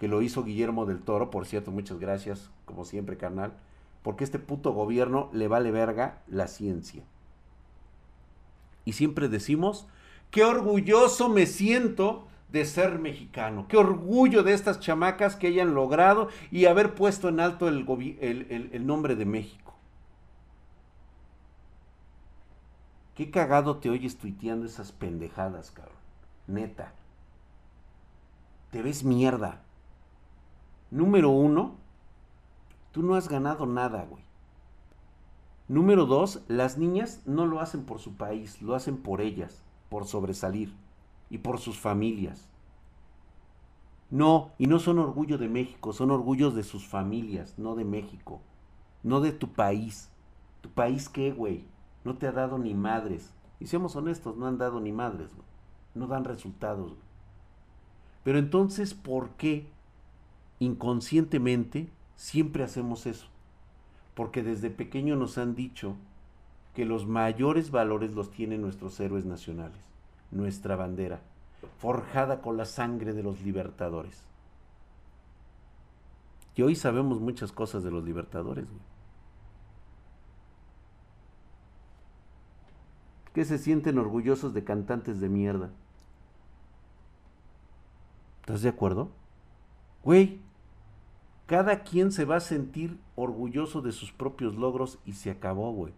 que 0.02 0.08
lo 0.08 0.24
hizo 0.24 0.44
Guillermo 0.44 0.88
del 0.88 1.00
Toro, 1.00 1.30
por 1.30 1.46
cierto, 1.46 1.70
muchas 1.70 2.00
gracias, 2.00 2.50
como 2.66 2.86
siempre, 2.86 3.18
carnal, 3.18 3.54
porque 4.02 4.24
este 4.24 4.40
puto 4.40 4.74
gobierno 4.74 5.30
le 5.32 5.48
vale 5.48 5.70
verga 5.70 6.24
la 6.28 6.48
ciencia. 6.48 7.04
Y 8.84 8.94
siempre 8.94 9.30
decimos, 9.30 9.86
qué 10.32 10.44
orgulloso 10.44 11.30
me 11.30 11.46
siento 11.46 12.28
de 12.52 12.66
ser 12.66 12.98
mexicano, 12.98 13.68
qué 13.70 13.78
orgullo 13.78 14.42
de 14.42 14.56
estas 14.56 14.80
chamacas 14.80 15.36
que 15.36 15.46
hayan 15.46 15.76
logrado 15.76 16.30
y 16.50 16.66
haber 16.66 16.96
puesto 16.96 17.30
en 17.30 17.40
alto 17.40 17.68
el, 17.68 17.86
el, 18.20 18.88
nombre 18.88 19.16
de 19.16 19.26
México. 19.26 19.76
Qué 23.14 23.30
cagado 23.30 23.78
te 23.78 23.92
oyes 23.92 24.18
tuiteando 24.18 24.66
esas 24.66 24.92
pendejadas, 24.94 25.70
cabrón. 25.70 25.94
Neta. 26.48 26.92
Te 28.72 28.82
ves 28.82 29.04
mierda. 29.04 29.62
Número 30.92 31.30
uno, 31.30 31.76
tú 32.92 33.02
no 33.02 33.16
has 33.16 33.30
ganado 33.30 33.66
nada, 33.66 34.06
güey. 34.10 34.24
Número 35.70 36.06
dos, 36.06 36.44
las 36.50 36.78
niñas 36.78 37.22
no 37.26 37.46
lo 37.46 37.62
hacen 37.62 37.86
por 37.86 38.00
su 38.00 38.16
país, 38.16 38.62
lo 38.62 38.76
hacen 38.76 38.98
por 38.98 39.22
ellas, 39.22 39.64
por 39.90 40.06
sobresalir 40.06 40.76
y 41.30 41.38
por 41.38 41.60
sus 41.60 41.80
familias. 41.80 42.50
No, 44.10 44.52
y 44.58 44.68
no 44.68 44.80
son 44.80 45.00
orgullo 45.00 45.38
de 45.38 45.48
México, 45.48 45.94
son 45.94 46.12
orgullos 46.12 46.54
de 46.56 46.64
sus 46.64 46.86
familias, 46.86 47.58
no 47.58 47.76
de 47.76 47.86
México, 47.86 48.42
no 49.02 49.22
de 49.22 49.32
tu 49.32 49.48
país. 49.54 50.10
¿Tu 50.60 50.70
país 50.70 51.08
qué, 51.08 51.32
güey? 51.32 51.64
No 52.04 52.18
te 52.18 52.28
ha 52.28 52.34
dado 52.34 52.58
ni 52.58 52.74
madres. 52.74 53.34
Y 53.62 53.68
seamos 53.68 53.96
honestos, 53.96 54.36
no 54.36 54.48
han 54.48 54.58
dado 54.58 54.82
ni 54.82 54.92
madres, 54.92 55.30
No 55.96 56.08
dan 56.08 56.26
resultados, 56.26 56.98
Pero 58.24 58.40
entonces, 58.40 58.94
¿por 58.94 59.30
qué 59.32 59.70
inconscientemente 60.62 61.90
siempre 62.16 62.64
hacemos 62.64 63.08
eso? 63.08 63.28
Porque 64.14 64.44
desde 64.44 64.70
pequeño 64.70 65.16
nos 65.16 65.38
han 65.38 65.56
dicho 65.56 65.96
que 66.76 66.86
los 66.86 67.08
mayores 67.08 67.72
valores 67.72 68.14
los 68.14 68.32
tienen 68.32 68.62
nuestros 68.62 69.00
héroes 69.00 69.26
nacionales, 69.26 69.82
nuestra 70.30 70.76
bandera, 70.76 71.20
forjada 71.80 72.42
con 72.42 72.58
la 72.58 72.66
sangre 72.66 73.14
de 73.14 73.24
los 73.24 73.42
libertadores. 73.42 74.24
Y 76.56 76.62
hoy 76.62 76.76
sabemos 76.76 77.20
muchas 77.20 77.52
cosas 77.52 77.84
de 77.84 77.92
los 77.92 78.04
libertadores, 78.04 78.66
güey. 78.70 78.92
que 83.34 83.46
se 83.46 83.58
sienten 83.58 83.98
orgullosos 83.98 84.54
de 84.54 84.66
cantantes 84.66 85.22
de 85.22 85.30
mierda. 85.30 85.70
¿Estás 88.42 88.62
de 88.62 88.70
acuerdo? 88.70 89.10
Güey, 90.04 90.42
cada 91.52 91.84
quien 91.84 92.14
se 92.14 92.24
va 92.24 92.38
a 92.38 92.40
sentir 92.40 92.98
orgulloso 93.14 93.82
de 93.82 93.92
sus 93.92 94.14
propios 94.14 94.56
logros 94.56 95.00
y 95.06 95.12
se 95.12 95.30
acabó, 95.30 95.74
güey. 95.74 95.92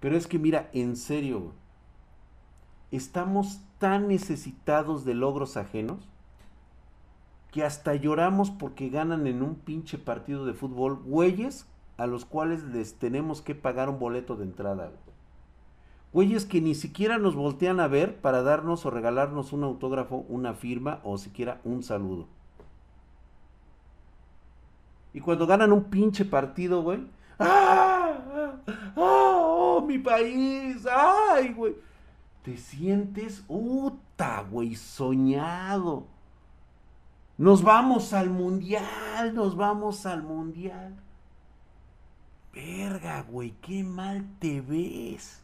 Pero 0.00 0.16
es 0.16 0.26
que 0.26 0.38
mira, 0.38 0.70
en 0.72 0.96
serio, 0.96 1.40
güey, 1.40 1.52
estamos 2.92 3.60
tan 3.78 4.08
necesitados 4.08 5.04
de 5.04 5.12
logros 5.12 5.58
ajenos 5.58 6.08
que 7.52 7.62
hasta 7.62 7.94
lloramos 7.94 8.50
porque 8.50 8.88
ganan 8.88 9.26
en 9.26 9.42
un 9.42 9.56
pinche 9.56 9.98
partido 9.98 10.46
de 10.46 10.54
fútbol 10.54 10.96
güeyes 11.04 11.66
a 11.98 12.06
los 12.06 12.24
cuales 12.24 12.62
les 12.62 12.94
tenemos 12.94 13.42
que 13.42 13.54
pagar 13.54 13.90
un 13.90 13.98
boleto 13.98 14.36
de 14.36 14.44
entrada. 14.44 14.92
Güeyes 16.14 16.46
que 16.46 16.62
ni 16.62 16.74
siquiera 16.74 17.18
nos 17.18 17.34
voltean 17.34 17.80
a 17.80 17.86
ver 17.86 18.18
para 18.18 18.40
darnos 18.40 18.86
o 18.86 18.90
regalarnos 18.90 19.52
un 19.52 19.62
autógrafo, 19.62 20.24
una 20.30 20.54
firma 20.54 21.00
o 21.04 21.18
siquiera 21.18 21.60
un 21.64 21.82
saludo. 21.82 22.34
Y 25.16 25.20
cuando 25.22 25.46
ganan 25.46 25.72
un 25.72 25.84
pinche 25.84 26.26
partido, 26.26 26.82
güey. 26.82 27.06
¡Ah! 27.38 28.18
¡Oh, 28.94 29.82
mi 29.88 29.98
país! 29.98 30.86
¡Ay, 30.86 31.54
güey! 31.54 31.74
Te 32.42 32.58
sientes, 32.58 33.42
¡uta, 33.48 34.42
güey! 34.42 34.74
Soñado. 34.74 36.06
Nos 37.38 37.62
vamos 37.62 38.12
al 38.12 38.28
mundial, 38.28 39.34
nos 39.34 39.56
vamos 39.56 40.04
al 40.04 40.22
mundial. 40.22 40.94
Verga, 42.52 43.22
güey, 43.22 43.52
qué 43.62 43.84
mal 43.84 44.22
te 44.38 44.60
ves. 44.60 45.42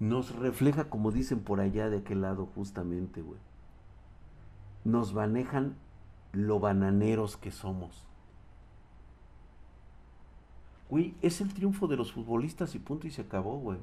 Nos 0.00 0.34
refleja, 0.34 0.90
como 0.90 1.12
dicen 1.12 1.38
por 1.38 1.60
allá 1.60 1.88
de 1.88 1.98
aquel 1.98 2.22
lado, 2.22 2.46
justamente, 2.56 3.22
güey. 3.22 3.45
Nos 4.86 5.12
manejan 5.14 5.74
lo 6.30 6.60
bananeros 6.60 7.36
que 7.36 7.50
somos. 7.50 8.04
Güey, 10.88 11.16
es 11.22 11.40
el 11.40 11.52
triunfo 11.52 11.88
de 11.88 11.96
los 11.96 12.12
futbolistas 12.12 12.76
y 12.76 12.78
punto 12.78 13.08
y 13.08 13.10
se 13.10 13.22
acabó, 13.22 13.58
güey. 13.58 13.78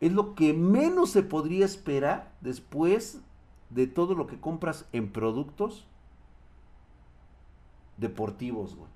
Es 0.00 0.12
lo 0.12 0.36
que 0.36 0.54
menos 0.54 1.10
se 1.10 1.24
podría 1.24 1.64
esperar 1.64 2.30
después 2.40 3.22
de 3.70 3.88
todo 3.88 4.14
lo 4.14 4.28
que 4.28 4.38
compras 4.38 4.86
en 4.92 5.10
productos 5.10 5.84
deportivos, 7.96 8.76
güey. 8.76 8.90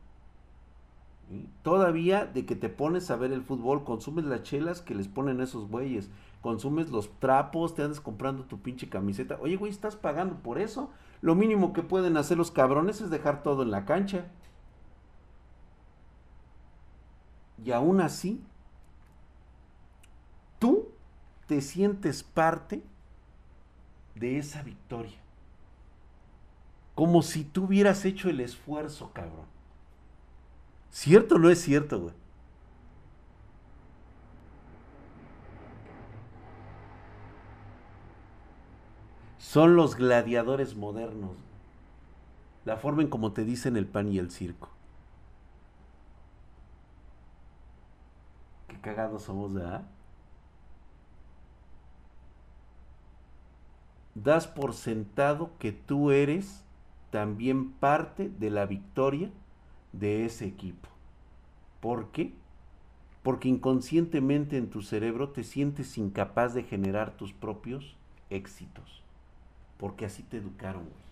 Todavía 1.64 2.26
de 2.26 2.46
que 2.46 2.54
te 2.54 2.68
pones 2.68 3.10
a 3.10 3.16
ver 3.16 3.32
el 3.32 3.42
fútbol, 3.42 3.82
consumes 3.82 4.24
las 4.24 4.44
chelas 4.44 4.82
que 4.82 4.94
les 4.94 5.08
ponen 5.08 5.40
esos 5.40 5.68
güeyes, 5.68 6.10
consumes 6.44 6.90
los 6.90 7.10
trapos, 7.20 7.74
te 7.74 7.82
andas 7.82 8.02
comprando 8.02 8.44
tu 8.44 8.60
pinche 8.60 8.90
camiseta. 8.90 9.38
Oye, 9.40 9.56
güey, 9.56 9.72
estás 9.72 9.96
pagando 9.96 10.36
por 10.42 10.58
eso. 10.58 10.90
Lo 11.22 11.34
mínimo 11.34 11.72
que 11.72 11.82
pueden 11.82 12.18
hacer 12.18 12.36
los 12.36 12.50
cabrones 12.50 13.00
es 13.00 13.08
dejar 13.08 13.42
todo 13.42 13.62
en 13.62 13.70
la 13.70 13.86
cancha. 13.86 14.26
Y 17.64 17.72
aún 17.72 18.02
así, 18.02 18.44
tú 20.58 20.90
te 21.46 21.62
sientes 21.62 22.22
parte 22.22 22.82
de 24.14 24.36
esa 24.36 24.62
victoria. 24.62 25.18
Como 26.94 27.22
si 27.22 27.44
tú 27.44 27.64
hubieras 27.64 28.04
hecho 28.04 28.28
el 28.28 28.40
esfuerzo, 28.40 29.12
cabrón. 29.14 29.46
¿Cierto 30.90 31.36
o 31.36 31.38
no 31.38 31.48
es 31.48 31.62
cierto, 31.62 32.02
güey? 32.02 32.14
Son 39.54 39.76
los 39.76 39.94
gladiadores 39.94 40.74
modernos. 40.74 41.36
La 42.64 42.76
forma 42.76 43.02
en 43.02 43.08
como 43.08 43.30
te 43.30 43.44
dicen 43.44 43.76
el 43.76 43.86
pan 43.86 44.10
y 44.10 44.18
el 44.18 44.32
circo. 44.32 44.68
cagados 48.82 49.22
somos, 49.22 49.54
¿verdad? 49.54 49.86
Das 54.16 54.48
por 54.48 54.74
sentado 54.74 55.52
que 55.60 55.70
tú 55.70 56.10
eres 56.10 56.64
también 57.12 57.70
parte 57.70 58.28
de 58.28 58.50
la 58.50 58.66
victoria 58.66 59.30
de 59.92 60.24
ese 60.24 60.46
equipo. 60.46 60.88
¿Por 61.80 62.10
qué? 62.10 62.34
Porque 63.22 63.48
inconscientemente 63.48 64.56
en 64.56 64.68
tu 64.68 64.82
cerebro 64.82 65.28
te 65.28 65.44
sientes 65.44 65.96
incapaz 65.96 66.54
de 66.54 66.64
generar 66.64 67.16
tus 67.16 67.32
propios 67.32 67.96
éxitos. 68.30 69.03
Porque 69.78 70.06
así 70.06 70.22
te 70.22 70.38
educaron, 70.38 70.84
güey. 70.84 71.04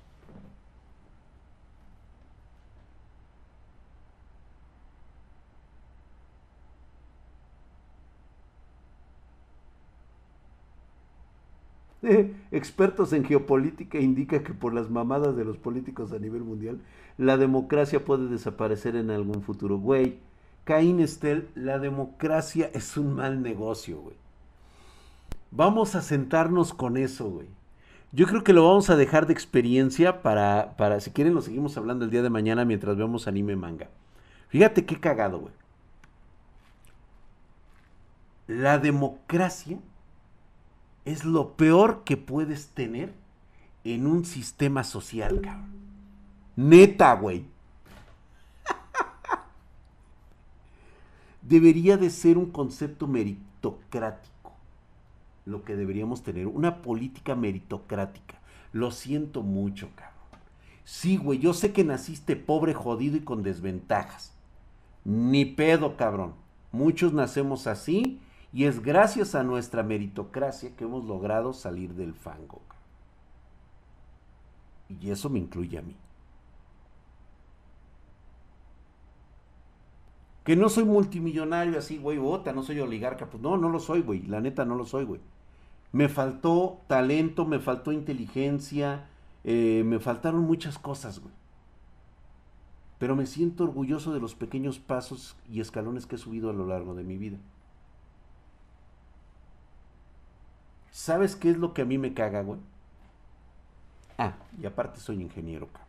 Expertos 12.51 13.13
en 13.13 13.25
geopolítica 13.25 13.99
indican 13.99 14.43
que 14.43 14.55
por 14.55 14.75
las 14.75 14.91
mamadas 14.91 15.37
de 15.37 15.45
los 15.45 15.57
políticos 15.57 16.13
a 16.13 16.19
nivel 16.19 16.43
mundial, 16.43 16.81
la 17.17 17.37
democracia 17.37 18.05
puede 18.05 18.29
desaparecer 18.29 18.97
en 18.97 19.11
algún 19.11 19.43
futuro. 19.43 19.79
Güey, 19.79 20.19
Caín 20.65 21.01
Estel, 21.01 21.49
la 21.55 21.79
democracia 21.79 22.71
es 22.75 22.97
un 22.97 23.15
mal 23.15 23.43
negocio, 23.43 24.01
güey. 24.01 24.17
Vamos 25.51 25.95
a 25.95 26.03
sentarnos 26.03 26.73
con 26.73 26.97
eso, 26.97 27.31
güey. 27.31 27.47
Yo 28.13 28.27
creo 28.27 28.45
que 28.45 28.53
lo 28.53 28.69
vamos 28.69 28.91
a 28.91 28.97
dejar 28.97 29.27
de 29.27 29.33
experiencia 29.33 30.21
para, 30.21 30.77
para, 30.77 31.01
si 31.01 31.11
quieren, 31.11 31.35
lo 31.35 31.41
seguimos 31.41 31.79
hablando 31.79 32.05
el 32.05 32.11
día 32.11 32.23
de 32.23 32.29
mañana 32.29 32.67
mientras 32.67 32.97
vemos 32.97 33.27
anime 33.27 33.57
manga. 33.57 33.89
Fíjate 34.49 34.85
qué 34.85 35.01
cagado, 35.01 35.41
güey. 35.41 35.55
La 38.47 38.79
democracia 38.79 39.79
es 41.07 41.25
lo 41.25 41.57
peor 41.57 42.05
que 42.05 42.19
puedes 42.19 42.69
tener 42.69 43.15
en 43.85 44.07
un 44.07 44.27
sistema 44.27 44.85
social, 44.85 45.41
cabrón. 45.41 45.73
Neta, 46.55 47.15
güey. 47.15 47.47
Debería 51.43 51.97
de 51.97 52.11
ser 52.11 52.37
un 52.37 52.51
concepto 52.51 53.07
meritocrático. 53.07 54.32
Lo 55.45 55.65
que 55.65 55.77
deberíamos 55.77 56.23
tener, 56.23 56.47
una 56.47 56.83
política 56.83 57.35
meritocrática. 57.35 58.41
Lo 58.73 58.91
siento 58.91 59.43
mucho, 59.43 59.91
cabrón. 59.95 60.13
Sí, 60.85 61.17
güey, 61.17 61.39
yo 61.39 61.55
sé 61.55 61.73
que 61.73 61.85
naciste 61.85 62.37
pobre, 62.37 62.75
jodido 62.75 63.17
y 63.17 63.21
con 63.21 63.43
desventajas. 63.43 64.35
Ni 65.05 65.45
pedo, 65.45 65.97
cabrón. 65.97 66.35
Muchos 66.71 67.13
nacemos 67.13 67.67
así 67.67 68.21
y 68.53 68.65
es 68.65 68.83
gracias 68.83 69.35
a 69.35 69.43
nuestra 69.43 69.83
meritocracia 69.83 70.75
que 70.77 70.85
hemos 70.85 71.05
logrado 71.05 71.53
salir 71.53 71.95
del 71.95 72.15
fango. 72.15 72.63
Y 74.89 75.11
eso 75.11 75.31
me 75.31 75.39
incluye 75.39 75.79
a 75.79 75.83
mí. 75.83 75.97
Que 80.45 80.57
no 80.57 80.69
soy 80.69 80.85
multimillonario 80.85 81.79
así, 81.79 81.99
güey, 81.99 82.19
bota, 82.19 82.53
no 82.53 82.63
soy 82.63 82.81
oligarca. 82.81 83.31
Pues 83.31 83.43
no, 83.43 83.57
no 83.57 83.69
lo 83.69 83.79
soy, 83.79 84.03
güey. 84.03 84.23
La 84.23 84.41
neta 84.41 84.65
no 84.65 84.75
lo 84.75 84.85
soy, 84.85 85.05
güey. 85.05 85.21
Me 85.93 86.09
faltó 86.09 86.81
talento, 86.87 87.45
me 87.45 87.59
faltó 87.59 87.93
inteligencia, 87.93 89.07
eh, 89.45 89.83
me 89.85 90.01
faltaron 90.01 90.41
muchas 90.41 90.79
cosas, 90.79 91.21
güey. 91.21 91.35
Pero 92.99 93.15
me 93.17 93.27
siento 93.27 93.65
orgulloso 93.65 94.15
de 94.15 94.21
los 94.21 94.35
pequeños 94.35 94.79
pasos 94.79 95.37
y 95.51 95.61
escalones 95.61 96.07
que 96.07 96.15
he 96.17 96.19
subido 96.19 96.51
a 96.51 96.55
lo 96.55 96.67
largo 96.67 96.95
de 96.95 97.05
mi 97.05 97.19
vida. 97.19 97.39
¿Sabes 100.91 101.37
qué 101.37 101.51
es 101.51 101.59
lo 101.59 101.75
que 101.75 101.83
a 101.83 101.85
mí 101.85 101.99
me 101.99 102.15
caga, 102.15 102.43
güey? 102.43 102.61
Ah, 104.19 104.35
y 104.61 104.67
aparte 104.67 105.01
soy 105.01 105.21
ingeniero, 105.21 105.67
cabrón. 105.67 105.89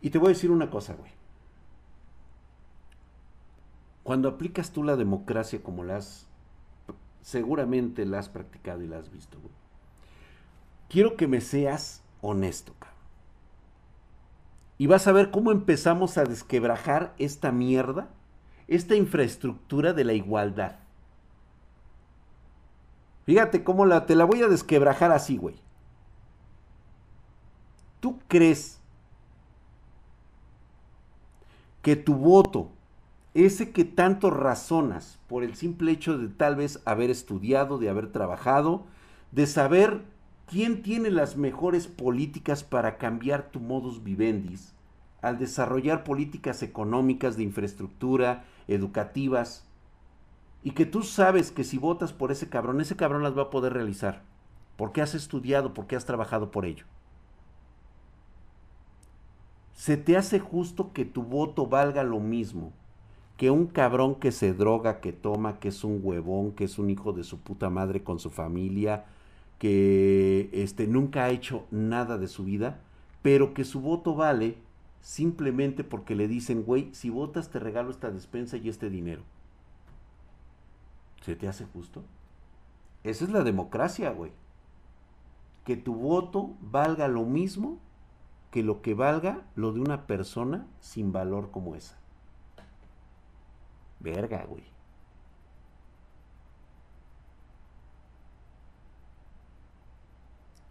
Y 0.00 0.10
te 0.10 0.18
voy 0.18 0.28
a 0.28 0.28
decir 0.30 0.50
una 0.50 0.70
cosa, 0.70 0.94
güey. 0.94 1.10
Cuando 4.04 4.28
aplicas 4.28 4.70
tú 4.70 4.84
la 4.84 4.96
democracia 4.96 5.62
como 5.62 5.82
la 5.82 5.96
has, 5.96 6.26
seguramente 7.22 8.04
la 8.04 8.18
has 8.18 8.28
practicado 8.28 8.82
y 8.82 8.86
la 8.86 8.98
has 8.98 9.10
visto, 9.10 9.38
güey. 9.40 9.54
Quiero 10.88 11.16
que 11.16 11.26
me 11.26 11.40
seas 11.40 12.02
honesto, 12.20 12.74
cabrón. 12.78 12.94
Y 14.76 14.86
vas 14.86 15.06
a 15.06 15.12
ver 15.12 15.30
cómo 15.30 15.52
empezamos 15.52 16.18
a 16.18 16.24
desquebrajar 16.24 17.14
esta 17.18 17.50
mierda, 17.50 18.10
esta 18.68 18.94
infraestructura 18.94 19.94
de 19.94 20.04
la 20.04 20.12
igualdad. 20.12 20.76
Fíjate 23.24 23.64
cómo 23.64 23.86
la, 23.86 24.04
te 24.04 24.14
la 24.14 24.24
voy 24.24 24.42
a 24.42 24.48
desquebrajar 24.48 25.10
así, 25.12 25.38
güey. 25.38 25.56
¿Tú 28.00 28.18
crees 28.28 28.78
que 31.80 31.96
tu 31.96 32.14
voto, 32.14 32.70
ese 33.34 33.72
que 33.72 33.84
tanto 33.84 34.30
razonas 34.30 35.18
por 35.26 35.42
el 35.42 35.56
simple 35.56 35.90
hecho 35.90 36.16
de 36.16 36.28
tal 36.28 36.54
vez 36.54 36.80
haber 36.84 37.10
estudiado, 37.10 37.78
de 37.78 37.90
haber 37.90 38.12
trabajado, 38.12 38.86
de 39.32 39.48
saber 39.48 40.04
quién 40.46 40.82
tiene 40.82 41.10
las 41.10 41.36
mejores 41.36 41.88
políticas 41.88 42.62
para 42.62 42.96
cambiar 42.96 43.50
tu 43.50 43.58
modus 43.58 44.04
vivendis, 44.04 44.72
al 45.20 45.38
desarrollar 45.38 46.04
políticas 46.04 46.62
económicas 46.62 47.36
de 47.36 47.42
infraestructura, 47.42 48.44
educativas, 48.68 49.66
y 50.62 50.70
que 50.70 50.86
tú 50.86 51.02
sabes 51.02 51.50
que 51.50 51.64
si 51.64 51.76
votas 51.76 52.12
por 52.12 52.30
ese 52.30 52.48
cabrón, 52.48 52.80
ese 52.80 52.96
cabrón 52.96 53.24
las 53.24 53.36
va 53.36 53.42
a 53.42 53.50
poder 53.50 53.72
realizar. 53.72 54.22
Porque 54.76 55.02
has 55.02 55.14
estudiado, 55.14 55.74
porque 55.74 55.94
has 55.94 56.06
trabajado 56.06 56.50
por 56.50 56.64
ello. 56.64 56.86
¿Se 59.74 59.96
te 59.96 60.16
hace 60.16 60.38
justo 60.38 60.92
que 60.92 61.04
tu 61.04 61.22
voto 61.22 61.66
valga 61.66 62.02
lo 62.02 62.18
mismo 62.20 62.72
que 63.36 63.50
un 63.50 63.66
cabrón 63.66 64.14
que 64.16 64.32
se 64.32 64.54
droga, 64.54 65.00
que 65.00 65.12
toma, 65.12 65.58
que 65.58 65.68
es 65.68 65.84
un 65.84 66.00
huevón, 66.02 66.52
que 66.52 66.64
es 66.64 66.78
un 66.78 66.90
hijo 66.90 67.12
de 67.12 67.24
su 67.24 67.40
puta 67.40 67.70
madre 67.70 68.02
con 68.02 68.18
su 68.18 68.30
familia, 68.30 69.06
que 69.58 70.50
este, 70.52 70.86
nunca 70.86 71.24
ha 71.24 71.30
hecho 71.30 71.64
nada 71.70 72.18
de 72.18 72.28
su 72.28 72.44
vida, 72.44 72.80
pero 73.22 73.54
que 73.54 73.64
su 73.64 73.80
voto 73.80 74.14
vale 74.14 74.56
simplemente 75.00 75.84
porque 75.84 76.14
le 76.14 76.28
dicen, 76.28 76.62
güey, 76.62 76.88
si 76.94 77.10
votas 77.10 77.50
te 77.50 77.58
regalo 77.58 77.90
esta 77.90 78.10
despensa 78.10 78.56
y 78.56 78.68
este 78.68 78.88
dinero? 78.88 79.22
¿Se 81.22 81.36
te 81.36 81.48
hace 81.48 81.64
justo? 81.66 82.02
Esa 83.02 83.24
es 83.24 83.30
la 83.30 83.42
democracia, 83.42 84.10
güey. 84.10 84.32
Que 85.64 85.76
tu 85.76 85.94
voto 85.94 86.54
valga 86.60 87.08
lo 87.08 87.24
mismo 87.24 87.78
que 88.50 88.62
lo 88.62 88.82
que 88.82 88.94
valga 88.94 89.42
lo 89.56 89.72
de 89.72 89.80
una 89.80 90.06
persona 90.06 90.66
sin 90.80 91.12
valor 91.12 91.50
como 91.50 91.74
esa. 91.74 91.98
Verga, 94.04 94.44
güey. 94.44 94.62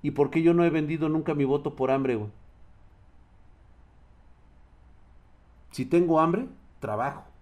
¿Y 0.01 0.11
por 0.11 0.29
qué 0.29 0.41
yo 0.43 0.53
no 0.53 0.63
he 0.63 0.69
vendido 0.69 1.09
nunca 1.09 1.33
mi 1.33 1.45
voto 1.45 1.75
por 1.75 1.91
hambre, 1.91 2.15
güey? 2.15 2.29
Si 5.71 5.85
tengo 5.85 6.19
hambre, 6.19 6.47
trabajo 6.79 7.33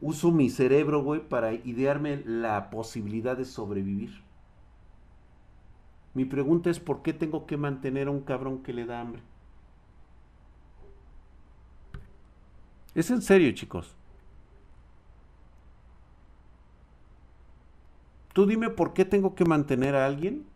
uso 0.00 0.30
mi 0.30 0.48
cerebro, 0.50 1.02
güey, 1.02 1.20
para 1.20 1.52
idearme 1.52 2.22
la 2.24 2.70
posibilidad 2.70 3.36
de 3.36 3.44
sobrevivir. 3.44 4.22
Mi 6.14 6.24
pregunta 6.24 6.70
es, 6.70 6.80
¿por 6.80 7.02
qué 7.02 7.12
tengo 7.12 7.46
que 7.46 7.56
mantener 7.56 8.08
a 8.08 8.10
un 8.10 8.20
cabrón 8.22 8.62
que 8.62 8.72
le 8.72 8.86
da 8.86 9.00
hambre? 9.00 9.22
Es 12.94 13.10
en 13.10 13.22
serio, 13.22 13.50
chicos. 13.52 13.94
Tú 18.40 18.46
dime 18.46 18.70
por 18.70 18.94
qué 18.94 19.04
tengo 19.04 19.34
que 19.34 19.44
mantener 19.44 19.94
a 19.94 20.06
alguien 20.06 20.46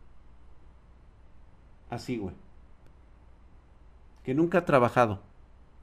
así, 1.90 2.16
güey. 2.16 2.34
Que 4.22 4.32
nunca 4.32 4.56
ha 4.56 4.64
trabajado 4.64 5.20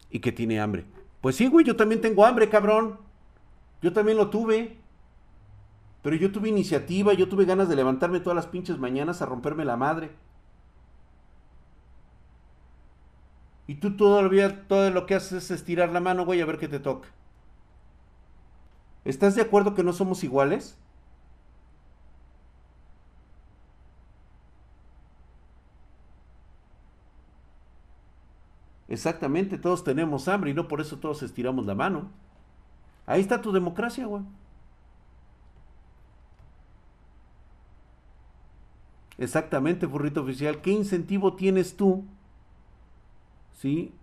y 0.10 0.20
que 0.20 0.32
tiene 0.32 0.60
hambre. 0.60 0.84
Pues 1.22 1.36
sí, 1.36 1.46
güey, 1.46 1.64
yo 1.64 1.76
también 1.76 2.02
tengo 2.02 2.26
hambre, 2.26 2.50
cabrón. 2.50 2.98
Yo 3.84 3.94
también 3.94 4.18
lo 4.18 4.32
tuve. 4.32 4.80
Pero 6.02 6.16
yo 6.16 6.32
tuve 6.32 6.50
iniciativa, 6.50 7.14
yo 7.14 7.30
tuve 7.30 7.46
ganas 7.46 7.70
de 7.70 7.76
levantarme 7.76 8.20
todas 8.20 8.36
las 8.36 8.48
pinches 8.48 8.80
mañanas 8.80 9.22
a 9.22 9.28
romperme 9.28 9.64
la 9.64 9.78
madre. 9.78 10.10
Y 13.68 13.76
tú 13.76 13.96
todavía 13.96 14.68
todo 14.68 14.90
lo 14.90 15.06
que 15.06 15.14
haces 15.14 15.44
es 15.44 15.52
estirar 15.52 15.92
la 15.92 16.00
mano, 16.00 16.26
güey, 16.26 16.42
a 16.42 16.48
ver 16.48 16.58
qué 16.58 16.68
te 16.68 16.80
toca. 16.80 17.10
¿Estás 19.06 19.36
de 19.36 19.44
acuerdo 19.44 19.76
que 19.76 19.84
no 19.84 19.94
somos 19.94 20.24
iguales? 20.24 20.81
Exactamente, 28.92 29.58
todos 29.58 29.86
tenemos 29.86 30.28
hambre 30.28 30.52
y 30.52 30.54
no 30.54 30.68
por 30.68 30.82
eso 30.82 31.00
todos 31.00 31.24
estiramos 31.24 31.66
la 31.66 31.76
mano. 31.76 32.12
Ahí 33.06 33.22
está 33.22 33.42
tu 33.42 33.54
democracia, 33.54 34.06
güey. 34.06 34.24
Exactamente, 39.18 39.86
burrito 39.86 40.22
oficial. 40.22 40.60
¿Qué 40.62 40.72
incentivo 40.72 41.34
tienes 41.36 41.78
tú? 41.78 42.04
¿Sí? 43.54 43.94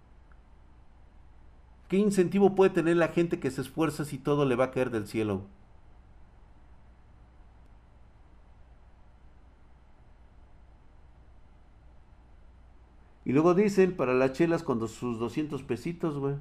¿Qué 1.88 1.96
incentivo 1.96 2.54
puede 2.54 2.70
tener 2.70 2.96
la 2.96 3.08
gente 3.08 3.40
que 3.40 3.50
se 3.50 3.62
esfuerza 3.62 4.04
si 4.04 4.16
todo 4.18 4.44
le 4.44 4.54
va 4.56 4.66
a 4.66 4.70
caer 4.70 4.90
del 4.90 5.06
cielo? 5.08 5.42
Y 13.28 13.32
luego 13.32 13.52
dicen 13.52 13.94
para 13.94 14.14
las 14.14 14.32
chelas 14.32 14.62
cuando 14.62 14.88
sus 14.88 15.18
200 15.18 15.62
pesitos, 15.62 16.16
güey. 16.16 16.36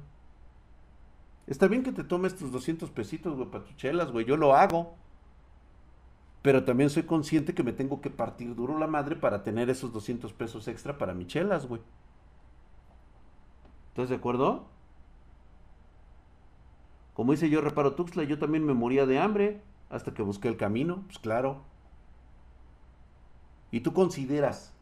Está 1.46 1.68
bien 1.68 1.82
que 1.82 1.92
te 1.92 2.02
tomes 2.02 2.34
tus 2.34 2.50
200 2.50 2.90
pesitos, 2.90 3.36
güey, 3.36 3.50
para 3.50 3.62
tus 3.62 3.76
chelas, 3.76 4.10
güey. 4.10 4.24
Yo 4.24 4.38
lo 4.38 4.54
hago. 4.54 4.94
Pero 6.40 6.64
también 6.64 6.88
soy 6.88 7.02
consciente 7.02 7.52
que 7.52 7.62
me 7.62 7.74
tengo 7.74 8.00
que 8.00 8.08
partir 8.08 8.54
duro 8.54 8.78
la 8.78 8.86
madre 8.86 9.16
para 9.16 9.42
tener 9.42 9.68
esos 9.68 9.92
200 9.92 10.32
pesos 10.32 10.66
extra 10.66 10.96
para 10.96 11.12
mis 11.12 11.26
chelas, 11.26 11.66
güey. 11.66 11.82
¿Estás 13.90 14.08
de 14.08 14.16
acuerdo? 14.16 14.64
Como 17.12 17.32
dice 17.32 17.50
yo, 17.50 17.60
reparo 17.60 17.96
Tuxtla, 17.96 18.24
yo 18.24 18.38
también 18.38 18.64
me 18.64 18.72
moría 18.72 19.04
de 19.04 19.18
hambre 19.18 19.60
hasta 19.90 20.14
que 20.14 20.22
busqué 20.22 20.48
el 20.48 20.56
camino, 20.56 21.02
pues 21.04 21.18
claro. 21.18 21.64
¿Y 23.70 23.80
tú 23.80 23.92
consideras 23.92 24.72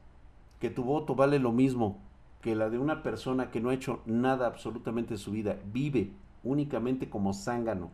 que 0.60 0.70
tu 0.70 0.84
voto 0.84 1.14
vale 1.14 1.38
lo 1.38 1.52
mismo 1.52 2.00
que 2.40 2.54
la 2.54 2.70
de 2.70 2.78
una 2.78 3.02
persona 3.02 3.50
que 3.50 3.60
no 3.60 3.70
ha 3.70 3.74
hecho 3.74 4.02
nada 4.06 4.46
absolutamente 4.46 5.14
en 5.14 5.18
su 5.18 5.32
vida, 5.32 5.58
vive 5.64 6.12
únicamente 6.44 7.10
como 7.10 7.32
zángano, 7.32 7.90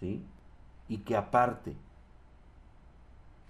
¿sí? 0.00 0.22
Y 0.88 0.98
que 0.98 1.16
aparte 1.16 1.74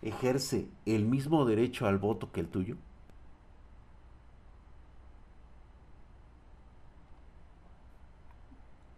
ejerce 0.02 0.68
el 0.86 1.04
mismo 1.04 1.44
derecho 1.44 1.86
al 1.86 1.98
voto 1.98 2.30
que 2.30 2.40
el 2.40 2.48
tuyo? 2.48 2.76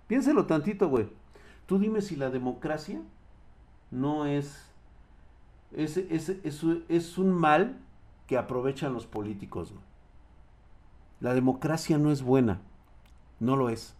Piénselo 0.06 0.46
tantito, 0.46 0.88
güey. 0.88 1.08
Tú 1.66 1.78
dime 1.78 2.02
si 2.02 2.16
la 2.16 2.30
democracia 2.30 3.00
no 3.90 4.26
es 4.26 4.66
es, 5.72 5.96
es, 5.96 6.28
es 6.88 7.18
un 7.18 7.32
mal 7.32 7.78
que 8.30 8.38
aprovechan 8.38 8.94
los 8.94 9.08
políticos. 9.08 9.74
La 11.18 11.34
democracia 11.34 11.98
no 11.98 12.12
es 12.12 12.22
buena, 12.22 12.60
no 13.40 13.56
lo 13.56 13.70
es. 13.70 13.96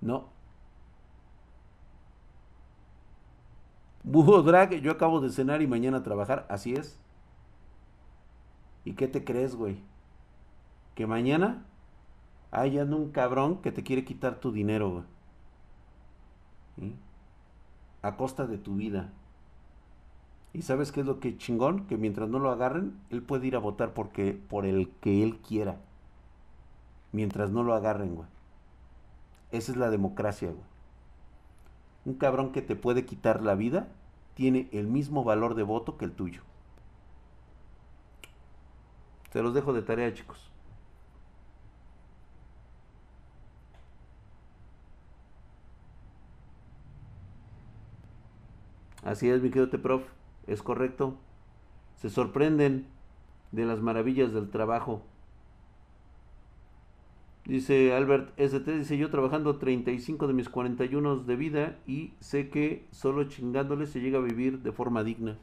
No. 0.00 0.30
Búho 4.04 4.40
Drag, 4.42 4.76
yo 4.76 4.90
acabo 4.90 5.20
de 5.20 5.28
cenar 5.28 5.60
y 5.60 5.66
mañana 5.66 6.02
trabajar, 6.02 6.46
así 6.48 6.72
es. 6.72 6.98
¿Y 8.86 8.94
qué 8.94 9.06
te 9.06 9.22
crees, 9.22 9.54
güey? 9.54 9.76
Que 10.94 11.06
mañana 11.06 11.66
hay 12.50 12.78
un 12.78 13.12
cabrón 13.12 13.60
que 13.60 13.70
te 13.70 13.82
quiere 13.82 14.06
quitar 14.06 14.36
tu 14.36 14.50
dinero, 14.50 15.04
güey. 16.78 16.94
A 18.00 18.16
costa 18.16 18.46
de 18.46 18.56
tu 18.56 18.76
vida. 18.76 19.12
¿Y 20.52 20.62
sabes 20.62 20.90
qué 20.90 21.00
es 21.00 21.06
lo 21.06 21.20
que 21.20 21.36
chingón? 21.38 21.86
Que 21.86 21.96
mientras 21.96 22.28
no 22.28 22.38
lo 22.38 22.50
agarren, 22.50 22.98
él 23.10 23.22
puede 23.22 23.46
ir 23.46 23.56
a 23.56 23.60
votar 23.60 23.94
porque, 23.94 24.32
por 24.32 24.66
el 24.66 24.90
que 25.00 25.22
él 25.22 25.38
quiera. 25.38 25.78
Mientras 27.12 27.50
no 27.50 27.62
lo 27.62 27.74
agarren, 27.74 28.16
güey. 28.16 28.28
Esa 29.52 29.72
es 29.72 29.78
la 29.78 29.90
democracia, 29.90 30.48
güey. 30.48 30.64
Un 32.04 32.14
cabrón 32.14 32.52
que 32.52 32.62
te 32.62 32.76
puede 32.76 33.04
quitar 33.04 33.42
la 33.42 33.54
vida 33.54 33.88
tiene 34.34 34.68
el 34.72 34.86
mismo 34.86 35.22
valor 35.22 35.54
de 35.54 35.62
voto 35.62 35.96
que 35.96 36.04
el 36.04 36.12
tuyo. 36.12 36.42
Se 39.32 39.42
los 39.42 39.54
dejo 39.54 39.72
de 39.72 39.82
tarea, 39.82 40.12
chicos. 40.12 40.50
Así 49.04 49.28
es, 49.30 49.40
mi 49.42 49.50
querido 49.50 49.70
prof 49.80 50.02
es 50.50 50.62
correcto. 50.62 51.16
Se 51.96 52.10
sorprenden 52.10 52.86
de 53.52 53.64
las 53.64 53.80
maravillas 53.80 54.32
del 54.32 54.50
trabajo. 54.50 55.02
Dice 57.44 57.94
Albert 57.94 58.38
ST, 58.38 58.78
dice 58.78 58.96
yo 58.98 59.10
trabajando 59.10 59.58
35 59.58 60.26
de 60.26 60.34
mis 60.34 60.48
41 60.48 61.16
de 61.16 61.36
vida 61.36 61.78
y 61.86 62.12
sé 62.20 62.50
que 62.50 62.86
solo 62.90 63.24
chingándole 63.24 63.86
se 63.86 64.00
llega 64.00 64.18
a 64.18 64.22
vivir 64.22 64.60
de 64.60 64.72
forma 64.72 65.02
digna. 65.02 65.38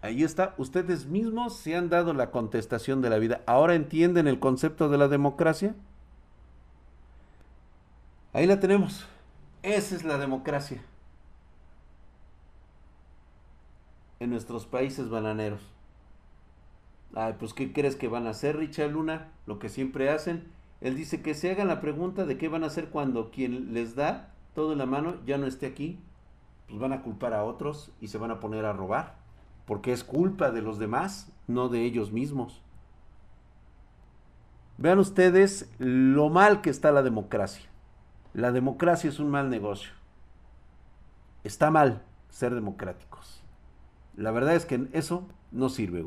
Ahí 0.00 0.22
está, 0.22 0.54
ustedes 0.58 1.06
mismos 1.06 1.56
se 1.56 1.74
han 1.74 1.88
dado 1.88 2.12
la 2.12 2.30
contestación 2.30 3.00
de 3.00 3.10
la 3.10 3.18
vida. 3.18 3.40
¿Ahora 3.46 3.74
entienden 3.74 4.28
el 4.28 4.38
concepto 4.38 4.88
de 4.88 4.98
la 4.98 5.08
democracia? 5.08 5.74
Ahí 8.34 8.46
la 8.46 8.60
tenemos. 8.60 9.06
Esa 9.62 9.96
es 9.96 10.04
la 10.04 10.18
democracia. 10.18 10.82
En 14.24 14.30
nuestros 14.30 14.66
países 14.66 15.08
bananeros. 15.08 15.60
Ay, 17.14 17.34
pues 17.38 17.54
¿qué 17.54 17.72
crees 17.72 17.94
que 17.94 18.08
van 18.08 18.26
a 18.26 18.30
hacer, 18.30 18.56
Richard 18.56 18.90
Luna? 18.90 19.30
Lo 19.46 19.58
que 19.58 19.68
siempre 19.68 20.10
hacen. 20.10 20.50
Él 20.80 20.96
dice 20.96 21.22
que 21.22 21.34
se 21.34 21.50
hagan 21.50 21.68
la 21.68 21.80
pregunta 21.80 22.26
de 22.26 22.36
qué 22.36 22.48
van 22.48 22.64
a 22.64 22.66
hacer 22.66 22.88
cuando 22.88 23.30
quien 23.30 23.72
les 23.72 23.94
da 23.94 24.34
todo 24.54 24.72
en 24.72 24.78
la 24.78 24.86
mano 24.86 25.16
ya 25.24 25.38
no 25.38 25.46
esté 25.46 25.66
aquí. 25.66 26.00
Pues 26.66 26.80
van 26.80 26.92
a 26.92 27.02
culpar 27.02 27.34
a 27.34 27.44
otros 27.44 27.92
y 28.00 28.08
se 28.08 28.18
van 28.18 28.30
a 28.30 28.40
poner 28.40 28.64
a 28.64 28.72
robar. 28.72 29.16
Porque 29.66 29.92
es 29.92 30.02
culpa 30.02 30.50
de 30.50 30.62
los 30.62 30.78
demás, 30.78 31.32
no 31.46 31.68
de 31.68 31.84
ellos 31.84 32.10
mismos. 32.10 32.62
Vean 34.76 34.98
ustedes 34.98 35.70
lo 35.78 36.30
mal 36.30 36.60
que 36.60 36.70
está 36.70 36.90
la 36.90 37.02
democracia. 37.02 37.68
La 38.32 38.50
democracia 38.50 39.08
es 39.08 39.20
un 39.20 39.30
mal 39.30 39.48
negocio. 39.50 39.92
Está 41.44 41.70
mal 41.70 42.02
ser 42.30 42.54
democráticos. 42.54 43.43
La 44.16 44.30
verdad 44.30 44.54
es 44.54 44.66
que 44.66 44.88
eso 44.92 45.26
no 45.50 45.68
sirve. 45.68 46.06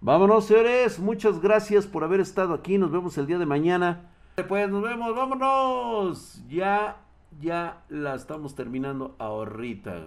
Vámonos, 0.00 0.46
señores. 0.46 0.98
Muchas 0.98 1.40
gracias 1.40 1.86
por 1.86 2.04
haber 2.04 2.20
estado 2.20 2.54
aquí. 2.54 2.78
Nos 2.78 2.90
vemos 2.90 3.16
el 3.18 3.26
día 3.26 3.38
de 3.38 3.46
mañana. 3.46 4.10
Pues 4.48 4.68
nos 4.68 4.82
vemos. 4.82 5.14
Vámonos. 5.14 6.42
Ya, 6.48 6.98
ya 7.40 7.82
la 7.88 8.14
estamos 8.14 8.54
terminando 8.54 9.14
ahorita. 9.18 10.04